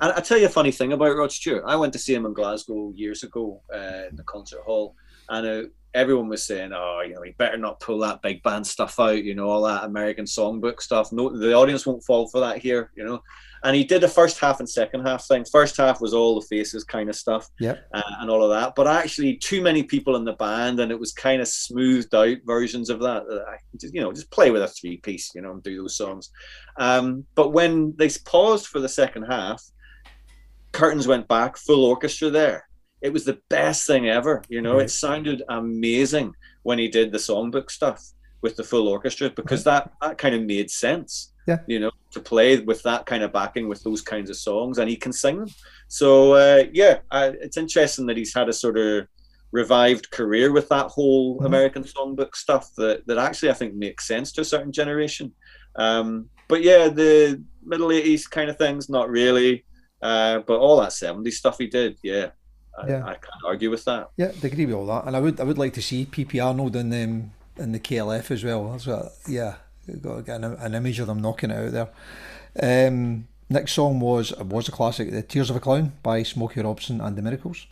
And 0.00 0.12
I 0.12 0.20
tell 0.20 0.38
you 0.38 0.46
a 0.46 0.48
funny 0.48 0.70
thing 0.70 0.92
about 0.92 1.16
Rod 1.16 1.32
Stewart. 1.32 1.64
I 1.66 1.76
went 1.76 1.92
to 1.94 1.98
see 1.98 2.14
him 2.14 2.26
in 2.26 2.32
Glasgow 2.32 2.92
years 2.94 3.24
ago 3.24 3.60
uh, 3.74 4.08
in 4.08 4.16
the 4.16 4.22
concert 4.22 4.62
hall, 4.62 4.94
and 5.28 5.46
uh, 5.46 5.62
everyone 5.94 6.28
was 6.28 6.46
saying, 6.46 6.72
"Oh, 6.72 7.02
you 7.06 7.14
know, 7.14 7.22
he 7.22 7.32
better 7.32 7.58
not 7.58 7.80
pull 7.80 7.98
that 7.98 8.22
big 8.22 8.42
band 8.44 8.66
stuff 8.66 9.00
out. 9.00 9.24
You 9.24 9.34
know, 9.34 9.48
all 9.48 9.64
that 9.64 9.84
American 9.84 10.26
songbook 10.26 10.80
stuff. 10.80 11.12
No, 11.12 11.36
the 11.36 11.52
audience 11.54 11.86
won't 11.86 12.04
fall 12.04 12.28
for 12.28 12.40
that 12.40 12.58
here. 12.58 12.90
You 12.96 13.04
know." 13.04 13.22
And 13.64 13.74
he 13.74 13.82
did 13.82 14.02
the 14.02 14.08
first 14.08 14.38
half 14.38 14.60
and 14.60 14.68
second 14.68 15.06
half 15.06 15.26
thing. 15.26 15.44
First 15.50 15.76
half 15.76 16.00
was 16.00 16.14
all 16.14 16.38
the 16.38 16.46
faces 16.46 16.84
kind 16.84 17.08
of 17.08 17.16
stuff, 17.16 17.48
yeah, 17.58 17.76
uh, 17.92 18.02
and 18.20 18.30
all 18.30 18.44
of 18.44 18.50
that. 18.50 18.74
But 18.76 18.86
actually, 18.86 19.36
too 19.36 19.62
many 19.62 19.82
people 19.82 20.16
in 20.16 20.24
the 20.24 20.34
band, 20.34 20.80
and 20.80 20.92
it 20.92 21.00
was 21.00 21.12
kind 21.12 21.40
of 21.40 21.48
smoothed 21.48 22.14
out 22.14 22.36
versions 22.44 22.90
of 22.90 23.00
that. 23.00 23.22
I 23.48 23.56
you 23.80 24.00
know, 24.00 24.12
just 24.12 24.30
play 24.30 24.50
with 24.50 24.62
a 24.62 24.68
three 24.68 24.98
piece, 24.98 25.32
you 25.34 25.40
know, 25.42 25.52
and 25.52 25.62
do 25.62 25.76
those 25.76 25.96
songs. 25.96 26.30
Um, 26.78 27.24
but 27.34 27.52
when 27.52 27.94
they 27.96 28.10
paused 28.24 28.66
for 28.66 28.80
the 28.80 28.88
second 28.88 29.24
half, 29.24 29.62
curtains 30.72 31.08
went 31.08 31.26
back, 31.26 31.56
full 31.56 31.84
orchestra 31.84 32.30
there 32.30 32.68
it 33.04 33.12
was 33.12 33.26
the 33.26 33.38
best 33.50 33.86
thing 33.86 34.08
ever. 34.08 34.42
You 34.48 34.62
know, 34.62 34.76
right. 34.76 34.86
it 34.86 34.90
sounded 34.90 35.42
amazing 35.50 36.34
when 36.62 36.78
he 36.78 36.88
did 36.88 37.12
the 37.12 37.18
songbook 37.18 37.70
stuff 37.70 38.02
with 38.40 38.56
the 38.56 38.64
full 38.64 38.88
orchestra 38.88 39.28
because 39.28 39.62
that 39.64 39.92
that 40.00 40.16
kind 40.16 40.34
of 40.34 40.42
made 40.42 40.70
sense. 40.70 41.32
Yeah, 41.46 41.58
you 41.66 41.78
know, 41.78 41.90
to 42.14 42.20
play 42.20 42.58
with 42.58 42.82
that 42.82 43.06
kind 43.06 43.22
of 43.22 43.32
backing 43.32 43.68
with 43.68 43.82
those 43.82 44.00
kinds 44.00 44.30
of 44.30 44.36
songs, 44.36 44.78
and 44.78 44.88
he 44.88 44.96
can 44.96 45.12
sing 45.12 45.38
them. 45.40 45.48
So 45.88 46.34
uh, 46.34 46.64
yeah, 46.72 46.98
I, 47.10 47.26
it's 47.26 47.56
interesting 47.56 48.06
that 48.06 48.16
he's 48.16 48.34
had 48.34 48.48
a 48.48 48.52
sort 48.52 48.78
of 48.78 49.06
revived 49.52 50.10
career 50.10 50.52
with 50.52 50.68
that 50.68 50.86
whole 50.86 51.36
mm-hmm. 51.36 51.46
American 51.46 51.84
songbook 51.84 52.34
stuff 52.34 52.70
that 52.76 53.06
that 53.06 53.18
actually 53.18 53.50
I 53.50 53.54
think 53.54 53.74
makes 53.74 54.06
sense 54.06 54.32
to 54.32 54.40
a 54.40 54.44
certain 54.44 54.72
generation. 54.72 55.32
Um, 55.76 56.28
but 56.48 56.62
yeah, 56.62 56.88
the 56.88 57.42
middle 57.64 57.88
'80s 57.88 58.28
kind 58.28 58.50
of 58.50 58.58
things, 58.58 58.88
not 58.88 59.08
really. 59.08 59.64
Uh, 60.02 60.40
but 60.40 60.58
all 60.58 60.80
that 60.80 60.90
'70s 60.90 61.32
stuff 61.32 61.58
he 61.58 61.66
did, 61.66 61.96
yeah, 62.02 62.30
I, 62.78 62.88
yeah. 62.88 63.04
I 63.04 63.14
can't 63.14 63.44
argue 63.46 63.70
with 63.70 63.84
that. 63.86 64.10
Yeah, 64.16 64.32
I 64.42 64.46
agree 64.46 64.66
with 64.66 64.74
all 64.74 64.86
that, 64.86 65.06
and 65.06 65.16
I 65.16 65.20
would 65.20 65.40
I 65.40 65.44
would 65.44 65.58
like 65.58 65.72
to 65.74 65.82
see 65.82 66.04
PP 66.04 66.44
Arnold 66.44 66.76
in 66.76 66.92
um, 66.92 67.30
in 67.56 67.72
the 67.72 67.80
KLF 67.80 68.30
as 68.30 68.44
well. 68.44 68.70
That's 68.72 68.86
what, 68.86 69.12
yeah, 69.28 69.54
got 70.02 70.16
to 70.16 70.22
get 70.22 70.36
an, 70.36 70.44
an, 70.44 70.74
image 70.74 70.98
of 70.98 71.06
them 71.06 71.20
knocking 71.20 71.50
it 71.50 71.74
out 71.74 71.90
there. 72.58 72.88
Um, 72.88 73.28
next 73.48 73.72
song 73.72 74.00
was 74.00 74.32
was 74.38 74.68
a 74.68 74.72
classic, 74.72 75.10
"The 75.10 75.22
Tears 75.22 75.50
of 75.50 75.56
a 75.56 75.60
Clown" 75.60 75.92
by 76.02 76.22
Smokey 76.22 76.60
Robinson 76.60 77.00
and 77.00 77.16
the 77.16 77.22
Miracles. 77.22 77.66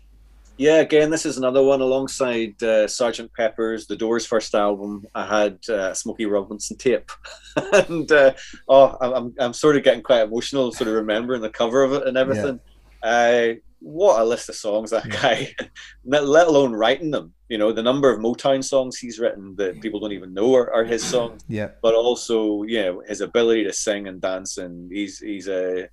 Yeah, 0.59 0.77
again, 0.77 1.11
this 1.11 1.25
is 1.25 1.39
another 1.39 1.63
one 1.63 1.81
alongside 1.81 2.63
uh, 2.63 2.87
Sergeant 2.87 3.33
Pepper's, 3.35 3.87
the 3.87 3.97
Doors' 3.97 4.27
first 4.27 4.55
album. 4.55 5.07
I 5.15 5.27
had 5.27 5.59
uh, 5.69 5.95
Smokey 5.95 6.27
Robinson 6.27 6.77
tape, 6.77 7.11
and 7.57 8.11
uh, 8.13 8.35
oh, 8.69 8.97
I'm 9.01 9.35
I'm 9.39 9.53
sort 9.55 9.77
of 9.77 9.83
getting 9.83 10.03
quite 10.03 10.23
emotional, 10.23 10.71
sort 10.73 10.89
of 10.89 10.95
remembering 10.95 11.41
the 11.41 11.51
cover 11.51 11.83
of 11.83 11.93
it 11.93 12.07
and 12.07 12.17
everything. 12.17 12.61
Yeah. 13.03 13.55
What 13.83 14.21
a 14.21 14.25
list 14.25 14.49
of 14.49 14.55
songs 14.55 14.91
that 14.91 15.09
guy, 15.09 15.55
let 16.05 16.47
alone 16.47 16.73
writing 16.73 17.11
them. 17.11 17.35
You 17.49 17.59
know, 17.59 17.73
the 17.73 17.83
number 17.83 18.11
of 18.11 18.21
Motown 18.21 18.63
songs 18.65 18.99
he's 18.99 19.19
written 19.19 19.57
that 19.57 19.81
people 19.81 20.01
don't 20.01 20.13
even 20.13 20.33
know 20.33 20.55
are, 20.55 20.73
are 20.73 20.85
his 20.85 21.05
songs. 21.05 21.45
Yeah. 21.49 21.69
But 21.83 21.95
also, 21.95 22.63
you 22.63 22.81
know, 22.83 23.03
his 23.07 23.21
ability 23.21 23.65
to 23.65 23.73
sing 23.73 24.09
and 24.09 24.21
dance, 24.21 24.57
and 24.59 24.91
he's 24.91 25.19
he's 25.19 25.49
a 25.49 25.89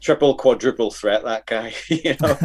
triple, 0.00 0.34
quadruple 0.34 0.90
threat. 0.90 1.24
That 1.24 1.46
guy, 1.46 1.72
you 1.88 2.16
know, 2.20 2.36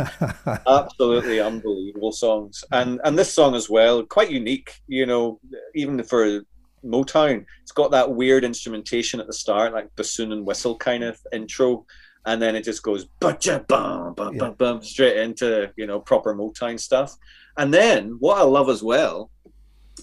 absolutely 0.67 1.39
unbelievable 1.39 2.11
songs. 2.11 2.63
And 2.71 3.01
and 3.03 3.17
this 3.17 3.33
song 3.33 3.55
as 3.55 3.69
well, 3.69 4.03
quite 4.03 4.31
unique. 4.31 4.81
You 4.87 5.05
know, 5.05 5.39
even 5.75 6.01
for 6.03 6.43
Motown, 6.85 7.45
it's 7.61 7.71
got 7.71 7.91
that 7.91 8.13
weird 8.13 8.43
instrumentation 8.43 9.19
at 9.19 9.27
the 9.27 9.33
start, 9.33 9.73
like 9.73 9.95
bassoon 9.95 10.31
and 10.31 10.45
whistle 10.45 10.77
kind 10.77 11.03
of 11.03 11.19
intro 11.31 11.85
and 12.25 12.41
then 12.41 12.55
it 12.55 12.63
just 12.63 12.83
goes 12.83 13.05
bum, 13.19 14.13
bum, 14.13 14.35
yeah. 14.35 14.49
bum, 14.51 14.83
straight 14.83 15.17
into 15.17 15.71
you 15.75 15.87
know 15.87 15.99
proper 15.99 16.33
Motown 16.33 16.79
stuff. 16.79 17.15
And 17.57 17.73
then 17.73 18.15
what 18.19 18.37
I 18.37 18.43
love 18.43 18.69
as 18.69 18.81
well, 18.81 19.29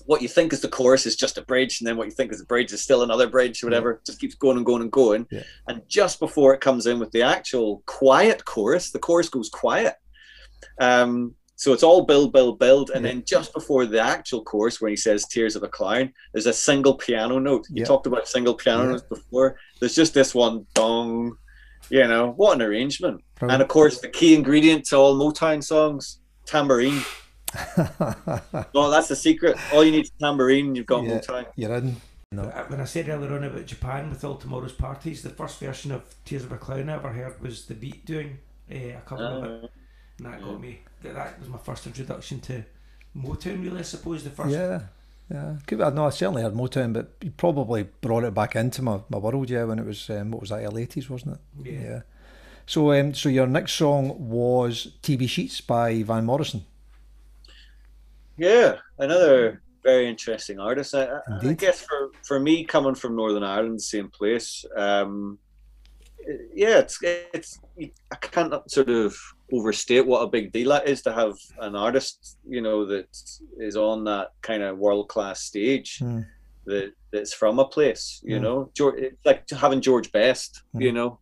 what 0.06 0.22
you 0.22 0.28
think 0.28 0.52
is 0.52 0.60
the 0.60 0.68
chorus 0.68 1.06
is 1.06 1.16
just 1.16 1.38
a 1.38 1.42
bridge, 1.42 1.80
and 1.80 1.88
then 1.88 1.96
what 1.96 2.06
you 2.06 2.12
think 2.12 2.32
is 2.32 2.40
a 2.40 2.46
bridge 2.46 2.72
is 2.72 2.82
still 2.82 3.02
another 3.02 3.28
bridge, 3.28 3.62
or 3.62 3.66
whatever. 3.66 3.92
Yeah. 3.92 3.98
Just 4.06 4.20
keeps 4.20 4.34
going 4.34 4.56
and 4.56 4.66
going 4.66 4.82
and 4.82 4.92
going. 4.92 5.26
Yeah. 5.30 5.42
And 5.66 5.82
just 5.88 6.20
before 6.20 6.54
it 6.54 6.60
comes 6.60 6.86
in 6.86 6.98
with 6.98 7.10
the 7.12 7.22
actual 7.22 7.82
quiet 7.86 8.44
chorus, 8.44 8.90
the 8.90 8.98
chorus 8.98 9.28
goes 9.28 9.48
quiet. 9.48 9.94
Um, 10.80 11.34
so 11.56 11.74
it's 11.74 11.82
all 11.82 12.06
build, 12.06 12.32
build, 12.32 12.58
build, 12.58 12.90
and 12.90 13.04
yeah. 13.04 13.12
then 13.12 13.24
just 13.26 13.52
before 13.52 13.84
the 13.84 14.00
actual 14.00 14.42
chorus, 14.42 14.80
when 14.80 14.90
he 14.90 14.96
says 14.96 15.26
"Tears 15.26 15.56
of 15.56 15.62
a 15.62 15.68
Clown," 15.68 16.12
there's 16.32 16.46
a 16.46 16.52
single 16.52 16.94
piano 16.94 17.38
note. 17.38 17.66
You 17.70 17.84
talked 17.84 18.06
about 18.06 18.28
single 18.28 18.54
piano 18.54 18.86
notes 18.86 19.02
before. 19.02 19.56
There's 19.78 19.94
just 19.94 20.14
this 20.14 20.34
one 20.34 20.66
dong 20.74 21.36
you 21.90 22.06
know, 22.06 22.32
what 22.32 22.54
an 22.54 22.62
arrangement. 22.62 23.22
Probably. 23.34 23.54
And 23.54 23.62
of 23.62 23.68
course, 23.68 24.00
the 24.00 24.08
key 24.08 24.34
ingredient 24.34 24.84
to 24.86 24.96
all 24.96 25.18
Motown 25.18 25.62
songs, 25.62 26.20
tambourine. 26.46 27.02
no, 28.74 28.90
that's 28.90 29.08
the 29.08 29.16
secret. 29.16 29.56
All 29.72 29.84
you 29.84 29.90
need 29.90 30.04
is 30.04 30.12
tambourine, 30.20 30.74
you've 30.74 30.86
got 30.86 31.04
yeah, 31.04 31.18
Motown. 31.18 31.46
You're 31.56 31.74
in. 31.74 31.96
No. 32.32 32.42
Uh, 32.42 32.64
when 32.66 32.80
I 32.80 32.84
said 32.84 33.08
earlier 33.08 33.34
on 33.34 33.42
about 33.42 33.66
Japan 33.66 34.08
with 34.08 34.22
all 34.22 34.36
tomorrow's 34.36 34.72
parties, 34.72 35.22
the 35.22 35.30
first 35.30 35.58
version 35.58 35.90
of 35.90 36.02
Tears 36.24 36.44
of 36.44 36.52
a 36.52 36.58
Clown 36.58 36.88
I 36.88 36.94
ever 36.94 37.08
heard 37.08 37.40
was 37.40 37.66
the 37.66 37.74
Beat 37.74 38.06
doing 38.06 38.38
uh, 38.70 38.76
a 38.76 39.02
cover 39.04 39.24
uh, 39.24 39.30
of 39.30 39.44
it, 39.44 39.60
ah. 39.64 39.68
and 40.18 40.26
that 40.26 40.40
yeah. 40.40 40.46
got 40.46 40.60
me. 40.60 40.80
That 41.02 41.40
was 41.40 41.48
my 41.48 41.58
first 41.58 41.86
introduction 41.86 42.38
to 42.42 42.64
Motown, 43.16 43.64
really. 43.64 43.80
I 43.80 43.82
suppose 43.82 44.22
the 44.22 44.30
first. 44.30 44.50
Yeah. 44.50 44.82
Yeah, 45.30 45.90
no, 45.90 46.06
I 46.06 46.10
certainly 46.10 46.42
heard 46.42 46.54
Motown, 46.54 46.92
but 46.92 47.12
you 47.20 47.30
probably 47.30 47.84
brought 48.00 48.24
it 48.24 48.34
back 48.34 48.56
into 48.56 48.82
my, 48.82 49.00
my 49.08 49.18
world, 49.18 49.48
yeah, 49.48 49.64
when 49.64 49.78
it 49.78 49.86
was 49.86 50.10
um, 50.10 50.32
what 50.32 50.40
was 50.40 50.50
that, 50.50 50.64
early 50.64 50.82
eighties, 50.82 51.08
wasn't 51.08 51.34
it? 51.34 51.72
Yeah. 51.72 51.82
yeah. 51.82 52.00
So, 52.66 52.92
um, 52.92 53.14
so 53.14 53.28
your 53.28 53.46
next 53.46 53.72
song 53.72 54.28
was 54.28 54.92
T.B. 55.02 55.26
Sheets" 55.26 55.60
by 55.60 56.02
Van 56.02 56.24
Morrison. 56.24 56.64
Yeah, 58.36 58.76
another 58.98 59.62
very 59.82 60.08
interesting 60.08 60.58
artist. 60.58 60.94
I, 60.94 61.20
I, 61.42 61.52
guess 61.52 61.82
for 61.82 62.10
for 62.22 62.40
me, 62.40 62.64
coming 62.64 62.94
from 62.94 63.16
Northern 63.16 63.42
Ireland, 63.42 63.80
same 63.82 64.08
place. 64.08 64.64
Um, 64.76 65.38
yeah, 66.54 66.78
it's 66.78 66.98
it's 67.32 67.60
I 68.10 68.16
can't 68.16 68.70
sort 68.70 68.90
of 68.90 69.16
overstate 69.52 70.06
what 70.06 70.22
a 70.22 70.26
big 70.26 70.52
deal 70.52 70.70
that 70.70 70.88
is 70.88 71.02
to 71.02 71.12
have 71.12 71.34
an 71.60 71.74
artist, 71.74 72.38
you 72.48 72.60
know, 72.60 72.84
that 72.86 73.08
is 73.58 73.76
on 73.76 74.04
that 74.04 74.32
kind 74.42 74.62
of 74.62 74.78
world 74.78 75.08
class 75.08 75.42
stage 75.42 75.98
mm. 75.98 76.24
that 76.66 76.92
that's 77.12 77.32
from 77.32 77.58
a 77.58 77.64
place, 77.64 78.20
you 78.24 78.38
mm. 78.38 78.42
know. 78.42 78.70
George, 78.74 79.00
it's 79.00 79.24
like 79.24 79.48
having 79.50 79.80
George 79.80 80.12
Best, 80.12 80.62
mm. 80.74 80.82
you 80.82 80.92
know, 80.92 81.18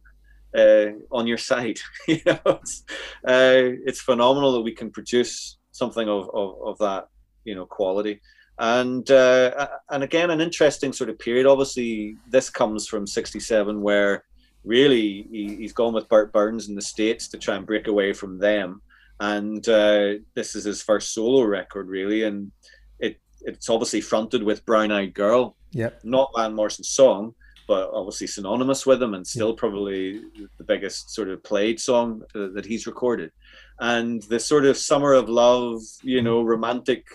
uh, 0.57 0.93
on 1.11 1.27
your 1.27 1.39
side. 1.39 1.79
you 2.09 2.21
know, 2.27 2.39
it's, 2.45 2.85
uh, 3.27 3.77
it's 3.87 4.01
phenomenal 4.01 4.53
that 4.53 4.63
we 4.63 4.73
can 4.73 4.91
produce 4.91 5.59
something 5.73 6.09
of, 6.09 6.29
of, 6.35 6.57
of 6.65 6.79
that, 6.79 7.09
you 7.45 7.55
know, 7.55 7.67
quality. 7.67 8.21
And 8.59 9.09
uh, 9.11 9.69
and 9.91 10.03
again, 10.03 10.31
an 10.31 10.41
interesting 10.41 10.93
sort 10.93 11.11
of 11.11 11.19
period. 11.21 11.47
Obviously, 11.47 12.17
this 12.29 12.51
comes 12.51 12.89
from 12.89 13.07
'67, 13.07 13.81
where 13.81 14.25
really 14.69 15.27
he, 15.31 15.63
has 15.63 15.73
gone 15.73 15.95
with 15.95 16.09
Bert 16.09 16.33
Berns 16.33 16.69
in 16.69 16.75
the 16.75 16.83
States 16.83 17.27
to 17.29 17.39
try 17.39 17.57
and 17.57 17.67
break 17.67 17.89
away 17.89 18.13
from 18.13 18.39
them. 18.39 18.83
And 19.19 19.67
uh, 19.69 20.15
this 20.35 20.55
is 20.55 20.65
his 20.65 20.83
first 20.83 21.13
solo 21.15 21.43
record, 21.43 21.89
really. 21.89 22.23
And 22.25 22.53
it 23.01 23.19
it's 23.41 23.69
obviously 23.69 24.01
fronted 24.01 24.43
with 24.43 24.65
Brown 24.67 24.93
Eyed 24.93 25.15
Girl. 25.15 25.57
Yep. 25.73 26.01
Not 26.05 26.31
Van 26.37 26.55
Morrison's 26.55 26.91
song, 26.91 27.35
but 27.67 27.91
obviously 27.93 28.27
synonymous 28.27 28.87
with 28.87 29.03
him 29.03 29.15
and 29.15 29.27
still 29.27 29.55
probably 29.55 30.21
the 30.59 30.65
biggest 30.65 31.11
sort 31.11 31.29
of 31.29 31.43
played 31.43 31.81
song 31.81 32.23
uh, 32.35 32.49
that 32.55 32.67
he's 32.67 32.87
recorded. 32.87 33.33
And 33.81 34.23
the 34.25 34.41
sort 34.41 34.65
of 34.67 34.77
summer 34.77 35.15
of 35.15 35.29
love, 35.29 35.81
you 36.03 36.23
know, 36.23 36.43
romantic, 36.43 37.07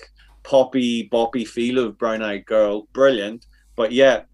poppy, 0.43 1.07
boppy 1.09 1.47
feel 1.47 1.79
of 1.79 1.97
Brown 1.97 2.23
Eyed 2.23 2.45
Girl, 2.45 2.87
brilliant. 2.93 3.45
But 3.75 3.91
yet, 3.91 4.27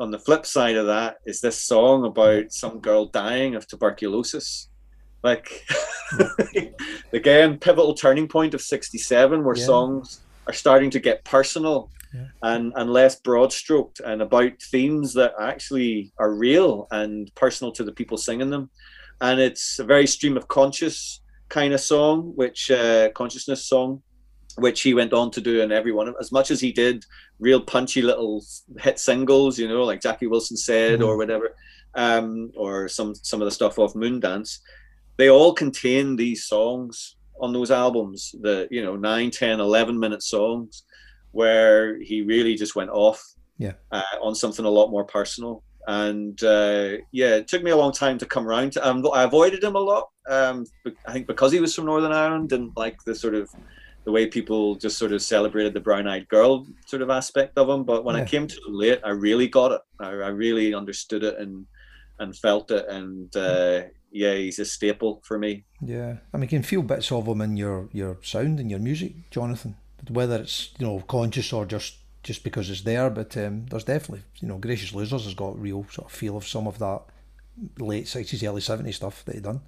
on 0.00 0.10
the 0.10 0.18
flip 0.18 0.46
side 0.46 0.76
of 0.76 0.86
that 0.86 1.16
is 1.26 1.40
this 1.40 1.58
song 1.58 2.04
about 2.04 2.52
some 2.52 2.80
girl 2.80 3.06
dying 3.06 3.54
of 3.54 3.66
tuberculosis. 3.66 4.68
Like 5.22 5.64
again, 7.12 7.58
pivotal 7.58 7.94
turning 7.94 8.26
point 8.26 8.54
of 8.54 8.60
'67, 8.60 9.44
where 9.44 9.56
yeah. 9.56 9.64
songs 9.64 10.20
are 10.48 10.52
starting 10.52 10.90
to 10.90 11.00
get 11.00 11.24
personal 11.24 11.90
yeah. 12.12 12.26
and 12.42 12.72
and 12.76 12.92
less 12.92 13.20
broad 13.20 13.52
stroked 13.52 14.00
and 14.00 14.20
about 14.20 14.60
themes 14.60 15.14
that 15.14 15.34
actually 15.40 16.12
are 16.18 16.34
real 16.34 16.88
and 16.90 17.32
personal 17.36 17.72
to 17.72 17.84
the 17.84 17.92
people 17.92 18.18
singing 18.18 18.50
them. 18.50 18.70
And 19.20 19.40
it's 19.40 19.78
a 19.78 19.84
very 19.84 20.08
stream 20.08 20.36
of 20.36 20.48
conscious 20.48 21.20
kind 21.48 21.72
of 21.72 21.80
song, 21.80 22.32
which 22.34 22.70
uh, 22.70 23.10
consciousness 23.10 23.66
song, 23.66 24.02
which 24.58 24.82
he 24.82 24.94
went 24.94 25.12
on 25.12 25.30
to 25.30 25.40
do 25.40 25.60
in 25.60 25.72
every 25.72 25.92
one 25.92 26.08
of 26.08 26.14
as 26.20 26.32
much 26.32 26.50
as 26.50 26.60
he 26.60 26.72
did 26.72 27.04
real 27.38 27.60
punchy 27.60 28.02
little 28.02 28.44
hit 28.78 28.98
singles 28.98 29.58
you 29.58 29.68
know 29.68 29.82
like 29.82 30.00
jackie 30.00 30.26
wilson 30.26 30.56
said 30.56 30.98
mm-hmm. 30.98 31.08
or 31.08 31.16
whatever 31.16 31.54
um, 31.94 32.50
or 32.56 32.88
some 32.88 33.14
some 33.14 33.42
of 33.42 33.44
the 33.44 33.50
stuff 33.50 33.78
off 33.78 33.94
moondance 33.94 34.58
they 35.16 35.28
all 35.28 35.52
contain 35.52 36.16
these 36.16 36.44
songs 36.44 37.16
on 37.42 37.52
those 37.52 37.70
albums, 37.70 38.34
the 38.40 38.68
you 38.70 38.82
know 38.82 38.96
9, 38.96 39.30
10, 39.30 39.60
11 39.60 39.98
minute 39.98 40.22
songs, 40.22 40.84
where 41.32 42.00
he 42.00 42.22
really 42.22 42.54
just 42.54 42.76
went 42.76 42.90
off 42.90 43.22
yeah. 43.58 43.72
uh, 43.90 44.02
on 44.22 44.34
something 44.34 44.64
a 44.64 44.70
lot 44.70 44.90
more 44.90 45.04
personal. 45.04 45.62
And 45.88 46.42
uh, 46.44 46.92
yeah, 47.10 47.34
it 47.34 47.48
took 47.48 47.64
me 47.64 47.72
a 47.72 47.76
long 47.76 47.92
time 47.92 48.16
to 48.18 48.26
come 48.26 48.46
around. 48.46 48.72
To, 48.74 48.88
um, 48.88 49.04
I 49.12 49.24
avoided 49.24 49.64
him 49.64 49.74
a 49.74 49.80
lot. 49.80 50.08
Um, 50.28 50.64
I 51.06 51.12
think 51.12 51.26
because 51.26 51.50
he 51.50 51.60
was 51.60 51.74
from 51.74 51.86
Northern 51.86 52.12
Ireland, 52.12 52.50
didn't 52.50 52.76
like 52.76 53.02
the 53.04 53.14
sort 53.14 53.34
of 53.34 53.50
the 54.04 54.12
way 54.12 54.26
people 54.26 54.74
just 54.74 54.98
sort 54.98 55.12
of 55.12 55.22
celebrated 55.22 55.74
the 55.74 55.80
brown-eyed 55.80 56.28
girl 56.28 56.66
sort 56.86 57.02
of 57.02 57.10
aspect 57.10 57.56
of 57.56 57.68
him. 57.68 57.84
But 57.84 58.04
when 58.04 58.16
Yeah. 58.16 58.22
I 58.22 58.26
came 58.26 58.46
to 58.48 58.60
late, 58.66 59.00
I 59.04 59.10
really 59.10 59.48
got 59.48 59.72
it. 59.72 59.80
I, 60.00 60.08
I 60.08 60.28
really 60.28 60.74
understood 60.74 61.22
it 61.22 61.38
and 61.38 61.66
and 62.18 62.36
felt 62.36 62.70
it. 62.70 62.86
And 62.88 63.34
uh, 63.36 63.82
yeah, 64.10 64.34
he's 64.34 64.58
a 64.58 64.64
staple 64.64 65.22
for 65.24 65.38
me. 65.38 65.64
Yeah, 65.80 66.16
I 66.32 66.36
mean, 66.36 66.42
you 66.42 66.48
can 66.48 66.62
feel 66.62 66.82
bits 66.82 67.10
of 67.12 67.26
him 67.26 67.40
in 67.40 67.56
your 67.56 67.88
your 67.92 68.18
sound 68.22 68.60
and 68.60 68.70
your 68.70 68.80
music, 68.80 69.30
Jonathan. 69.30 69.76
Whether 70.08 70.36
it's 70.36 70.70
you 70.78 70.86
know 70.86 71.00
conscious 71.00 71.52
or 71.52 71.64
just 71.64 71.96
just 72.22 72.44
because 72.44 72.70
it's 72.70 72.82
there, 72.82 73.10
but 73.10 73.36
um, 73.36 73.66
there's 73.66 73.84
definitely 73.84 74.24
you 74.40 74.48
know 74.48 74.58
Gracious 74.58 74.94
Losers 74.94 75.24
has 75.24 75.34
got 75.34 75.58
real 75.58 75.86
sort 75.90 76.06
of 76.08 76.12
feel 76.12 76.36
of 76.36 76.46
some 76.46 76.66
of 76.66 76.78
that 76.78 77.02
late 77.78 78.08
sixties, 78.08 78.42
early 78.44 78.60
seventies 78.60 78.96
stuff 78.96 79.24
that 79.24 79.34
he 79.34 79.40
done. 79.40 79.60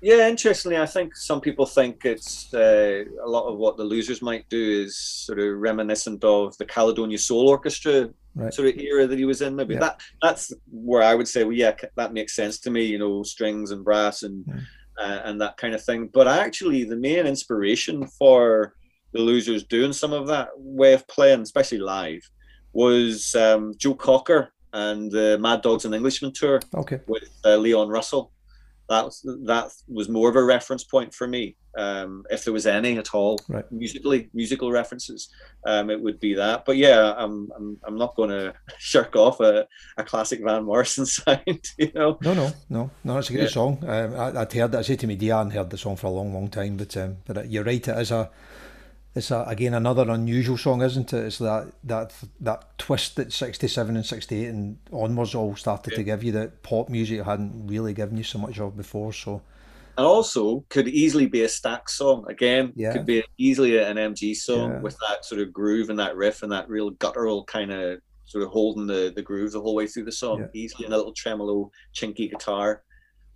Yeah, 0.00 0.28
interestingly, 0.28 0.78
I 0.78 0.86
think 0.86 1.16
some 1.16 1.40
people 1.40 1.66
think 1.66 2.04
it's 2.04 2.52
uh, 2.54 3.04
a 3.24 3.28
lot 3.28 3.48
of 3.48 3.58
what 3.58 3.76
the 3.76 3.82
losers 3.84 4.22
might 4.22 4.48
do 4.48 4.82
is 4.84 4.96
sort 4.96 5.40
of 5.40 5.58
reminiscent 5.58 6.22
of 6.22 6.56
the 6.58 6.64
Caledonia 6.64 7.18
Soul 7.18 7.48
Orchestra 7.48 8.10
Right. 8.34 8.54
sort 8.54 8.68
of 8.68 8.78
era 8.78 9.04
that 9.08 9.18
he 9.18 9.24
was 9.24 9.42
in. 9.42 9.56
Maybe 9.56 9.74
Yeah. 9.74 9.80
that 9.80 10.00
that's 10.22 10.52
where 10.70 11.02
I 11.02 11.16
would 11.16 11.26
say, 11.26 11.42
well, 11.42 11.54
yeah, 11.54 11.74
that 11.96 12.12
makes 12.12 12.36
sense 12.36 12.60
to 12.60 12.70
me. 12.70 12.84
You 12.84 12.98
know, 12.98 13.24
strings 13.24 13.72
and 13.72 13.82
brass 13.84 14.22
and 14.22 14.44
Mm. 14.46 14.60
uh, 15.00 15.20
and 15.24 15.40
that 15.40 15.56
kind 15.56 15.74
of 15.74 15.82
thing. 15.82 16.08
But 16.12 16.28
actually, 16.28 16.84
the 16.84 16.94
main 16.96 17.26
inspiration 17.26 18.06
for 18.06 18.74
the 19.12 19.18
losers 19.20 19.64
doing 19.64 19.92
some 19.92 20.12
of 20.12 20.28
that 20.28 20.50
way 20.56 20.92
of 20.92 21.04
playing, 21.08 21.40
especially 21.40 21.78
live, 21.78 22.22
was 22.72 23.34
um, 23.34 23.74
Joe 23.76 23.94
Cocker 23.94 24.52
and 24.72 25.10
the 25.10 25.36
Mad 25.40 25.62
Dogs 25.62 25.84
and 25.84 25.94
Englishmen 25.94 26.32
tour 26.32 26.60
Okay. 26.76 27.00
with 27.08 27.28
uh, 27.44 27.56
Leon 27.56 27.88
Russell. 27.88 28.30
That 28.88 29.04
was, 29.04 29.20
that 29.44 29.70
was 29.86 30.08
more 30.08 30.30
of 30.30 30.36
a 30.36 30.42
reference 30.42 30.82
point 30.82 31.12
for 31.12 31.26
me, 31.28 31.56
um, 31.76 32.24
if 32.30 32.44
there 32.44 32.54
was 32.54 32.66
any 32.66 32.96
at 32.96 33.14
all, 33.14 33.38
Right. 33.46 33.70
musically 33.70 34.30
musical 34.32 34.72
references. 34.72 35.28
Um, 35.66 35.90
it 35.90 36.00
would 36.00 36.18
be 36.18 36.32
that. 36.34 36.64
But 36.64 36.78
yeah, 36.78 37.12
I'm 37.16 37.50
I'm, 37.54 37.76
I'm 37.86 37.96
not 37.98 38.16
going 38.16 38.30
to 38.38 38.54
shirk 38.78 39.14
off 39.14 39.40
a, 39.40 39.66
a 39.98 40.04
classic 40.04 40.40
Van 40.42 40.64
Morrison 40.64 41.04
sound. 41.18 41.64
You 41.76 41.92
know, 41.94 42.18
No, 42.22 42.32
no, 42.32 42.50
no, 42.70 42.90
no. 43.04 43.18
It's 43.18 43.28
a 43.28 43.32
great 43.34 43.42
Yeah. 43.44 43.48
song. 43.50 43.78
Um, 43.86 44.14
I, 44.18 44.40
I'd 44.40 44.52
heard 44.54 44.72
it. 44.74 44.78
I 44.78 44.82
said 44.82 45.00
to 45.00 45.06
me, 45.06 45.16
diane 45.16 45.50
heard 45.50 45.68
the 45.68 45.76
song 45.78 45.96
for 45.96 46.06
a 46.06 46.10
long, 46.10 46.32
long 46.32 46.48
time. 46.48 46.78
But 46.78 46.96
um, 46.96 47.18
but 47.26 47.36
it- 47.36 47.50
you're 47.50 47.64
right. 47.64 47.86
It 47.86 47.98
is 47.98 48.10
a. 48.10 48.30
It's 49.18 49.30
a, 49.30 49.44
again 49.46 49.74
another 49.74 50.08
unusual 50.08 50.56
song, 50.56 50.80
isn't 50.82 51.12
it? 51.12 51.24
It's 51.26 51.38
that 51.38 51.72
that 51.84 52.14
that 52.40 52.78
twist 52.78 53.16
that 53.16 53.32
'67 53.32 53.96
and 53.96 54.06
'68 54.06 54.46
and 54.48 54.78
onwards 54.92 55.34
all 55.34 55.56
started 55.56 55.94
to 55.94 56.02
give 56.02 56.22
you 56.22 56.32
that 56.32 56.62
pop 56.62 56.88
music 56.88 57.22
hadn't 57.24 57.66
really 57.66 57.92
given 57.92 58.16
you 58.16 58.22
so 58.24 58.38
much 58.38 58.58
of 58.60 58.76
before. 58.76 59.12
So 59.12 59.42
and 59.96 60.06
also 60.06 60.64
could 60.68 60.86
easily 60.86 61.26
be 61.26 61.42
a 61.42 61.48
Stax 61.48 61.90
song. 61.90 62.24
Again, 62.28 62.72
Yeah. 62.76 62.92
could 62.92 63.04
be 63.04 63.24
easily 63.36 63.76
an 63.78 63.96
MG 63.98 64.34
song 64.34 64.70
Yeah. 64.70 64.80
with 64.80 64.96
that 65.08 65.24
sort 65.24 65.40
of 65.40 65.52
groove 65.52 65.90
and 65.90 65.98
that 65.98 66.14
riff 66.16 66.44
and 66.44 66.52
that 66.52 66.68
real 66.68 66.90
guttural 66.90 67.42
kind 67.44 67.72
of 67.72 68.00
sort 68.24 68.44
of 68.44 68.50
holding 68.50 68.86
the 68.86 69.12
the 69.14 69.22
groove 69.22 69.50
the 69.52 69.60
whole 69.60 69.74
way 69.74 69.88
through 69.88 70.04
the 70.04 70.12
song. 70.12 70.38
Yeah. 70.38 70.46
Easily 70.62 70.86
in 70.86 70.92
a 70.92 70.96
little 70.96 71.12
tremolo, 71.12 71.72
chinky 71.92 72.30
guitar. 72.30 72.82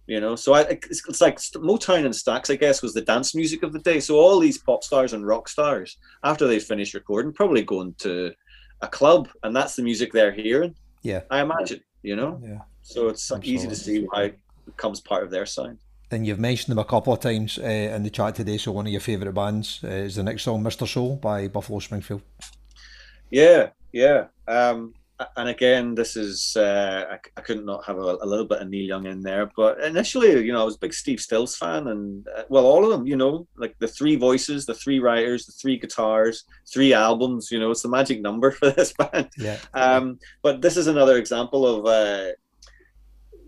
You 0.07 0.21
know, 0.21 0.35
so 0.35 0.55
I, 0.55 0.63
it's, 0.63 1.09
it's 1.09 1.21
like 1.21 1.37
Motown 1.39 2.05
and 2.05 2.13
Stax, 2.13 2.53
I 2.53 2.57
guess, 2.57 2.83
was 2.83 2.93
the 2.93 3.03
dance 3.03 3.35
music 3.37 3.63
of 3.63 3.73
the 3.73 3.79
day. 3.79 4.01
So 4.01 4.17
all 4.17 4.41
these 4.41 4.59
pop 4.59 4.83
stars 4.83 5.13
and 5.13 5.25
rock 5.25 5.49
stars, 5.49 5.97
after 6.25 6.49
they 6.49 6.59
finish 6.59 6.93
recording, 6.93 7.33
probably 7.33 7.63
going 7.63 7.95
to 7.99 8.33
a 8.81 8.89
club, 8.89 9.29
and 9.45 9.55
that's 9.55 9.77
the 9.77 9.83
music 9.83 10.13
they're 10.13 10.33
hearing. 10.33 10.75
Yeah. 11.03 11.21
I 11.31 11.41
imagine. 11.41 11.81
You 12.03 12.17
know, 12.17 12.41
yeah. 12.43 12.59
so 12.83 13.09
it's 13.09 13.31
easy 13.45 13.69
to 13.69 13.77
see 13.77 14.01
why 14.01 14.25
it 14.25 14.39
becomes 14.67 15.01
part 15.01 15.23
of 15.23 15.31
their 15.31 15.47
sound. 15.47 15.79
And 16.11 16.27
you've 16.27 16.41
mentioned 16.41 16.73
them 16.73 16.79
a 16.79 16.85
couple 16.85 17.13
of 17.13 17.21
times 17.21 17.59
uh, 17.59 17.63
in 17.63 18.03
the 18.03 18.11
chat 18.11 18.35
today. 18.35 18.59
So 18.59 18.73
one 18.73 18.87
of 18.87 18.93
your 18.93 19.01
favourite 19.01 19.33
bands 19.33 19.81
uh, 19.85 19.89
is 19.89 20.17
the 20.17 20.25
next 20.25 20.43
song, 20.43 20.63
"Mr. 20.65 20.87
Soul" 20.87 21.17
by 21.17 21.47
Buffalo 21.47 21.79
Springfield. 21.79 22.23
Yeah, 23.31 23.71
yeah. 23.93 24.27
Um, 24.49 24.95
and 25.37 25.49
again, 25.49 25.95
this 25.95 26.17
is 26.17 26.57
uh, 26.57 27.05
I, 27.11 27.19
I 27.37 27.41
couldn't 27.41 27.67
not 27.67 27.85
have 27.85 27.99
a, 27.99 28.19
a 28.23 28.27
little 28.27 28.45
bit 28.45 28.61
of 28.61 28.69
Neil 28.69 28.87
Young 28.87 29.07
in 29.07 29.23
there. 29.23 29.51
But 29.57 29.83
initially, 29.83 30.45
you 30.45 30.53
know, 30.53 30.63
I 30.63 30.65
was 30.65 30.77
a 30.77 30.81
big 30.81 30.95
Steve 30.95 31.21
Stills 31.21 31.57
fan, 31.57 31.89
and 31.89 32.27
uh, 32.37 32.43
well, 32.49 32.67
all 32.67 32.85
of 32.85 32.91
them, 32.91 33.07
you 33.07 33.17
know, 33.17 33.47
like 33.57 33.77
the 33.79 33.89
three 33.89 34.17
voices, 34.17 34.67
the 34.67 34.75
three 34.75 34.99
writers, 34.99 35.47
the 35.47 35.53
three 35.53 35.79
guitars, 35.79 36.45
three 36.73 36.93
albums. 36.93 37.51
You 37.51 37.61
know, 37.61 37.71
it's 37.71 37.83
the 37.83 37.89
magic 37.89 38.21
number 38.21 38.51
for 38.53 38.71
this 38.71 38.93
band. 38.93 39.31
Yeah. 39.37 39.59
Um, 39.75 40.19
but 40.43 40.63
this 40.63 40.77
is 40.77 40.87
another 40.87 41.17
example 41.19 41.67
of 41.67 41.87
uh, 41.87 42.33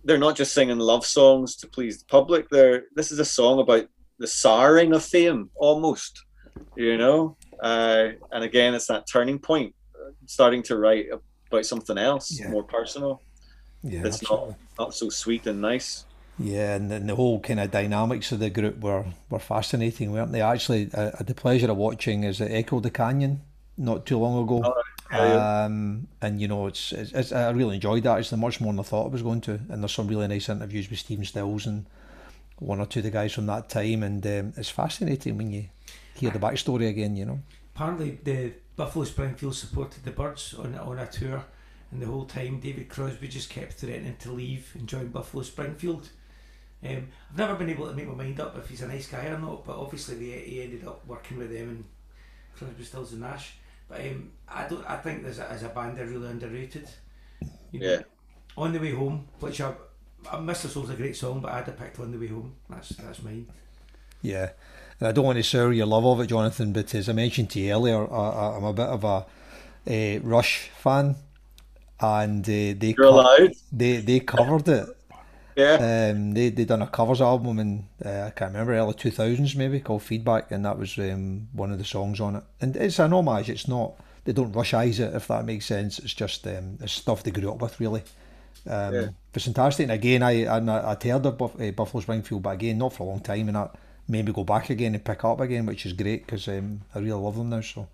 they're 0.05 0.19
not 0.19 0.37
just 0.37 0.53
singing 0.53 0.79
love 0.79 1.07
songs 1.07 1.57
to 1.57 1.67
please 1.67 1.99
the 1.99 2.07
public. 2.07 2.49
They're 2.51 2.85
this 2.95 3.13
is 3.13 3.19
a 3.19 3.25
song 3.25 3.61
about 3.61 3.87
the 4.19 4.27
souring 4.27 4.93
of 4.93 5.05
fame, 5.05 5.51
almost. 5.57 6.25
You 6.77 6.99
know, 6.99 7.37
uh, 7.61 8.11
and 8.31 8.45
again, 8.45 8.75
it's 8.75 8.87
that 8.87 9.07
turning 9.11 9.39
point, 9.39 9.75
uh, 9.95 10.11
starting 10.27 10.63
to 10.65 10.79
write 10.79 11.07
about 11.55 11.67
something 11.67 11.99
else 11.99 12.39
Yeah. 12.41 12.51
more 12.51 12.65
personal. 12.65 13.21
Yeah, 13.83 14.07
It's 14.07 14.23
absolutely. 14.23 14.49
not 14.49 14.59
not 14.79 14.95
so 14.95 15.09
sweet 15.11 15.47
and 15.47 15.61
nice. 15.61 16.05
Yeah, 16.39 16.75
and, 16.75 16.93
and 16.93 17.09
the 17.09 17.15
whole 17.15 17.39
kind 17.41 17.61
of 17.61 17.71
dynamics 17.71 18.33
of 18.33 18.41
the 18.41 18.51
group 18.51 18.81
were, 18.81 19.05
were 19.31 19.39
fascinating, 19.39 20.11
weren't 20.13 20.33
they? 20.33 20.41
Actually, 20.41 20.91
I, 20.93 21.09
I 21.09 21.13
had 21.19 21.27
the 21.29 21.35
pleasure 21.35 21.71
of 21.71 21.77
watching 21.77 22.25
is 22.25 22.41
it 22.41 22.51
Echo 22.51 22.81
the 22.81 22.91
Canyon 22.91 23.43
not 23.77 24.05
too 24.07 24.19
long 24.19 24.43
ago. 24.43 24.63
Oh, 24.65 24.83
yeah, 25.13 25.65
um, 25.65 26.09
and 26.21 26.41
you 26.41 26.49
know, 26.49 26.67
it's, 26.67 26.93
it's, 26.93 27.13
it's 27.13 27.31
I 27.33 27.51
really 27.51 27.77
enjoyed 27.77 28.03
that. 28.03 28.19
It's 28.19 28.33
much 28.33 28.61
more 28.61 28.73
than 28.73 28.81
I 28.81 28.83
thought 28.83 29.07
I 29.07 29.11
was 29.11 29.23
going 29.23 29.43
to. 29.43 29.61
And 29.69 29.83
there's 29.83 29.93
some 29.93 30.09
really 30.09 30.27
nice 30.27 30.49
interviews 30.49 30.91
with 30.91 30.99
Stephen 30.99 31.25
Stills 31.25 31.67
and 31.67 31.87
one 32.59 32.81
or 32.81 32.87
two 32.87 33.01
of 33.01 33.05
the 33.05 33.11
guys 33.11 33.33
from 33.33 33.47
that 33.47 33.69
time. 33.69 34.03
And 34.03 34.27
um, 34.27 34.53
it's 34.57 34.71
fascinating 34.71 35.37
when 35.37 35.53
you 35.53 35.67
hear 36.15 36.31
the 36.31 36.39
backstory 36.41 36.89
again. 36.89 37.15
You 37.17 37.27
know. 37.27 37.39
Apparently, 37.75 38.19
the 38.25 38.53
Buffalo 38.77 39.05
Springfield 39.05 39.55
supported 39.55 40.05
the 40.05 40.11
Byrds 40.11 40.55
on 40.55 40.75
on 40.75 40.99
a 40.99 41.07
tour, 41.07 41.45
and 41.91 42.03
the 42.03 42.07
whole 42.07 42.25
time 42.25 42.61
David 42.61 42.89
Crosby 42.89 43.29
just 43.29 43.51
kept 43.51 43.75
threatening 43.75 44.17
to 44.21 44.33
leave 44.33 44.71
and 44.75 44.89
join 44.89 45.09
Buffalo 45.09 45.43
Springfield. 45.43 46.09
Um, 46.85 47.09
I've 47.31 47.39
never 47.39 47.55
been 47.55 47.71
able 47.71 47.87
to 47.89 47.95
make 47.95 48.09
my 48.09 48.15
mind 48.15 48.41
up 48.41 48.59
if 48.59 48.69
he's 48.69 48.83
a 48.83 48.89
nice 48.89 49.07
guy 49.07 49.27
or 49.27 49.39
not, 49.39 49.65
but 49.65 49.77
obviously 49.77 50.17
they, 50.17 50.41
he 50.41 50.63
ended 50.63 50.87
up 50.87 51.07
working 51.07 51.39
with 51.39 51.51
them 51.51 51.69
and 51.71 51.85
Crosby, 52.57 52.85
Stills 52.85 53.13
and 53.13 53.23
Nash. 53.23 53.55
But 53.89 54.01
um, 54.01 54.33
I 54.49 54.67
don't. 54.69 54.85
I 54.89 54.97
think 54.97 55.25
as 55.25 55.39
a, 55.39 55.51
as 55.51 55.63
a 55.63 55.69
band 55.69 55.97
they're 55.97 56.07
really 56.07 56.29
underrated. 56.29 56.89
You 57.73 57.81
know, 57.81 57.87
Yeah. 57.87 58.03
On 58.57 58.73
the 58.73 58.79
way 58.79 58.93
home, 58.93 59.27
which 59.41 59.61
I, 59.61 59.73
I 60.31 60.37
Mr. 60.37 60.69
Soul's 60.69 60.91
a 60.91 60.95
great 60.95 61.17
song, 61.17 61.41
but 61.41 61.53
I'd 61.53 61.65
have 61.67 61.79
picked 61.79 61.99
On 61.99 62.11
the 62.11 62.19
Way 62.19 62.29
Home. 62.29 62.55
That's 62.71 62.91
that's 62.91 63.23
mine. 63.23 63.47
Yeah, 64.23 64.51
and 64.51 64.53
I 65.05 65.13
don't 65.13 65.25
want 65.25 65.39
to 65.39 65.43
sour 65.45 65.73
your 65.73 65.87
love 65.87 66.07
of 66.07 66.21
it, 66.21 66.29
Jonathan, 66.29 66.73
but 66.73 66.95
as 66.95 67.09
I 67.09 67.13
mentioned 67.13 67.51
to 67.51 67.61
you 67.61 67.73
earlier, 67.73 68.11
I, 68.13 68.29
I, 68.31 68.57
I'm 68.57 68.65
a 68.65 68.73
bit 68.73 68.87
of 68.87 69.05
a, 69.05 69.27
uh 69.87 70.21
Rush 70.23 70.71
fan, 70.77 71.17
and 72.01 72.45
uh, 72.45 72.75
they 72.79 72.95
You're 72.97 73.13
they 73.73 73.99
they 73.99 74.21
covered 74.21 74.69
it. 74.69 74.89
Yeah. 75.57 75.79
Um, 75.79 76.35
they 76.35 76.51
they 76.51 76.65
done 76.65 76.83
a 76.83 76.87
covers 76.87 77.21
album 77.21 77.59
in 77.59 77.89
uh, 78.05 78.25
I 78.27 78.31
can't 78.31 78.53
remember 78.53 78.75
early 78.75 78.95
two 78.95 79.11
thousands 79.11 79.57
maybe 79.57 79.81
called 79.81 80.03
Feedback, 80.03 80.51
and 80.51 80.65
that 80.65 80.79
was 80.79 80.99
um, 80.99 81.49
one 81.53 81.73
of 81.73 81.79
the 81.79 81.85
songs 81.85 82.21
on 82.21 82.37
it. 82.37 82.45
And 82.61 82.77
it's 82.77 82.99
an 82.99 83.13
homage. 83.13 83.51
It's 83.51 83.69
not 83.69 83.95
they 84.25 84.33
don't 84.33 84.53
rushize 84.55 85.01
it 85.01 85.15
if 85.15 85.29
that 85.29 85.45
makes 85.45 85.67
sense. 85.67 85.99
It's 85.99 86.15
just 86.15 86.47
um, 86.47 86.79
it's 86.81 86.93
stuff 86.93 87.23
they 87.23 87.31
grew 87.31 87.51
up 87.53 87.61
with 87.63 87.81
really. 87.81 88.03
Um, 88.69 88.95
Yeah. 88.95 89.09
It's 89.35 89.45
fantastic. 89.45 89.85
And 89.85 89.93
again, 89.93 90.23
I 90.23 90.45
I, 90.47 90.93
I'd 90.93 91.03
heard 91.03 91.27
of 91.27 91.39
Buff, 91.39 91.61
uh, 91.61 91.71
Buffalo 91.73 92.01
Springfield, 92.01 92.43
but 92.43 92.51
again, 92.51 92.79
not 92.79 92.93
for 92.95 93.05
a 93.05 93.07
long 93.07 93.21
time, 93.21 93.49
and 93.49 93.57
that 93.57 93.75
made 94.09 94.27
me 94.27 94.33
go 94.33 94.45
back 94.45 94.71
again 94.71 94.95
and 94.95 95.05
pick 95.05 95.25
up 95.25 95.41
again, 95.41 95.67
which 95.67 95.87
is 95.87 95.93
great 95.93 96.27
because 96.27 96.49
um, 96.49 96.83
I 96.95 96.99
really 97.01 97.13
love 97.21 97.37
them 97.37 97.51
now. 97.51 97.61
So 97.61 97.89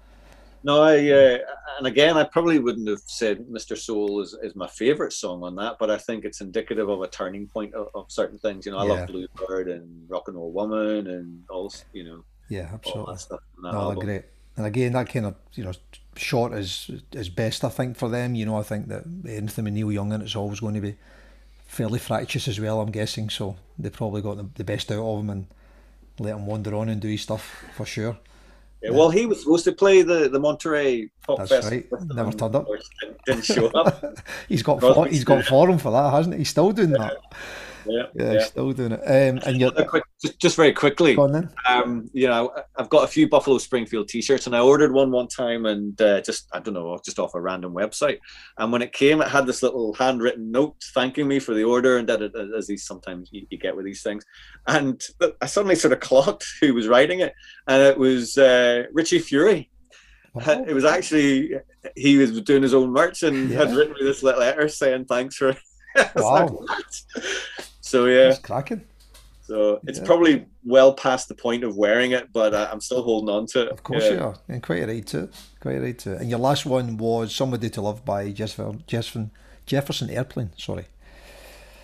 No, 0.62 0.82
I 0.82 0.96
uh, 1.10 1.38
and 1.78 1.86
again, 1.86 2.18
I 2.18 2.24
probably 2.24 2.58
wouldn't 2.58 2.88
have 2.88 3.00
said 3.06 3.46
"Mr. 3.48 3.74
Soul" 3.76 4.20
is, 4.20 4.34
is 4.42 4.54
my 4.54 4.66
favorite 4.68 5.12
song 5.12 5.42
on 5.42 5.56
that, 5.56 5.76
but 5.80 5.90
I 5.90 5.96
think 5.96 6.24
it's 6.24 6.42
indicative 6.42 6.88
of 6.90 7.00
a 7.00 7.08
turning 7.08 7.48
point 7.48 7.74
of, 7.74 7.88
of 7.94 8.06
certain 8.10 8.38
things. 8.38 8.66
You 8.66 8.72
know, 8.72 8.78
I 8.78 8.82
Yeah. 8.82 8.82
love 8.82 9.06
Bluebird 9.06 9.68
and 9.70 10.08
Rock 10.10 10.24
and 10.28 10.36
Roll 10.36 10.52
Woman 10.52 11.06
and 11.06 11.44
all 11.48 11.72
you 11.92 12.04
know 12.04 12.24
yeah, 12.48 12.68
all 12.84 13.06
absolutely. 13.06 13.18
That 13.30 13.40
No, 13.70 13.76
album. 13.76 13.96
great. 13.96 14.24
And 14.56 14.66
again, 14.66 14.92
that 14.92 15.08
kind 15.08 15.26
of 15.26 15.36
you 15.54 15.64
know 15.64 15.72
short 16.16 16.52
is 16.52 16.90
is 17.12 17.28
best. 17.28 17.64
I 17.64 17.68
think 17.68 17.96
for 17.96 18.08
them. 18.08 18.34
You 18.34 18.46
know, 18.46 18.56
I 18.58 18.62
think 18.62 18.88
that 18.88 19.04
anything 19.26 19.64
with 19.64 19.74
Neil 19.74 19.92
Young 19.92 20.12
and 20.12 20.22
it's 20.22 20.36
always 20.36 20.60
going 20.60 20.74
to 20.74 20.80
be 20.80 20.96
fairly 21.66 21.98
fractious 21.98 22.48
as 22.48 22.60
well. 22.60 22.80
I'm 22.80 22.92
guessing 22.92 23.30
so. 23.30 23.56
They 23.78 23.90
probably 23.90 24.22
got 24.22 24.38
the, 24.38 24.48
the 24.56 24.64
best 24.64 24.90
out 24.92 25.04
of 25.04 25.20
him 25.20 25.30
and 25.30 25.46
let 26.20 26.36
him 26.36 26.46
wander 26.46 26.74
on 26.76 26.88
and 26.90 27.00
do 27.00 27.08
his 27.08 27.22
stuff 27.22 27.64
for 27.74 27.86
sure. 27.86 28.16
Yeah, 28.82 28.90
well, 28.90 29.10
he 29.10 29.26
was 29.26 29.42
supposed 29.42 29.64
to 29.64 29.72
play 29.72 30.02
the 30.02 30.28
the 30.28 30.38
Monterey 30.38 31.10
Pop 31.26 31.38
That's 31.38 31.50
Fest. 31.50 31.70
right. 31.70 31.86
Never 32.14 32.32
turned 32.32 32.54
up. 32.54 32.66
Didn't, 33.26 33.44
show 33.44 33.66
up. 33.68 34.18
he's 34.48 34.62
got 34.62 34.80
for, 34.80 35.06
he's 35.06 35.24
got 35.24 35.44
forum 35.44 35.78
for 35.78 35.90
that, 35.92 36.10
hasn't 36.10 36.34
he? 36.34 36.38
He's 36.38 36.48
still 36.48 36.72
doing 36.72 36.90
that. 36.92 37.16
Yeah, 37.86 38.02
Yeah, 38.14 38.32
yeah. 38.32 38.44
still 38.44 38.72
doing 38.72 38.92
it. 38.92 39.00
Um, 39.04 39.40
and 39.46 39.56
you're 39.60 39.70
Another 39.70 39.84
quick, 39.86 40.04
just, 40.22 40.38
just 40.38 40.56
very 40.56 40.72
quickly. 40.72 41.14
go 41.14 41.22
on 41.22 41.32
then. 41.32 41.50
um, 41.68 42.10
you 42.12 42.26
know, 42.26 42.52
I've 42.76 42.88
got 42.88 43.04
a 43.04 43.08
few 43.08 43.28
Buffalo 43.28 43.58
Springfield 43.58 44.08
T-shirts, 44.08 44.46
and 44.46 44.54
I 44.56 44.60
ordered 44.60 44.92
one 44.92 45.10
one 45.10 45.28
time, 45.28 45.66
and 45.66 46.00
uh, 46.00 46.20
just 46.20 46.48
I 46.52 46.60
don't 46.60 46.74
know, 46.74 46.98
just 47.04 47.18
off 47.18 47.34
a 47.34 47.40
random 47.40 47.72
website. 47.74 48.18
And 48.58 48.70
when 48.72 48.82
it 48.82 48.92
came, 48.92 49.20
it 49.20 49.28
had 49.28 49.46
this 49.46 49.62
little 49.62 49.94
handwritten 49.94 50.50
note 50.50 50.76
thanking 50.94 51.26
me 51.28 51.38
for 51.38 51.54
the 51.54 51.64
order, 51.64 51.98
and 51.98 52.08
that 52.08 52.20
as 52.56 52.66
these 52.66 52.84
sometimes 52.86 53.28
you, 53.32 53.46
you 53.50 53.58
get 53.58 53.74
with 53.76 53.84
these 53.84 54.02
things. 54.02 54.24
And 54.66 55.02
I 55.40 55.46
suddenly 55.46 55.74
sort 55.76 55.92
of 55.92 56.00
clocked 56.00 56.44
who 56.60 56.74
was 56.74 56.88
writing 56.88 57.20
it, 57.20 57.34
and 57.66 57.82
it 57.82 57.98
was 57.98 58.36
uh, 58.38 58.84
Richie 58.92 59.20
Furay. 59.20 59.68
Oh, 60.34 60.64
It 60.64 60.74
was 60.74 60.84
actually 60.84 61.54
he 61.96 62.16
was 62.16 62.40
doing 62.42 62.62
his 62.62 62.72
own 62.72 62.92
merch 62.92 63.24
and 63.24 63.50
had 63.50 63.72
written 63.74 63.94
me 63.94 64.00
this 64.04 64.22
little 64.22 64.38
letter 64.40 64.68
saying 64.68 65.06
thanks 65.06 65.34
for. 65.36 65.56
I 65.96 66.02
like, 66.02 66.14
Wow. 66.16 66.46
"What?" 66.46 67.02
So 67.90 68.06
yeah, 68.06 68.28
That's 68.28 68.38
cracking. 68.38 68.82
so 69.42 69.80
it's 69.88 69.98
Yeah. 69.98 70.04
probably 70.10 70.46
well 70.64 70.92
past 70.94 71.26
the 71.28 71.34
point 71.34 71.64
of 71.64 71.76
wearing 71.76 72.12
it, 72.12 72.32
but 72.32 72.54
uh, 72.54 72.68
I'm 72.70 72.80
still 72.80 73.02
holding 73.02 73.34
on 73.34 73.46
to 73.46 73.62
it. 73.62 73.68
Of 73.72 73.82
course 73.82 74.04
Yeah. 74.04 74.12
you 74.14 74.20
are. 74.28 74.36
And 74.48 74.62
quite 74.62 74.86
right 74.86 75.06
to 75.08 75.18
it. 75.24 75.30
Quite 75.58 75.80
right 75.82 75.98
to 76.04 76.12
it. 76.14 76.20
And 76.20 76.30
your 76.30 76.38
last 76.38 76.64
one 76.66 76.96
was 76.98 77.34
Somebody 77.34 77.68
to 77.70 77.80
Love 77.80 78.04
by 78.04 78.30
Jefferson, 78.30 78.84
Jefferson, 78.86 79.32
Jefferson 79.66 80.08
Airplane. 80.10 80.50
Sorry. 80.56 80.86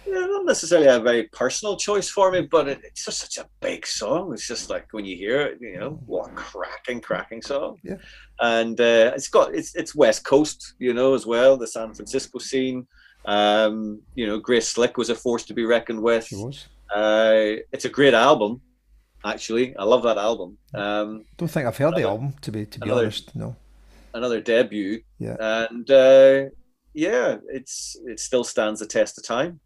Yeah, 0.06 0.26
not 0.26 0.44
necessarily 0.44 0.86
a 0.86 1.00
very 1.00 1.24
personal 1.24 1.76
choice 1.76 2.08
for 2.08 2.30
me, 2.30 2.42
but 2.42 2.68
it, 2.68 2.78
it's 2.84 3.04
just 3.04 3.18
such 3.24 3.38
a 3.44 3.48
big 3.60 3.84
song. 3.84 4.32
It's 4.32 4.46
just 4.46 4.70
like 4.70 4.86
when 4.92 5.04
you 5.04 5.16
hear 5.16 5.40
it, 5.40 5.58
you 5.60 5.80
know, 5.80 5.98
what 6.06 6.30
a 6.30 6.34
cracking, 6.34 7.00
cracking 7.00 7.42
song. 7.42 7.78
Yeah. 7.82 7.96
And 8.38 8.80
uh, 8.80 9.10
it's 9.16 9.26
got 9.26 9.52
it's 9.58 9.74
it's 9.74 9.92
West 9.96 10.22
Coast, 10.24 10.74
you 10.78 10.94
know, 10.94 11.14
as 11.14 11.26
well. 11.26 11.56
The 11.56 11.66
San 11.66 11.92
Francisco 11.94 12.38
scene. 12.38 12.86
Um, 13.26 14.00
you 14.14 14.26
know, 14.26 14.38
Grace 14.38 14.68
Slick 14.68 14.96
was 14.96 15.10
a 15.10 15.14
force 15.14 15.44
to 15.44 15.54
be 15.54 15.64
reckoned 15.64 16.00
with. 16.00 16.26
She 16.26 16.36
was. 16.36 16.66
Uh, 16.94 17.60
it's 17.72 17.84
a 17.84 17.88
great 17.88 18.14
album, 18.14 18.60
actually. 19.24 19.76
I 19.76 19.84
love 19.84 20.04
that 20.04 20.16
album. 20.18 20.58
Um, 20.74 21.24
Don't 21.36 21.48
think 21.48 21.66
I've 21.66 21.76
heard 21.76 21.96
the 21.96 22.02
album 22.04 22.34
to 22.42 22.52
be 22.52 22.64
to 22.66 22.78
be 22.80 22.84
another- 22.86 23.02
honest. 23.02 23.34
No. 23.34 23.56
another 24.14 24.40
debut. 24.40 25.02
Yeah. 25.18 25.36
And 25.70 25.90
uh, 25.90 26.44
yeah, 26.94 27.36
it's 27.48 27.96
it 28.06 28.20
still 28.20 28.44
stands 28.44 28.80
the 28.80 28.86
test 28.86 29.18
of 29.18 29.24
time. 29.24 29.60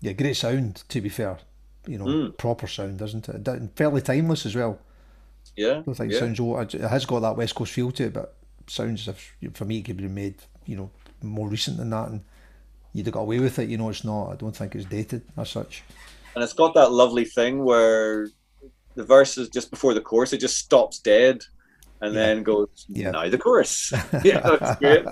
Yeah, 0.00 0.12
great 0.12 0.36
sound. 0.36 0.82
To 0.88 1.00
be 1.02 1.10
fair, 1.10 1.38
you 1.86 1.98
know, 1.98 2.06
Mm. 2.06 2.36
proper 2.38 2.66
sound, 2.66 3.02
isn't 3.02 3.28
it? 3.28 3.46
And 3.46 3.70
Fairly 3.76 4.00
timeless 4.00 4.46
as 4.46 4.56
well. 4.56 4.78
Yeah. 5.56 5.82
don't 5.84 5.94
think 5.94 6.12
yeah. 6.12 6.16
it 6.16 6.20
sounds 6.20 6.40
old. 6.40 6.74
It 6.74 6.80
has 6.80 7.04
got 7.04 7.20
that 7.20 7.36
West 7.36 7.54
Coast 7.54 7.72
feel 7.72 7.90
to 7.92 8.04
it, 8.04 8.12
but 8.14 8.34
sounds 8.66 9.06
as 9.06 9.14
if 9.42 9.52
for 9.54 9.66
me 9.66 9.78
it 9.78 9.84
could 9.84 9.96
be 9.98 10.08
made, 10.08 10.36
you 10.64 10.76
know, 10.76 10.90
more 11.22 11.48
recent 11.48 11.76
than 11.76 11.90
that, 11.90 12.08
and 12.08 12.22
you'd 12.92 13.06
have 13.06 13.14
got 13.14 13.20
away 13.20 13.38
with 13.38 13.58
it. 13.58 13.68
You 13.68 13.78
know, 13.78 13.88
it's 13.90 14.04
not. 14.04 14.30
I 14.32 14.36
don't 14.36 14.54
think 14.56 14.74
it's 14.74 14.84
dated 14.86 15.22
as 15.36 15.50
such. 15.50 15.82
and 16.34 16.44
it's 16.44 16.52
got 16.52 16.74
that 16.74 16.92
lovely 16.92 17.24
thing 17.24 17.64
where 17.64 18.28
the 18.94 19.04
verses 19.04 19.48
just 19.48 19.70
before 19.70 19.94
the 19.94 20.00
chorus 20.00 20.32
it 20.32 20.38
just 20.40 20.58
stops 20.58 20.98
dead 20.98 21.42
and 22.00 22.14
Yeah. 22.14 22.20
then 22.20 22.42
goes 22.42 22.86
Yeah. 22.88 23.10
now 23.12 23.28
the 23.28 23.38
chorus 23.38 23.92
yeah 24.24 24.40
that's 24.40 24.78
great 24.78 25.04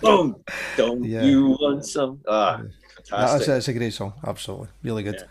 boom 0.00 0.36
don't 0.76 1.04
Yeah. 1.04 1.22
you 1.24 1.56
want 1.60 1.84
some 1.86 2.20
ah 2.28 2.60
That's 2.96 3.10
fantastic 3.10 3.48
it's 3.56 3.68
a 3.68 3.72
great 3.74 3.92
song, 3.94 4.12
absolutely, 4.26 4.68
really 4.82 5.02
good. 5.02 5.16
Yeah. 5.20 5.26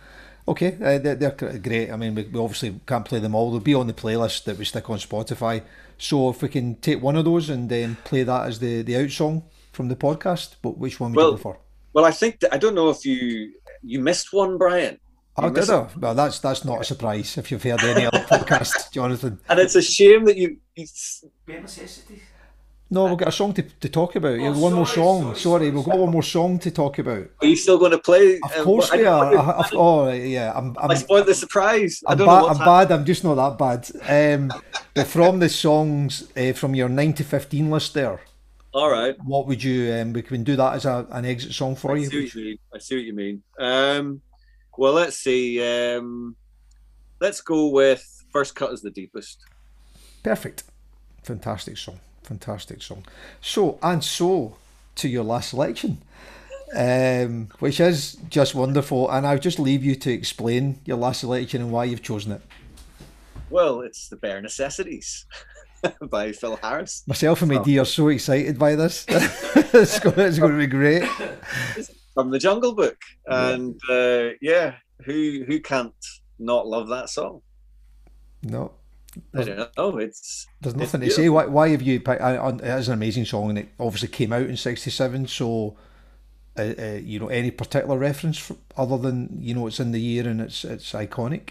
Okay, 0.49 0.71
uh, 0.81 0.97
they're, 0.99 1.15
they're 1.15 1.59
great. 1.59 1.91
I 1.91 1.97
mean, 1.97 2.15
we, 2.15 2.23
we 2.23 2.39
obviously 2.39 2.79
can't 2.87 3.03
play 3.03 3.19
them 3.19 3.35
all. 3.35 3.51
They'll 3.51 3.59
be 3.59 3.73
on 3.75 3.87
the 3.87 3.93
playlist 3.93 4.45
that 4.45 4.57
we 4.57 4.63
stick 4.63 4.89
on 4.89 4.97
Spotify. 4.97 5.61
So 5.97 6.29
if 6.29 6.41
we 6.41 6.47
can 6.47 6.75
take 6.75 7.01
one 7.03 7.17
of 7.17 7.25
those 7.25 7.49
and 7.49 7.67
then 7.69 7.97
play 8.05 8.23
that 8.23 8.47
as 8.47 8.59
the 8.59 8.81
the 8.81 8.95
out 8.95 9.11
song 9.11 9.43
from 9.73 9.89
the 9.89 9.95
podcast, 9.97 10.55
but 10.61 10.77
which 10.77 10.99
one 11.01 11.11
would 11.11 11.17
Well, 11.17 11.31
you 11.31 11.37
go 11.37 11.43
for? 11.43 11.57
Well 11.97 12.05
i 12.05 12.11
think 12.21 12.39
that, 12.41 12.53
i 12.53 12.57
don't 12.63 12.75
know 12.79 12.89
if 12.95 13.01
you 13.09 13.19
you 13.91 13.99
missed 14.09 14.31
one 14.41 14.57
brian 14.63 14.95
Oh, 15.39 15.49
did 15.49 15.53
missed- 15.57 15.69
I? 15.69 15.87
Well, 16.01 16.15
that's 16.15 16.39
that's 16.39 16.63
not 16.65 16.81
a 16.81 16.83
surprise 16.83 17.37
if 17.37 17.51
you've 17.51 17.61
heard 17.61 17.83
any 17.83 18.05
other 18.07 18.23
podcast, 18.33 18.91
Jonathan. 18.91 19.37
and 19.49 19.59
it's 19.59 19.75
a 19.75 19.83
shame 19.83 20.25
that 20.25 20.35
you, 20.35 20.57
you 20.75 20.85
Bare 21.45 21.61
necessities. 21.61 22.21
No, 22.89 23.05
we've 23.05 23.19
got 23.19 23.27
a 23.27 23.31
song 23.41 23.53
to, 23.53 23.61
to 23.61 23.87
talk 23.89 24.15
about. 24.15 24.39
Oh, 24.39 24.51
one 24.67 24.73
more 24.73 24.87
sorry, 24.87 24.95
song. 25.05 25.21
sorry, 25.21 25.35
Sorry, 25.35 25.65
sorry, 25.65 25.69
we've 25.69 25.85
got 25.85 25.99
one 25.99 26.09
more 26.11 26.23
song 26.23 26.57
to 26.65 26.71
talk 26.71 26.97
about. 26.97 27.25
are 27.41 27.47
you 27.47 27.55
still 27.55 27.77
going 27.77 27.91
to 27.91 27.99
play 27.99 28.39
Of 28.45 28.51
Um, 28.57 28.63
course 28.63 28.89
I 28.91 28.97
we 28.97 29.05
are. 29.05 29.31
know- 29.31 29.39
I, 29.39 29.51
I, 29.61 29.69
oh, 29.73 30.09
yeah. 30.11 30.53
I'm, 30.57 30.75
I'm, 30.81 30.89
I 30.91 30.95
spoiled 30.95 31.27
the 31.27 31.35
surprise 31.35 32.01
i 32.07 32.13
I'm, 32.13 32.17
ba- 32.17 32.25
know 32.25 32.33
what's 32.33 32.59
I'm 32.59 32.65
happening. 32.65 32.87
bad. 32.87 32.91
I'm 32.99 33.05
just 33.05 33.23
not 33.23 33.35
that 33.35 33.55
bad. 33.65 33.81
Um, 34.39 34.51
but 34.95 35.05
from 35.05 35.37
the 35.37 35.49
songs 35.49 36.31
uh, 36.35 36.53
from 36.53 36.73
your 36.73 36.89
nine 36.89 37.13
to 37.13 37.23
fifteen 37.23 37.69
list, 37.69 37.93
there, 37.93 38.21
all 38.77 38.89
right 38.91 39.15
what 39.23 39.47
would 39.47 39.63
you? 39.63 39.91
Um, 39.93 40.13
we 40.13 40.21
can 40.21 40.43
do 40.43 40.55
that 40.55 40.75
as 40.75 40.85
a, 40.85 41.07
an 41.11 41.25
exit 41.25 41.53
song 41.53 41.75
for 41.75 41.93
I 41.93 41.99
you. 41.99 42.05
see 42.09 42.21
what 42.21 42.33
you 42.35 42.45
mean. 42.45 42.57
I 42.73 42.77
see 42.77 42.95
what 42.95 43.05
you 43.05 43.13
mean. 43.13 43.43
Um, 43.59 44.21
well, 44.77 44.93
let's 44.93 45.17
see. 45.17 45.61
Um, 45.63 46.35
let's 47.19 47.41
go 47.41 47.69
with 47.69 48.05
first 48.31 48.55
cut 48.55 48.71
is 48.71 48.81
the 48.81 48.91
deepest. 48.91 49.39
Perfect. 50.21 50.63
Fantastic 51.23 51.77
song. 51.77 51.99
Fantastic 52.23 52.81
song. 52.83 53.03
So 53.41 53.79
and 53.81 54.03
so 54.03 54.57
to 54.95 55.07
your 55.07 55.23
last 55.23 55.49
selection. 55.49 55.97
Um, 56.75 57.47
which 57.59 57.79
is 57.79 58.17
just 58.29 58.53
wonderful, 58.53 59.09
and 59.09 59.25
I'll 59.25 59.39
just 59.39 59.57
leave 59.57 59.85
you 59.85 59.95
to 59.95 60.11
explain 60.11 60.79
your 60.83 60.97
last 60.97 61.21
selection 61.21 61.61
and 61.61 61.71
why 61.71 61.85
you've 61.85 62.03
chosen 62.03 62.33
it. 62.33 62.41
Well, 63.49 63.79
it's 63.79 64.09
the 64.09 64.17
bare 64.17 64.41
necessities 64.41 65.25
by 66.09 66.31
Phil 66.31 66.55
Harris 66.57 67.03
Myself 67.07 67.41
and 67.41 67.51
my 67.51 67.59
Oh. 67.59 67.63
D 67.63 67.77
are 67.79 67.85
so 67.85 68.07
excited 68.09 68.57
by 68.57 68.75
this. 68.75 69.05
it's, 69.09 69.99
going, 69.99 70.19
it's 70.19 70.39
going 70.39 70.51
to 70.53 70.57
be 70.57 70.67
great. 70.67 71.03
from 72.13 72.31
the 72.31 72.39
Jungle 72.39 72.73
Book, 72.73 72.97
and 73.27 73.79
uh, 73.89 74.29
yeah, 74.41 74.75
who 75.05 75.43
who 75.47 75.59
can't 75.59 75.93
not 76.39 76.67
love 76.67 76.87
that 76.89 77.09
song? 77.09 77.41
No, 78.43 78.71
I 79.35 79.43
don't 79.43 79.77
know. 79.77 79.97
It's 79.97 80.47
there's 80.61 80.73
It's 80.73 80.81
nothing 80.81 81.01
to 81.01 81.11
say. 81.11 81.29
Why, 81.29 81.45
why 81.45 81.69
have 81.69 81.81
you 81.81 81.99
picked? 81.99 82.21
I- 82.21 82.37
I- 82.37 82.49
It 82.55 82.61
is 82.79 82.87
an 82.87 82.93
amazing 82.93 83.25
song, 83.25 83.49
and 83.49 83.59
it 83.59 83.69
obviously 83.79 84.09
came 84.09 84.33
out 84.33 84.47
in 84.47 84.57
'67. 84.57 85.27
So, 85.27 85.75
uh, 86.57 86.73
uh, 86.77 86.99
you 87.03 87.19
know, 87.19 87.27
any 87.27 87.51
particular 87.51 87.97
reference 87.97 88.49
f 88.51 88.57
other 88.75 88.97
than 88.97 89.37
you 89.39 89.53
know 89.53 89.67
it's 89.67 89.79
in 89.79 89.91
the 89.91 90.01
year 90.01 90.27
and 90.27 90.41
it's 90.41 90.63
it's 90.65 90.93
iconic, 90.93 91.49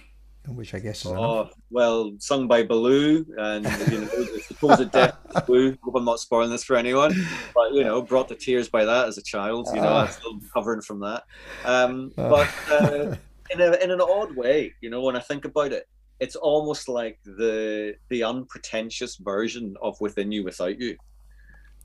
which 0.49 0.75
I 0.75 0.79
guess 0.79 1.05
is 1.05 1.11
enough. 1.11 1.21
oh 1.21 1.51
well, 1.71 2.13
sung 2.19 2.47
by 2.49 2.63
Baloo, 2.63 3.25
and 3.39 3.65
you 3.65 3.99
know 4.01 4.07
the 4.07 4.43
supposed 4.47 4.91
death 4.93 5.17
of 5.35 5.47
Baloo. 5.47 5.77
Hope 5.83 5.95
I'm 5.97 6.05
not 6.05 6.21
spoiling 6.21 6.51
this 6.51 6.65
for 6.65 6.77
anyone, 6.77 7.15
but 7.55 7.73
you 7.73 7.85
know, 7.85 8.03
brought 8.03 8.29
to 8.29 8.35
tears 8.35 8.69
by 8.69 8.85
that 8.85 9.09
as 9.09 9.19
a 9.19 9.23
child. 9.23 9.69
You 9.75 9.81
know. 9.81 9.89
I'm 9.93 10.09
still 10.09 10.39
recovering 10.39 10.81
from 10.83 11.01
that. 11.01 11.25
Um, 11.65 12.13
Ah. 12.19 12.29
but 12.31 12.49
uh, 12.73 13.17
in 13.51 13.61
a 13.61 13.73
in 13.83 13.91
an 13.91 14.01
odd 14.01 14.35
way, 14.37 14.73
you 14.81 14.91
know, 14.91 15.03
when 15.03 15.17
I 15.17 15.21
think 15.21 15.45
about 15.45 15.73
it, 15.73 15.89
it's 16.21 16.37
almost 16.37 16.89
like 16.89 17.19
the 17.25 17.95
the 18.09 18.23
unpretentious 18.25 19.17
version 19.17 19.75
of 19.83 20.01
Within 20.01 20.33
You 20.33 20.45
Without 20.45 20.79
You. 20.81 20.97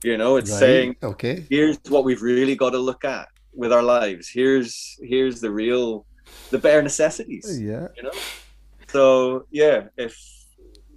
You 0.04 0.18
know, 0.18 0.38
it's 0.38 0.50
Right, 0.52 0.60
saying 0.60 0.96
okay, 1.04 1.46
here's 1.50 1.78
what 1.90 2.04
we've 2.06 2.22
really 2.24 2.56
got 2.56 2.72
to 2.72 2.80
look 2.80 3.06
at 3.06 3.28
with 3.54 3.72
our 3.74 3.84
lives. 3.84 4.30
Here's 4.30 4.98
here's 5.04 5.42
the 5.42 5.52
real 5.52 6.06
the 6.50 6.58
bare 6.58 6.82
necessities. 6.82 7.60
yeah, 7.62 7.88
You 7.98 8.04
know? 8.04 8.12
So 8.92 9.46
yeah, 9.52 9.88
if 9.98 10.18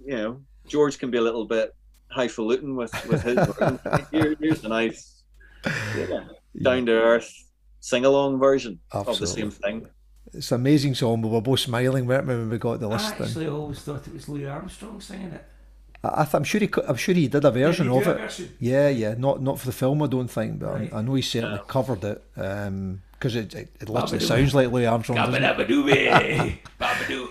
you 0.05 0.15
know, 0.15 0.41
George 0.67 0.97
can 0.99 1.11
be 1.11 1.17
a 1.17 1.21
little 1.21 1.45
bit 1.45 1.73
highfalutin 2.09 2.75
with, 2.75 2.91
with 3.07 3.21
his 3.23 3.35
version. 3.47 3.79
Here, 4.11 4.35
here's 4.39 4.63
a 4.63 4.69
nice 4.69 5.21
yeah, 5.97 6.25
down 6.61 6.85
to 6.85 6.91
earth 6.93 7.31
sing 7.79 8.05
along 8.05 8.39
version 8.39 8.79
of 8.91 9.17
the 9.19 9.27
same 9.27 9.51
thing. 9.51 9.87
it's 10.33 10.51
an 10.51 10.61
amazing 10.61 10.95
song. 10.95 11.21
We 11.21 11.29
were 11.29 11.41
both 11.41 11.59
smiling, 11.61 12.05
weren't 12.07 12.27
we, 12.27 12.35
when 12.35 12.49
we 12.49 12.57
got 12.57 12.79
the 12.79 12.89
I 12.89 12.93
list? 12.93 13.17
in. 13.19 13.25
actually 13.25 13.47
always 13.47 13.79
thought 13.79 14.05
it 14.07 14.13
was 14.13 14.27
Louis 14.29 14.47
Armstrong 14.47 14.99
singing 15.01 15.31
it. 15.31 15.43
I, 16.03 16.21
I 16.21 16.23
th- 16.25 16.33
I'm 16.35 16.43
sure 16.43 16.61
he, 16.61 16.69
I'm 16.87 16.95
sure 16.95 17.15
he 17.15 17.27
did 17.27 17.45
a 17.45 17.51
version 17.51 17.87
Did 17.87 17.95
of 18.01 18.07
it. 18.07 18.17
version? 18.19 18.53
Yeah, 18.59 18.89
yeah, 18.89 19.15
not 19.17 19.41
not 19.41 19.59
for 19.59 19.65
the 19.67 19.71
film, 19.71 20.01
I 20.03 20.07
don't 20.07 20.27
think, 20.27 20.59
but 20.59 20.73
Right. 20.73 20.93
I, 20.93 20.97
I 20.99 21.01
know 21.01 21.13
he 21.15 21.21
certainly 21.21 21.57
Yeah. 21.57 21.63
covered 21.67 22.03
it 22.03 22.23
um, 22.37 23.01
because 23.13 23.35
it, 23.35 23.53
it, 23.55 23.75
it 23.79 23.89
literally 23.89 24.19
Babadoo. 24.19 24.27
sounds 24.27 24.53
like 24.55 24.71
Louis 24.71 24.85
Armstrong. 24.85 25.17
doesn't 25.17 25.43
it? 25.43 25.57
Gabba-dabba-doo-bee. 25.57 26.07
Eh? 26.07 26.55
Babadoo. 26.79 27.29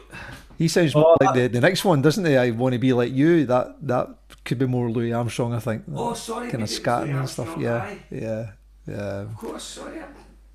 He 0.58 0.68
sounds 0.68 0.94
more 0.94 1.16
like 1.20 1.34
the, 1.34 1.48
the 1.48 1.60
next 1.60 1.84
one, 1.84 2.02
doesn't 2.02 2.24
he? 2.24 2.36
I 2.36 2.50
want 2.50 2.74
to 2.74 2.78
be 2.78 2.92
like 2.92 3.12
you. 3.12 3.46
That 3.46 3.76
that 3.86 4.08
could 4.44 4.58
be 4.58 4.66
more 4.66 4.90
Louis 4.90 5.12
Armstrong, 5.12 5.52
I 5.52 5.58
think. 5.58 5.84
Oh, 5.92 6.14
sorry. 6.14 6.50
kind 6.50 6.62
of 6.62 6.70
maybe 6.70 6.74
it 6.74 6.78
was 6.78 6.80
scatting 6.80 7.18
and 7.18 7.28
stuff. 7.28 7.56
Yeah, 7.58 7.76
aye. 7.76 7.98
yeah, 8.10 8.50
yeah. 8.86 9.20
Of 9.22 9.36
course, 9.36 9.64
sorry. 9.64 10.00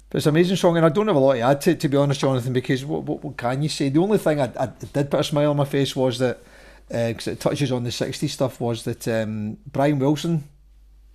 But 0.10 0.18
it's 0.18 0.26
an 0.26 0.32
amazing 0.32 0.56
song, 0.56 0.78
and 0.78 0.86
I 0.86 0.90
don't 0.90 1.08
have 1.08 1.16
a 1.16 1.20
lot 1.20 1.34
to 1.34 1.42
add 1.42 1.62
to 1.62 1.72
it, 1.72 1.80
to 1.82 1.90
be 1.90 1.98
honest, 1.98 2.22
Jonathan. 2.22 2.54
Because 2.54 2.84
what, 2.84 3.04
what, 3.04 3.24
what 3.24 3.38
can 3.38 3.62
you 3.62 3.70
say? 3.70 3.90
The 3.90 4.00
only 4.00 4.18
thing 4.18 4.42
I, 4.42 4.52
I 4.60 4.68
did 4.68 5.12
put 5.12 5.20
a 5.20 5.24
smile 5.24 5.52
on 5.52 5.58
my 5.58 5.66
face 5.66 5.96
was 5.96 6.18
that 6.20 6.40
because 6.88 7.28
it 7.28 7.40
touches 7.40 7.72
on 7.72 7.84
the 7.84 7.92
'60s 7.92 8.30
stuff 8.30 8.60
was 8.60 8.84
that 8.84 9.08
um, 9.08 9.58
Brian 9.68 10.00
Wilson 10.00 10.46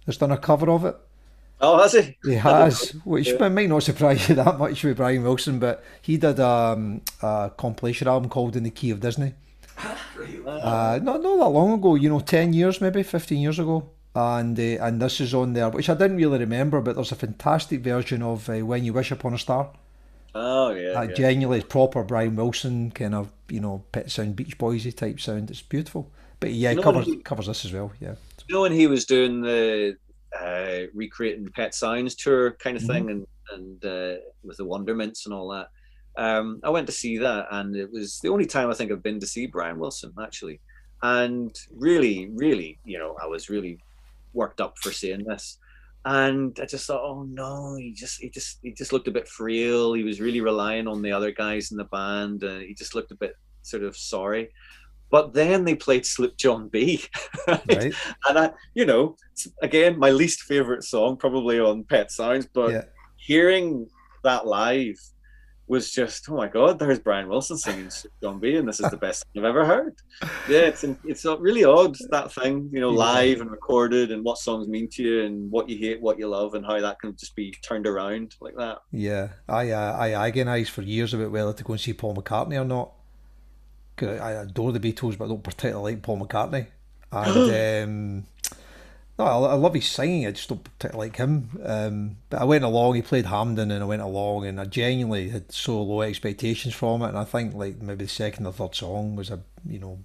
has 0.06 0.16
done 0.16 0.30
a 0.30 0.38
cover 0.38 0.70
of 0.70 0.84
it. 0.84 0.96
Oh, 1.66 1.78
has 1.82 1.92
he? 1.92 2.16
He 2.24 2.34
has, 2.34 2.90
which 3.04 3.28
Yeah. 3.28 3.48
might 3.48 3.68
not 3.68 3.82
surprise 3.82 4.28
you 4.28 4.34
that 4.42 4.58
much 4.58 4.84
with 4.84 4.96
Brian 4.96 5.22
Wilson, 5.22 5.58
but 5.58 5.82
he 6.02 6.16
did 6.16 6.38
um, 6.40 7.00
a 7.22 7.50
compilation 7.56 8.06
album 8.08 8.28
called 8.30 8.56
In 8.56 8.62
the 8.64 8.70
Key 8.70 8.90
of 8.90 9.00
Disney. 9.00 9.34
Uh, 10.46 10.98
not 11.02 11.22
not 11.22 11.36
that 11.38 11.48
long 11.48 11.72
ago, 11.72 11.94
you 11.96 12.08
know, 12.08 12.20
ten 12.20 12.52
years 12.52 12.80
maybe, 12.80 13.02
fifteen 13.02 13.38
years 13.40 13.58
ago, 13.58 13.88
and 14.14 14.58
uh, 14.58 14.62
and 14.84 15.00
this 15.02 15.20
is 15.20 15.34
on 15.34 15.52
there, 15.52 15.68
which 15.70 15.88
I 15.88 15.94
didn't 15.94 16.16
really 16.16 16.38
remember, 16.38 16.80
but 16.80 16.94
there's 16.94 17.12
a 17.12 17.16
fantastic 17.16 17.80
version 17.80 18.22
of 18.22 18.48
uh, 18.48 18.58
When 18.60 18.84
You 18.84 18.92
Wish 18.92 19.10
Upon 19.10 19.34
a 19.34 19.38
Star. 19.38 19.70
Oh 20.34 20.70
yeah, 20.70 20.92
That 20.92 21.10
yeah. 21.10 21.14
genuinely 21.14 21.62
proper 21.64 22.02
Brian 22.02 22.36
Wilson 22.36 22.90
kind 22.90 23.14
of 23.14 23.30
you 23.48 23.60
know 23.60 23.84
pet 23.92 24.10
sound 24.10 24.36
Beach 24.36 24.58
Boysy 24.58 24.94
type 24.94 25.20
sound. 25.20 25.50
It's 25.50 25.62
beautiful. 25.62 26.10
But 26.40 26.52
yeah, 26.52 26.70
it 26.70 26.72
You 26.72 26.76
know 26.76 26.82
covers 26.82 27.06
he- 27.06 27.16
covers 27.18 27.46
this 27.46 27.64
as 27.64 27.72
well. 27.72 27.92
Yeah. 28.00 28.14
you 28.48 28.54
know 28.54 28.62
when 28.62 28.72
he 28.72 28.86
was 28.86 29.04
doing 29.04 29.40
the 29.42 29.96
uh, 30.40 30.86
recreating 30.94 31.48
Pet 31.54 31.74
Sounds 31.74 32.14
tour 32.14 32.52
kind 32.52 32.76
of 32.76 32.82
Mhm. 32.82 32.86
thing, 32.86 33.10
and 33.10 33.26
and 33.52 33.84
uh, 33.84 34.16
with 34.42 34.56
the 34.56 34.64
Wondermints 34.64 35.26
and 35.26 35.34
all 35.34 35.48
that. 35.50 35.68
Um, 36.16 36.60
I 36.64 36.70
went 36.70 36.86
to 36.86 36.92
see 36.92 37.18
that, 37.18 37.46
and 37.50 37.76
it 37.76 37.90
was 37.92 38.18
the 38.20 38.30
only 38.30 38.46
time 38.46 38.70
I 38.70 38.74
think 38.74 38.90
I've 38.90 39.02
been 39.02 39.20
to 39.20 39.26
see 39.26 39.46
Brian 39.46 39.78
Wilson 39.78 40.12
actually, 40.20 40.60
and 41.02 41.54
really, 41.72 42.30
really, 42.34 42.78
you 42.84 42.98
know, 42.98 43.16
I 43.22 43.26
was 43.26 43.50
really 43.50 43.78
worked 44.32 44.60
up 44.60 44.78
for 44.78 44.92
seeing 44.92 45.24
this. 45.24 45.58
And 46.06 46.58
I 46.60 46.66
just 46.66 46.86
thought, 46.86 47.02
oh 47.02 47.22
no, 47.24 47.76
he 47.76 47.92
just 47.92 48.20
he 48.20 48.28
just 48.28 48.58
he 48.62 48.72
just 48.72 48.92
looked 48.92 49.08
a 49.08 49.10
bit 49.10 49.26
frail. 49.28 49.94
He 49.94 50.04
was 50.04 50.20
really 50.20 50.40
relying 50.42 50.86
on 50.86 51.00
the 51.02 51.12
other 51.12 51.32
guys 51.32 51.70
in 51.70 51.78
the 51.78 51.84
band, 51.84 52.42
and 52.42 52.62
he 52.62 52.74
just 52.74 52.94
looked 52.94 53.10
a 53.12 53.16
bit 53.16 53.36
sort 53.62 53.82
of 53.82 53.96
sorry. 53.96 54.50
But 55.14 55.32
then 55.32 55.64
they 55.64 55.76
played 55.76 56.04
Sloop 56.04 56.36
John 56.36 56.66
B. 56.68 57.04
right? 57.46 57.68
Right. 57.68 57.94
and 58.28 58.36
I, 58.36 58.50
you 58.74 58.84
know, 58.84 59.14
again, 59.62 59.96
my 59.96 60.10
least 60.10 60.40
favorite 60.42 60.82
song 60.82 61.16
probably 61.18 61.60
on 61.60 61.84
Pet 61.84 62.10
Sounds, 62.10 62.48
but 62.52 62.72
Yeah. 62.72 62.82
hearing 63.14 63.86
that 64.24 64.44
live 64.44 64.98
was 65.68 65.92
just, 65.92 66.28
oh 66.28 66.36
my 66.36 66.48
god, 66.48 66.80
there's 66.80 66.98
Brian 66.98 67.28
Wilson 67.28 67.56
singing 67.56 67.90
Sloop 67.90 68.12
John 68.22 68.40
B, 68.40 68.56
and 68.56 68.66
this 68.66 68.80
is 68.80 68.90
the 68.90 68.96
best 68.96 69.24
thing 69.32 69.44
I've 69.44 69.48
ever 69.54 69.64
heard. 69.64 69.94
Yeah, 70.48 70.66
it's 70.72 70.84
it's 71.04 71.24
really 71.24 71.64
odd 71.64 71.94
that 72.10 72.32
thing, 72.32 72.68
you 72.72 72.80
know, 72.80 72.90
Yeah. 72.90 72.98
live 72.98 73.40
and 73.40 73.50
recorded, 73.52 74.10
and 74.10 74.24
what 74.24 74.38
songs 74.38 74.66
mean 74.66 74.88
to 74.94 75.02
you, 75.02 75.24
and 75.26 75.48
what 75.54 75.68
you 75.70 75.78
hate, 75.78 76.02
what 76.02 76.18
you 76.18 76.26
love, 76.28 76.54
and 76.54 76.66
how 76.66 76.80
that 76.80 76.98
can 77.00 77.14
just 77.16 77.36
be 77.36 77.54
turned 77.68 77.86
around 77.86 78.34
like 78.40 78.56
that. 78.56 78.78
Yeah, 78.90 79.28
I 79.48 79.70
uh, 79.70 79.96
I 79.96 80.08
agonised 80.26 80.72
for 80.72 80.82
years 80.82 81.14
about 81.14 81.30
whether 81.30 81.52
to 81.52 81.64
go 81.64 81.72
and 81.74 81.80
see 81.80 81.94
Paul 81.94 82.16
McCartney 82.16 82.60
or 82.60 82.64
not. 82.64 82.90
'Cause 83.96 84.18
I 84.20 84.32
adore 84.32 84.72
the 84.72 84.80
Beatles, 84.80 85.16
but 85.18 85.26
I 85.26 85.28
don't 85.28 85.42
particularly 85.42 85.92
like 85.94 86.02
Paul 86.02 86.20
McCartney. 86.26 86.66
And 87.12 87.84
um, 87.86 88.24
no, 89.18 89.24
I, 89.24 89.52
I 89.52 89.54
love 89.54 89.74
his 89.74 89.86
singing. 89.86 90.26
I 90.26 90.32
just 90.32 90.48
don't 90.48 90.64
particularly 90.64 91.08
like 91.10 91.16
him. 91.16 91.50
Um, 91.64 92.16
but 92.28 92.40
I 92.40 92.44
went 92.44 92.64
along. 92.64 92.96
He 92.96 93.02
played 93.02 93.26
Hampden, 93.26 93.70
and 93.70 93.82
I 93.84 93.86
went 93.86 94.02
along, 94.02 94.46
and 94.46 94.60
I 94.60 94.64
genuinely 94.64 95.28
had 95.28 95.52
so 95.52 95.80
low 95.80 96.02
expectations 96.02 96.74
from 96.74 97.02
it. 97.02 97.10
And 97.10 97.18
I 97.18 97.24
think 97.24 97.54
like 97.54 97.80
maybe 97.80 98.04
the 98.06 98.10
second 98.10 98.46
or 98.46 98.52
third 98.52 98.74
song 98.74 99.14
was 99.16 99.30
a 99.30 99.40
you 99.68 99.78
know. 99.78 99.98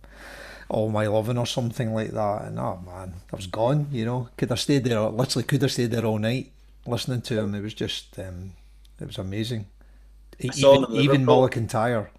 All 0.71 0.89
my 0.89 1.07
loving 1.07 1.39
or 1.39 1.47
something 1.47 1.95
like 1.95 2.11
that, 2.11 2.43
and 2.43 2.59
oh 2.59 2.79
man, 2.85 3.13
I 3.33 3.35
was 3.35 3.47
gone. 3.47 3.87
You 3.91 4.05
know, 4.05 4.29
could 4.37 4.49
have 4.51 4.59
stayed 4.59 4.83
there. 4.83 4.99
Literally, 5.01 5.43
could 5.43 5.63
have 5.63 5.71
stayed 5.71 5.89
there 5.89 6.05
all 6.05 6.19
night 6.19 6.51
listening 6.85 7.21
to 7.23 7.39
him. 7.39 7.55
It 7.55 7.61
was 7.61 7.73
just, 7.73 8.19
um, 8.19 8.53
it 9.01 9.07
was 9.07 9.17
amazing. 9.17 9.65
Him 10.37 10.51
Even, 10.55 10.91
even 10.93 11.25
Liverpool. 11.25 11.25
Mull 11.25 11.45
of 11.45 11.51
Kintyre. 11.51 12.11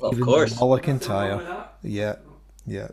Well, 0.00 0.10
of 0.12 0.20
course. 0.20 0.58
Mull 0.58 0.70
Nothing 0.76 0.98
wrong 1.00 1.38
with 1.38 1.46
McIntyre. 1.46 1.68
Yeah, 1.82 2.16
yeah. 2.66 2.88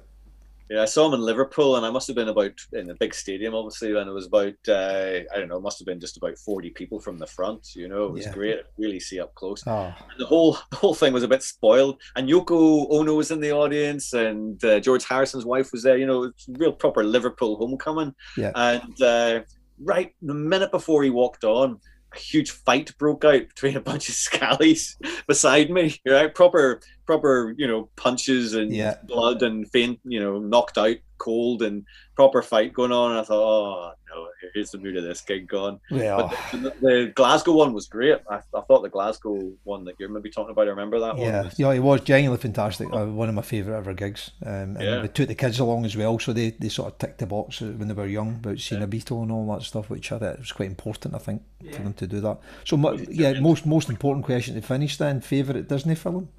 Yeah, 0.71 0.83
I 0.83 0.85
saw 0.85 1.07
him 1.07 1.15
in 1.15 1.21
Liverpool, 1.21 1.77
and 1.77 1.83
I 1.85 1.89
must 1.89 2.05
have 2.05 2.15
been 2.15 2.27
about 2.27 2.51
in 2.73 2.91
a 2.91 2.93
big 2.93 3.15
stadium, 3.15 3.55
obviously, 3.55 3.97
and 3.97 4.07
it 4.07 4.13
was 4.13 4.27
about 4.27 4.53
uh, 4.67 5.21
I 5.33 5.39
don't 5.39 5.47
know, 5.47 5.57
it 5.57 5.63
must 5.63 5.79
have 5.79 5.87
been 5.87 5.99
just 5.99 6.15
about 6.17 6.37
forty 6.37 6.69
people 6.69 6.99
from 6.99 7.17
the 7.17 7.25
front. 7.25 7.75
You 7.75 7.87
know, 7.87 8.05
it 8.05 8.11
was 8.11 8.25
Yeah. 8.25 8.33
great, 8.33 8.59
really 8.77 8.99
see 8.99 9.19
up 9.19 9.33
close. 9.33 9.63
Oh, 9.65 9.91
the 10.19 10.27
whole 10.27 10.59
the 10.69 10.75
whole 10.77 10.93
thing 10.93 11.11
was 11.11 11.23
a 11.23 11.27
bit 11.27 11.41
spoiled. 11.41 11.99
And 12.15 12.29
Yoko 12.29 12.85
Ono 12.91 13.15
was 13.15 13.31
in 13.31 13.39
the 13.39 13.51
audience, 13.51 14.13
and 14.13 14.63
uh, 14.63 14.79
George 14.79 15.05
Harrison's 15.05 15.43
wife 15.45 15.71
was 15.71 15.81
there. 15.81 15.97
You 15.97 16.05
know, 16.05 16.23
it's 16.25 16.45
real 16.49 16.71
proper 16.73 17.03
Liverpool 17.03 17.57
homecoming. 17.57 18.13
Yeah. 18.37 18.51
And 18.53 19.01
uh, 19.01 19.41
right 19.79 20.13
the 20.21 20.35
minute 20.35 20.69
before 20.69 21.01
he 21.01 21.09
walked 21.09 21.45
on, 21.45 21.79
a 22.13 22.17
huge 22.19 22.51
fight 22.51 22.97
broke 22.97 23.23
out 23.25 23.47
between 23.47 23.77
a 23.77 23.81
bunch 23.81 24.09
of 24.09 24.15
scallies 24.15 24.95
beside 25.27 25.69
me. 25.69 25.95
Right, 26.05 26.33
proper 26.33 26.81
proper 27.05 27.53
you 27.57 27.67
know 27.67 27.89
punches 27.95 28.53
and 28.53 28.73
Yeah. 28.73 28.95
blood 29.03 29.41
and 29.43 29.69
faint 29.71 29.99
you 30.03 30.19
know 30.19 30.39
knocked 30.39 30.77
out 30.77 30.97
cold 31.17 31.61
and 31.61 31.85
proper 32.15 32.41
fight 32.41 32.73
going 32.73 32.91
on. 32.91 33.11
And 33.11 33.19
I 33.19 33.23
thought, 33.23 33.91
oh 33.91 33.93
no, 34.13 34.27
here's 34.53 34.71
the 34.71 34.77
mood 34.77 34.97
of 34.97 35.03
this 35.03 35.21
gig 35.21 35.47
gone. 35.47 35.79
well, 35.91 36.33
But 36.51 36.61
the, 36.61 36.69
the 36.81 37.11
Glasgow 37.15 37.53
one 37.53 37.73
was 37.73 37.87
great. 37.87 38.17
I, 38.29 38.37
I 38.55 38.61
thought 38.61 38.81
the 38.81 38.89
Glasgow 38.89 39.51
one 39.63 39.83
that 39.85 39.95
you're 39.99 40.09
maybe 40.09 40.29
talking 40.29 40.51
about, 40.51 40.67
I 40.67 40.71
remember 40.71 40.99
that 40.99 41.15
one. 41.17 41.25
yeah, 41.27 41.43
was- 41.43 41.59
yeah. 41.59 41.71
It 41.71 41.79
was 41.79 42.01
genuinely 42.01 42.41
fantastic. 42.41 42.87
Uh, 42.91 43.05
one 43.05 43.29
of 43.29 43.35
my 43.35 43.41
favourite 43.41 43.77
ever 43.77 43.93
gigs. 43.93 44.31
Um, 44.45 44.51
and 44.77 44.81
Yeah. 44.81 45.01
we 45.01 45.07
took 45.07 45.27
the 45.27 45.35
kids 45.35 45.59
along 45.59 45.85
as 45.85 45.95
well, 45.95 46.17
so 46.19 46.33
they, 46.33 46.51
they 46.51 46.69
sort 46.69 46.91
of 46.93 46.97
ticked 46.97 47.19
the 47.19 47.25
box 47.25 47.61
when 47.61 47.87
they 47.87 47.93
were 47.93 48.07
young 48.07 48.35
about 48.35 48.59
seeing 48.59 48.81
Yeah. 48.81 48.87
a 48.87 48.89
Beatle 48.89 49.21
and 49.23 49.31
all 49.31 49.45
that 49.55 49.63
stuff, 49.63 49.89
which 49.89 50.11
I 50.11 50.19
thought 50.19 50.39
was 50.39 50.51
quite 50.51 50.69
important. 50.69 51.15
I 51.15 51.19
think 51.19 51.41
for 51.73 51.81
them 51.83 51.93
to 51.93 52.07
do 52.07 52.19
that. 52.21 52.39
So, 52.65 52.77
mo- 52.77 52.97
yeah, 53.09 53.39
most 53.39 53.65
most 53.65 53.89
important 53.89 54.25
question 54.25 54.55
to 54.55 54.61
finish 54.61 54.97
then. 54.97 55.21
Favourite 55.21 55.67
Disney 55.67 55.95
film? 55.95 56.29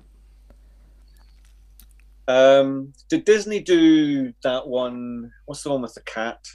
Um, 2.28 2.92
did 3.08 3.24
Disney 3.24 3.60
do 3.60 4.32
that 4.44 4.66
one? 4.68 5.32
What's 5.46 5.62
the 5.62 5.70
one 5.70 5.82
with 5.82 5.94
the 5.94 6.02
cat? 6.02 6.46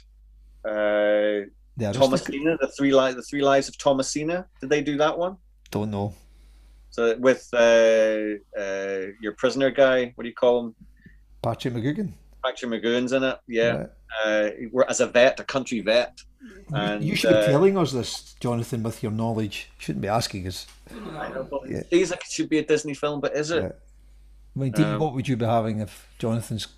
Uh, 0.66 1.46
The 1.78 1.86
Aristocrat- 1.86 2.10
Thomasina, 2.10 2.56
the 2.60 2.68
three 2.68 2.92
lives, 2.92 3.16
the 3.16 3.22
three 3.22 3.42
lives 3.42 3.68
of 3.68 3.76
Thomasina. 3.78 4.46
Did 4.60 4.70
they 4.70 4.82
do 4.82 4.96
that 4.96 5.16
one? 5.18 5.36
Don't 5.70 5.90
know. 5.90 6.14
So 6.90 7.16
with 7.18 7.48
uh, 7.52 7.58
uh, 8.58 9.06
your 9.20 9.32
prisoner 9.36 9.70
guy, 9.70 10.12
what 10.14 10.22
do 10.24 10.28
you 10.28 10.34
call 10.34 10.54
him? 10.66 10.74
Patrick 11.42 11.74
McGoohan. 11.74 12.12
Patrick 12.42 12.70
McGoohan's 12.70 13.12
in 13.12 13.22
it. 13.22 13.38
Yeah, 13.46 13.70
Right. 13.76 13.88
uh, 14.24 14.50
we're 14.72 14.84
as 14.88 15.00
a 15.00 15.06
vet, 15.06 15.38
a 15.40 15.44
country 15.44 15.80
vet. 15.80 16.18
And, 16.72 17.04
you 17.04 17.14
should 17.16 17.30
be 17.30 17.36
uh, 17.36 17.46
telling 17.46 17.76
us 17.76 17.92
this, 17.92 18.34
Jonathan, 18.40 18.82
with 18.82 19.02
your 19.02 19.12
knowledge. 19.12 19.68
You 19.78 19.82
shouldn't 19.84 20.02
be 20.02 20.08
asking 20.08 20.46
us. 20.46 20.66
I 20.90 21.28
know, 21.28 21.42
but 21.50 21.68
Yeah. 21.68 21.78
it 21.78 21.86
feels 21.88 22.10
like 22.10 22.20
it 22.24 22.30
should 22.30 22.48
be 22.48 22.58
a 22.58 22.64
Disney 22.64 22.94
film, 22.94 23.20
but 23.20 23.36
is 23.36 23.50
it? 23.50 23.62
Yeah. 23.62 23.72
I 24.54 24.58
mean, 24.58 24.72
Dean, 24.72 24.86
Um, 24.86 25.00
what 25.00 25.12
would 25.14 25.28
you 25.28 25.36
be 25.36 25.44
having 25.44 25.80
if 25.80 26.08
Jonathan's 26.18 26.68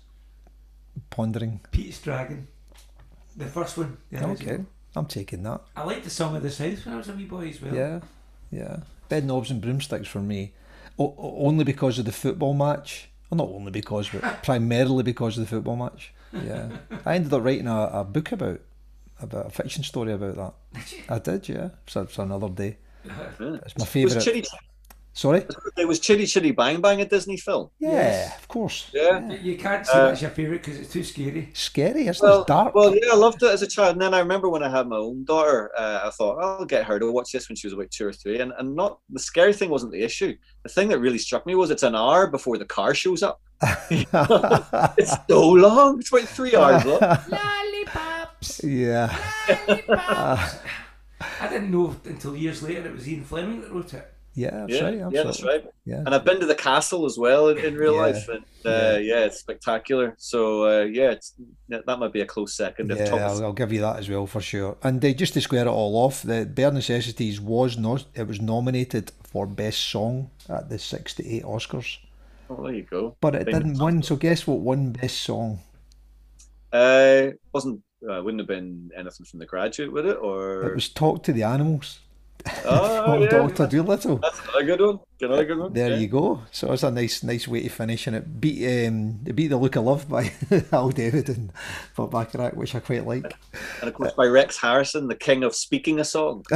pondering? 1.09 1.61
Pete's 1.71 2.01
Dragon. 2.01 2.47
The 3.37 3.45
first 3.45 3.77
one. 3.77 3.97
the. 4.11 4.25
Okay, 4.27 4.59
I'm 4.95 5.05
taking 5.05 5.43
that. 5.43 5.61
I 5.75 5.83
liked 5.83 6.03
the 6.03 6.09
Song 6.09 6.35
of 6.35 6.43
the 6.43 6.49
South 6.51 6.85
when 6.85 6.95
I 6.95 6.97
was 6.97 7.09
a 7.09 7.13
wee 7.13 7.25
boy 7.25 7.49
as 7.49 7.61
well. 7.61 7.73
Yeah, 7.75 7.99
yeah. 8.51 8.77
Bed 9.07 9.25
knobs 9.25 9.49
and 9.51 9.61
broomsticks 9.61 10.07
for 10.07 10.19
me, 10.19 10.53
o- 10.97 11.15
o- 11.17 11.45
only 11.47 11.63
because 11.63 11.99
of 11.99 12.05
the 12.05 12.11
football 12.11 12.53
match. 12.53 13.09
Well, 13.29 13.37
not 13.37 13.47
only 13.55 13.71
because, 13.71 14.09
but 14.09 14.21
primarily 14.43 15.03
because 15.03 15.37
of 15.37 15.43
the 15.43 15.49
football 15.49 15.75
match. 15.75 16.13
Yeah, 16.33 16.69
I 17.05 17.15
ended 17.15 17.33
up 17.33 17.43
writing 17.43 17.67
a, 17.67 17.89
a 17.93 18.03
book 18.03 18.31
about 18.31 18.61
about 19.21 19.47
a 19.47 19.49
fiction 19.49 19.83
story 19.83 20.13
about 20.13 20.35
that. 20.35 20.83
I 21.09 21.19
did, 21.19 21.49
yeah. 21.49 21.69
So 21.87 22.01
it's 22.01 22.17
another 22.17 22.49
day. 22.49 22.77
It's 23.39 23.39
my 23.39 23.83
Was 23.83 23.89
favourite. 23.89 24.47
Chitty, 25.13 25.41
Sorry. 25.41 25.45
it 25.77 25.87
was 25.87 25.99
Chitty 25.99 26.25
Chitty 26.25 26.51
Bang 26.51 26.81
Bang 26.81 27.01
a 27.01 27.05
Disney 27.05 27.35
film? 27.37 27.69
Yeah, 27.79 27.91
Yes. 27.91 28.37
of 28.37 28.47
course. 28.47 28.89
Yeah. 28.93 29.31
You 29.33 29.57
can't 29.57 29.85
say 29.85 29.93
Uh, 29.93 30.05
that's 30.07 30.21
your 30.21 30.31
favourite 30.31 30.63
because 30.63 30.79
it's 30.79 30.93
too 30.93 31.03
scary. 31.03 31.49
Scary. 31.53 32.07
It's 32.07 32.21
Well, 32.21 32.43
dark. 32.45 32.73
well, 32.75 32.95
yeah, 32.95 33.11
I 33.11 33.15
loved 33.15 33.41
it 33.43 33.49
as 33.51 33.61
a 33.61 33.67
child. 33.67 33.93
And 33.93 34.01
then 34.01 34.13
I 34.13 34.19
remember 34.19 34.49
when 34.49 34.63
I 34.63 34.69
had 34.69 34.87
my 34.87 34.95
own 34.97 35.25
daughter, 35.25 35.71
uh, 35.77 36.01
I 36.05 36.09
thought 36.11 36.37
I'll 36.41 36.65
get 36.65 36.85
her 36.85 36.99
to 36.99 37.11
watch 37.11 37.31
this 37.31 37.49
when 37.49 37.55
she 37.55 37.67
was 37.67 37.73
about 37.73 37.91
two 37.91 38.07
or 38.07 38.13
three. 38.13 38.39
And 38.39 38.53
and 38.57 38.75
not 38.75 38.99
the 39.09 39.19
scary 39.19 39.51
thing 39.53 39.69
wasn't 39.69 39.91
the 39.91 40.03
issue. 40.03 40.35
The 40.63 40.69
thing 40.69 40.87
that 40.89 40.99
really 40.99 41.17
struck 41.17 41.45
me 41.45 41.55
was 41.55 41.69
it's 41.71 41.83
an 41.83 41.95
hour 41.95 42.27
before 42.27 42.57
the 42.57 42.65
car 42.65 42.93
shows 42.93 43.21
up. 43.23 43.41
It's 43.91 45.13
so 45.29 45.49
long. 45.49 45.99
It's 45.99 46.11
about 46.13 46.29
three 46.29 46.55
hours 46.55 46.85
long. 46.85 46.99
Lollipops! 46.99 48.61
yeah. 48.63 49.17
Lollipops! 49.67 50.55
I 51.41 51.49
didn't 51.49 51.71
know 51.71 51.95
until 52.05 52.35
years 52.35 52.63
later 52.63 52.85
it 52.87 52.93
was 52.95 53.07
Ian 53.07 53.25
Fleming 53.25 53.61
that 53.61 53.71
wrote 53.71 53.93
it. 53.93 54.13
Yeah, 54.39 54.51
that's 54.65 54.73
Yeah, 54.73 54.83
right. 54.85 55.13
yeah, 55.15 55.23
that's 55.23 55.43
right. 55.43 55.63
Yeah. 55.85 56.03
And 56.05 56.11
I've 56.15 56.23
been 56.29 56.39
to 56.39 56.45
the 56.45 56.55
castle 56.69 57.05
as 57.05 57.17
well 57.25 57.49
in, 57.51 57.57
in 57.67 57.75
real 57.75 57.95
Yeah. 57.95 58.01
life, 58.07 58.29
and 58.29 58.43
uh, 58.65 58.97
yeah. 59.11 59.25
it's 59.27 59.39
spectacular. 59.39 60.15
So 60.17 60.39
uh, 60.71 60.83
yeah, 60.99 61.11
it's 61.15 61.33
that 61.67 61.99
might 61.99 62.13
be 62.13 62.21
a 62.21 62.25
close 62.25 62.53
second. 62.55 62.89
Yeah, 62.95 63.13
I'll, 63.15 63.43
I'll 63.45 63.59
give 63.61 63.71
you 63.73 63.81
that 63.81 63.97
as 64.01 64.07
well 64.09 64.25
for 64.27 64.41
sure. 64.41 64.77
And 64.81 65.03
uh, 65.03 65.11
just 65.13 65.33
to 65.33 65.41
square 65.41 65.65
it 65.67 65.75
all 65.79 65.95
off, 66.05 66.21
the 66.23 66.45
Bare 66.45 66.71
Necessities 66.71 67.41
was 67.41 67.77
not 67.77 68.05
it 68.15 68.27
was 68.27 68.39
nominated 68.39 69.11
for 69.23 69.45
best 69.45 69.81
song 69.91 70.29
at 70.47 70.69
the 70.69 70.79
'68 70.79 71.43
Oscars, 71.43 71.97
oh, 72.49 72.63
there 72.63 72.73
you 72.73 72.83
go. 72.83 73.15
but 73.21 73.35
it 73.35 73.45
didn't 73.45 73.77
win. 73.83 74.01
So 74.01 74.15
guess 74.15 74.47
what 74.47 74.59
won 74.59 74.91
best 74.93 75.17
song? 75.21 75.59
Uh, 76.71 77.31
wasn't 77.53 77.81
uh, 78.09 78.21
wouldn't 78.23 78.39
have 78.39 78.47
been 78.47 78.89
anything 78.95 79.25
from 79.25 79.39
The 79.39 79.45
Graduate, 79.45 79.91
would 79.91 80.05
it? 80.05 80.17
Or 80.21 80.63
It 80.69 80.75
was 80.75 80.87
"Talk 80.89 81.23
to 81.23 81.33
the 81.33 81.43
Animals" 81.43 81.99
oh, 82.65 83.19
yeah. 83.19 83.29
Doctor 83.29 83.67
Dolittle. 83.67 84.17
That's 84.17 84.39
a 84.57 84.63
good 84.63 84.81
one. 84.81 84.99
Another 85.21 85.45
good 85.45 85.57
one. 85.57 85.73
There 85.73 85.89
yeah. 85.89 85.97
you 85.97 86.07
go. 86.07 86.43
So 86.51 86.71
it's 86.71 86.83
a 86.83 86.91
nice, 86.91 87.23
nice 87.23 87.47
way 87.47 87.63
to 87.63 87.69
finish, 87.69 88.07
and 88.07 88.15
it 88.15 88.39
beat 88.39 88.87
um, 88.87 89.19
it 89.25 89.35
beat 89.35 89.47
the 89.47 89.57
Look 89.57 89.75
of 89.75 89.83
Love 89.83 90.07
by 90.07 90.31
Al 90.71 90.89
David 90.91 91.27
and 91.29 91.51
Bob 91.95 92.11
Bacharach, 92.11 92.55
which 92.55 92.73
I 92.73 92.79
quite 92.79 93.05
like. 93.05 93.35
And 93.81 93.89
of 93.89 93.93
course, 93.93 94.13
by 94.13 94.25
Rex 94.25 94.57
Harrison, 94.57 95.07
the 95.07 95.15
king 95.15 95.43
of 95.43 95.53
speaking 95.55 95.99
a 95.99 96.05
song. 96.05 96.45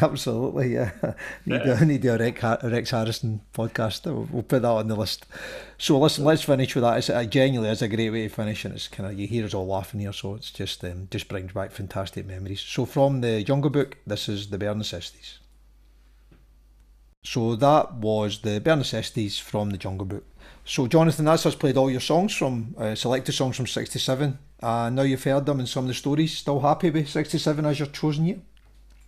Absolutely, 0.00 0.74
yeah. 0.74 0.92
Need, 1.46 1.62
yeah. 1.66 1.78
To, 1.78 1.84
need 1.84 2.02
do 2.02 2.14
a 2.14 2.18
Rex, 2.18 2.42
Rex 2.62 2.90
Harrison 2.90 3.40
podcast. 3.52 4.04
We'll, 4.04 4.28
we'll, 4.30 4.42
put 4.42 4.62
that 4.62 4.68
on 4.68 4.88
the 4.88 4.96
list. 4.96 5.26
So 5.78 5.98
listen, 5.98 6.24
let's 6.24 6.42
finish 6.42 6.74
with 6.74 6.82
that. 6.82 6.98
It's, 6.98 7.08
it 7.10 7.30
genuinely 7.30 7.70
is 7.70 7.82
a 7.82 7.88
great 7.88 8.10
way 8.10 8.28
to 8.28 8.34
finish, 8.34 8.64
and 8.64 8.74
it's 8.74 8.88
kind 8.88 9.10
of 9.10 9.18
you 9.18 9.26
hear 9.26 9.44
us 9.44 9.54
all 9.54 9.66
laughing 9.66 10.00
here, 10.00 10.12
so 10.12 10.34
it's 10.34 10.50
just 10.50 10.84
um, 10.84 11.08
just 11.10 11.28
brings 11.28 11.52
back 11.52 11.72
fantastic 11.72 12.26
memories. 12.26 12.60
So 12.60 12.86
from 12.86 13.20
the 13.20 13.42
Jungle 13.42 13.70
Book, 13.70 13.98
this 14.06 14.28
is 14.28 14.50
the 14.50 14.58
Bare 14.58 14.74
Necessities. 14.84 15.38
So 17.24 17.56
that 17.56 17.94
was 17.94 18.40
the 18.40 18.60
Bare 18.60 18.76
Necessities 18.76 19.38
from 19.38 19.70
the 19.70 19.78
Jungle 19.78 20.06
Book. 20.06 20.24
So 20.66 20.86
Jonathan, 20.86 21.24
that's 21.24 21.46
us 21.46 21.54
played 21.54 21.78
all 21.78 21.90
your 21.90 22.00
songs 22.00 22.34
from 22.34 22.74
uh, 22.78 22.94
selected 22.94 23.32
songs 23.32 23.56
from 23.56 23.66
'67. 23.66 24.38
Uh, 24.62 24.90
now 24.90 25.02
you've 25.02 25.24
heard 25.24 25.46
them 25.46 25.58
and 25.58 25.68
some 25.68 25.84
of 25.84 25.88
the 25.88 25.94
stories. 25.94 26.36
Still 26.36 26.60
happy 26.60 26.90
with 26.90 27.08
'67 27.08 27.64
as 27.64 27.78
your 27.78 27.88
chosen 27.88 28.26
year? 28.26 28.40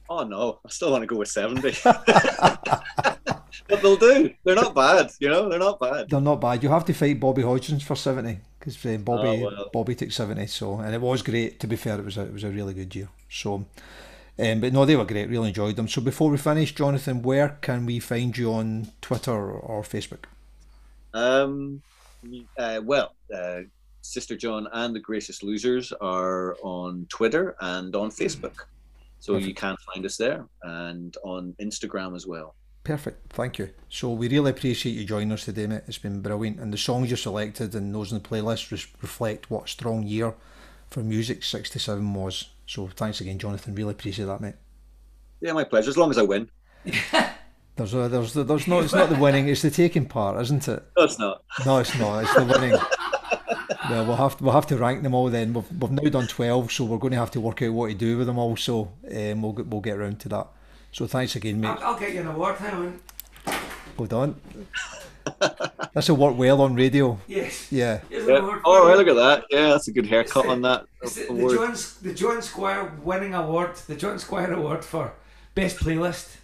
Oh 0.09 0.25
no, 0.25 0.61
I 0.65 0.69
still 0.71 0.93
want 0.93 1.03
to 1.03 1.07
go 1.07 1.17
with 1.17 1.29
'70. 1.29 1.77
but 1.85 3.83
they'll 3.83 3.97
do. 3.97 4.33
They're 4.45 4.55
not 4.55 4.75
bad, 4.75 5.11
you 5.19 5.29
know. 5.29 5.51
They're 5.51 5.59
not 5.59 5.79
bad. 5.79 6.09
They're 6.09 6.21
not 6.21 6.41
bad. 6.41 6.63
You 6.63 6.71
have 6.71 6.87
to 6.87 6.95
fight 6.95 7.21
Bobby 7.21 7.43
Hodgins 7.43 7.83
for 7.83 7.97
'70 7.97 8.39
because 8.59 8.85
uh, 8.87 8.97
Bobby 8.97 9.29
oh, 9.29 9.45
well. 9.45 9.71
Bobby 9.75 9.95
took 9.95 10.11
'70. 10.11 10.47
So 10.47 10.79
and 10.79 10.95
it 10.95 11.01
was 11.03 11.21
great. 11.21 11.61
To 11.61 11.67
be 11.67 11.77
fair, 11.77 11.99
it 11.99 12.05
was 12.05 12.17
a, 12.17 12.23
it 12.23 12.33
was 12.33 12.45
a 12.45 12.51
really 12.51 12.73
good 12.73 12.95
year. 12.95 13.09
So. 13.29 13.67
Um, 14.39 14.61
but 14.61 14.73
no, 14.73 14.85
they 14.85 14.97
were 14.97 15.05
great. 15.05 15.31
Really 15.31 15.49
enjoyed 15.49 15.77
them. 15.77 15.89
So 15.89 16.01
before 16.01 16.31
we 16.31 16.37
finish, 16.37 16.75
Jonathan, 16.75 17.23
where 17.23 17.59
can 17.61 17.87
we 17.87 17.99
find 18.01 18.37
you 18.37 18.53
on 18.53 18.89
Twitter 19.01 19.51
or 19.51 19.83
Facebook? 19.83 20.25
Um, 21.15 21.83
uh, 22.59 22.81
well, 22.85 23.15
uh, 23.35 23.61
Sister 24.03 24.37
John 24.37 24.69
and 24.73 24.95
the 24.95 25.01
Gracious 25.01 25.43
Losers 25.43 25.93
are 26.01 26.57
on 26.63 27.07
Twitter 27.09 27.57
and 27.61 27.95
on 27.97 28.11
Facebook. 28.11 28.67
So 29.21 29.33
Perfect. 29.33 29.49
you 29.49 29.55
can 29.55 29.77
find 29.93 30.05
us 30.05 30.17
there 30.17 30.45
and 30.63 31.17
on 31.25 31.55
Instagram 31.61 32.15
as 32.15 32.27
well. 32.27 32.55
Perfect, 32.85 33.33
thank 33.33 33.59
you. 33.59 33.71
So 33.89 34.13
we 34.13 34.29
really 34.29 34.51
appreciate 34.51 34.93
you 34.93 35.05
joining 35.05 35.33
us 35.33 35.45
today, 35.45 35.67
mate. 35.67 35.83
It's 35.89 35.99
been 35.99 36.21
brilliant, 36.21 36.61
and 36.61 36.73
the 36.73 36.79
songs 36.79 37.11
you 37.11 37.17
selected 37.17 37.75
and 37.75 37.93
those 37.93 38.13
in 38.13 38.23
the 38.23 38.29
playlist 38.29 38.71
reflect 38.71 39.51
what 39.51 39.65
a 39.65 39.69
strong 39.69 40.05
year 40.05 40.35
for 40.89 41.01
music 41.01 41.43
'67 41.43 42.15
was. 42.15 42.51
So 42.67 42.89
thanks 42.89 43.21
again, 43.21 43.39
Jonathan. 43.39 43.75
Really 43.75 43.93
appreciate 43.93 44.27
that, 44.27 44.41
mate. 44.41 44.55
Yeah, 45.41 45.53
my 45.53 45.65
pleasure. 45.65 45.91
As 45.91 45.97
long 45.97 46.11
as 46.11 46.19
I 46.19 46.23
win. 46.23 46.51
There's 47.77 47.93
a, 47.93 48.09
there's 48.09 48.33
there's 48.33 48.67
not 48.67 48.85
it's 48.85 48.95
not 48.95 49.11
the 49.11 49.17
winning, 49.17 49.49
it's 49.49 49.61
the 49.61 49.71
taking 49.71 50.07
part, 50.07 50.41
isn't 50.41 50.67
it? 50.67 50.83
No, 50.97 51.05
it's 51.05 51.19
not. 51.19 51.43
No, 51.67 51.79
it's 51.79 51.99
not. 51.99 52.23
It's 52.23 52.35
the 52.35 52.45
winning. 52.47 52.71
well, 53.91 54.07
we'll 54.07 54.17
have 54.17 54.39
to, 54.39 54.45
we'll 54.45 54.55
have 54.55 54.67
to 54.69 54.79
rank 54.79 55.03
them 55.03 55.13
all 55.13 55.29
then. 55.29 55.53
We've, 55.53 55.71
we've 55.79 55.91
now 55.91 56.09
done 56.09 56.27
twelve, 56.27 56.73
so 56.73 56.85
we're 56.87 56.97
going 56.97 57.13
to 57.13 57.19
have 57.19 57.33
to 57.33 57.41
work 57.41 57.61
out 57.61 57.75
what 57.75 57.89
to 57.89 57.95
do 57.95 58.17
with 58.17 58.29
them 58.29 58.39
all. 58.39 58.57
So 58.57 58.93
um, 59.15 59.43
we'll 59.43 59.53
we'll 59.53 59.83
get 59.83 59.99
around 59.99 60.21
to 60.21 60.31
that. 60.31 60.47
So 60.91 61.07
thanks 61.07 61.37
again, 61.37 61.61
mate. 61.61 61.69
I'll, 61.69 61.93
I'll 61.93 62.01
get 62.01 62.15
you 62.15 62.23
an 62.23 62.29
award. 62.29 62.57
Hang 62.57 62.75
on. 62.75 63.01
Hold 63.99 64.13
on. 64.15 64.41
This 65.95 66.11
will 66.11 66.19
work 66.19 66.37
well 66.37 66.61
on 66.61 66.75
radio. 66.75 67.19
Yes. 67.27 67.73
Yeah. 67.73 68.03
yeah. 68.11 68.61
Oh, 68.67 68.95
look 68.95 69.09
at 69.09 69.17
that. 69.17 69.45
Yeah, 69.49 69.71
that's 69.71 69.89
a 69.89 69.93
good 69.93 70.05
haircut 70.05 70.45
the, 70.45 70.51
on 70.51 70.61
that. 70.61 70.85
The, 71.01 71.09
the, 71.09 71.55
John, 71.55 71.75
the 72.03 72.13
John 72.13 72.43
Squire 72.43 72.93
winning 73.03 73.33
award, 73.33 73.77
the 73.87 73.97
John 73.97 74.19
Squire 74.19 74.53
award 74.53 74.85
for 74.85 75.15
best 75.55 75.79
playlist 75.79 76.37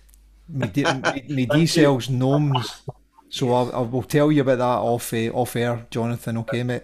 me, 0.49 0.70
me, 0.74 1.24
me 1.28 1.47
D 1.47 1.66
cells 1.66 2.09
gnomes. 2.09 2.83
So 3.28 3.53
I, 3.53 3.70
I 3.70 3.80
will 3.80 4.03
tell 4.03 4.30
you 4.30 4.43
about 4.43 4.59
that 4.59 4.64
off 4.64 5.12
uh, 5.14 5.28
off 5.28 5.57
air, 5.57 5.87
Jonathan. 5.91 6.39
Okay, 6.39 6.62
mate. 6.62 6.83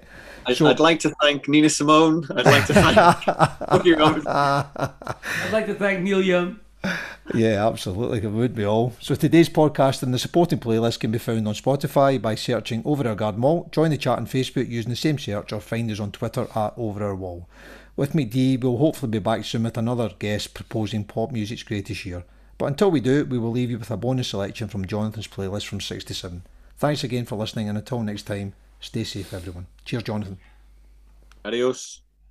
So, 0.54 0.66
I'd, 0.66 0.80
like 0.80 1.00
to 1.00 1.10
thank 1.20 1.46
Nina 1.46 1.68
Simone. 1.68 2.26
I'd 2.34 2.46
like 2.46 2.66
to 2.66 2.74
thank. 2.74 2.96
I'd 4.38 5.52
like 5.52 5.66
to 5.66 5.74
thank 5.74 6.00
Neil 6.00 6.22
Young. 6.22 6.58
Yeah, 7.34 7.66
absolutely. 7.66 8.18
It 8.18 8.30
would 8.30 8.54
be 8.54 8.64
all. 8.64 8.94
So 9.00 9.14
today's 9.14 9.48
podcast 9.48 10.02
and 10.02 10.14
the 10.14 10.18
supporting 10.18 10.58
playlist 10.58 11.00
can 11.00 11.10
be 11.10 11.18
found 11.18 11.46
on 11.46 11.54
Spotify 11.54 12.20
by 12.20 12.34
searching 12.34 12.82
Over 12.84 13.06
Our 13.06 13.14
Garden 13.14 13.42
Wall. 13.42 13.68
Join 13.70 13.90
the 13.90 13.98
chat 13.98 14.18
on 14.18 14.26
Facebook 14.26 14.68
using 14.68 14.90
the 14.90 14.96
same 14.96 15.18
search 15.18 15.52
or 15.52 15.60
find 15.60 15.90
us 15.90 16.00
on 16.00 16.12
Twitter 16.12 16.46
at 16.54 16.72
Over 16.76 17.04
Our 17.04 17.14
Wall. 17.14 17.46
With 17.96 18.14
me, 18.14 18.24
Dee, 18.24 18.56
we'll 18.56 18.78
hopefully 18.78 19.10
be 19.10 19.18
back 19.18 19.44
soon 19.44 19.64
with 19.64 19.76
another 19.76 20.10
guest 20.18 20.54
proposing 20.54 21.04
pop 21.04 21.30
music's 21.30 21.62
greatest 21.62 22.06
year. 22.06 22.24
But 22.56 22.66
until 22.66 22.90
we 22.90 23.00
do, 23.00 23.24
we 23.24 23.38
will 23.38 23.50
leave 23.50 23.70
you 23.70 23.78
with 23.78 23.90
a 23.90 23.96
bonus 23.96 24.28
selection 24.28 24.68
from 24.68 24.86
Jonathan's 24.86 25.28
playlist 25.28 25.66
from 25.66 25.80
67. 25.80 26.42
Thanks 26.78 27.04
again 27.04 27.24
for 27.24 27.36
listening, 27.36 27.68
and 27.68 27.76
until 27.76 28.02
next 28.02 28.22
time, 28.22 28.54
stay 28.80 29.04
safe, 29.04 29.34
everyone. 29.34 29.66
Cheers, 29.84 30.04
Jonathan. 30.04 30.38
Adios. 31.44 32.00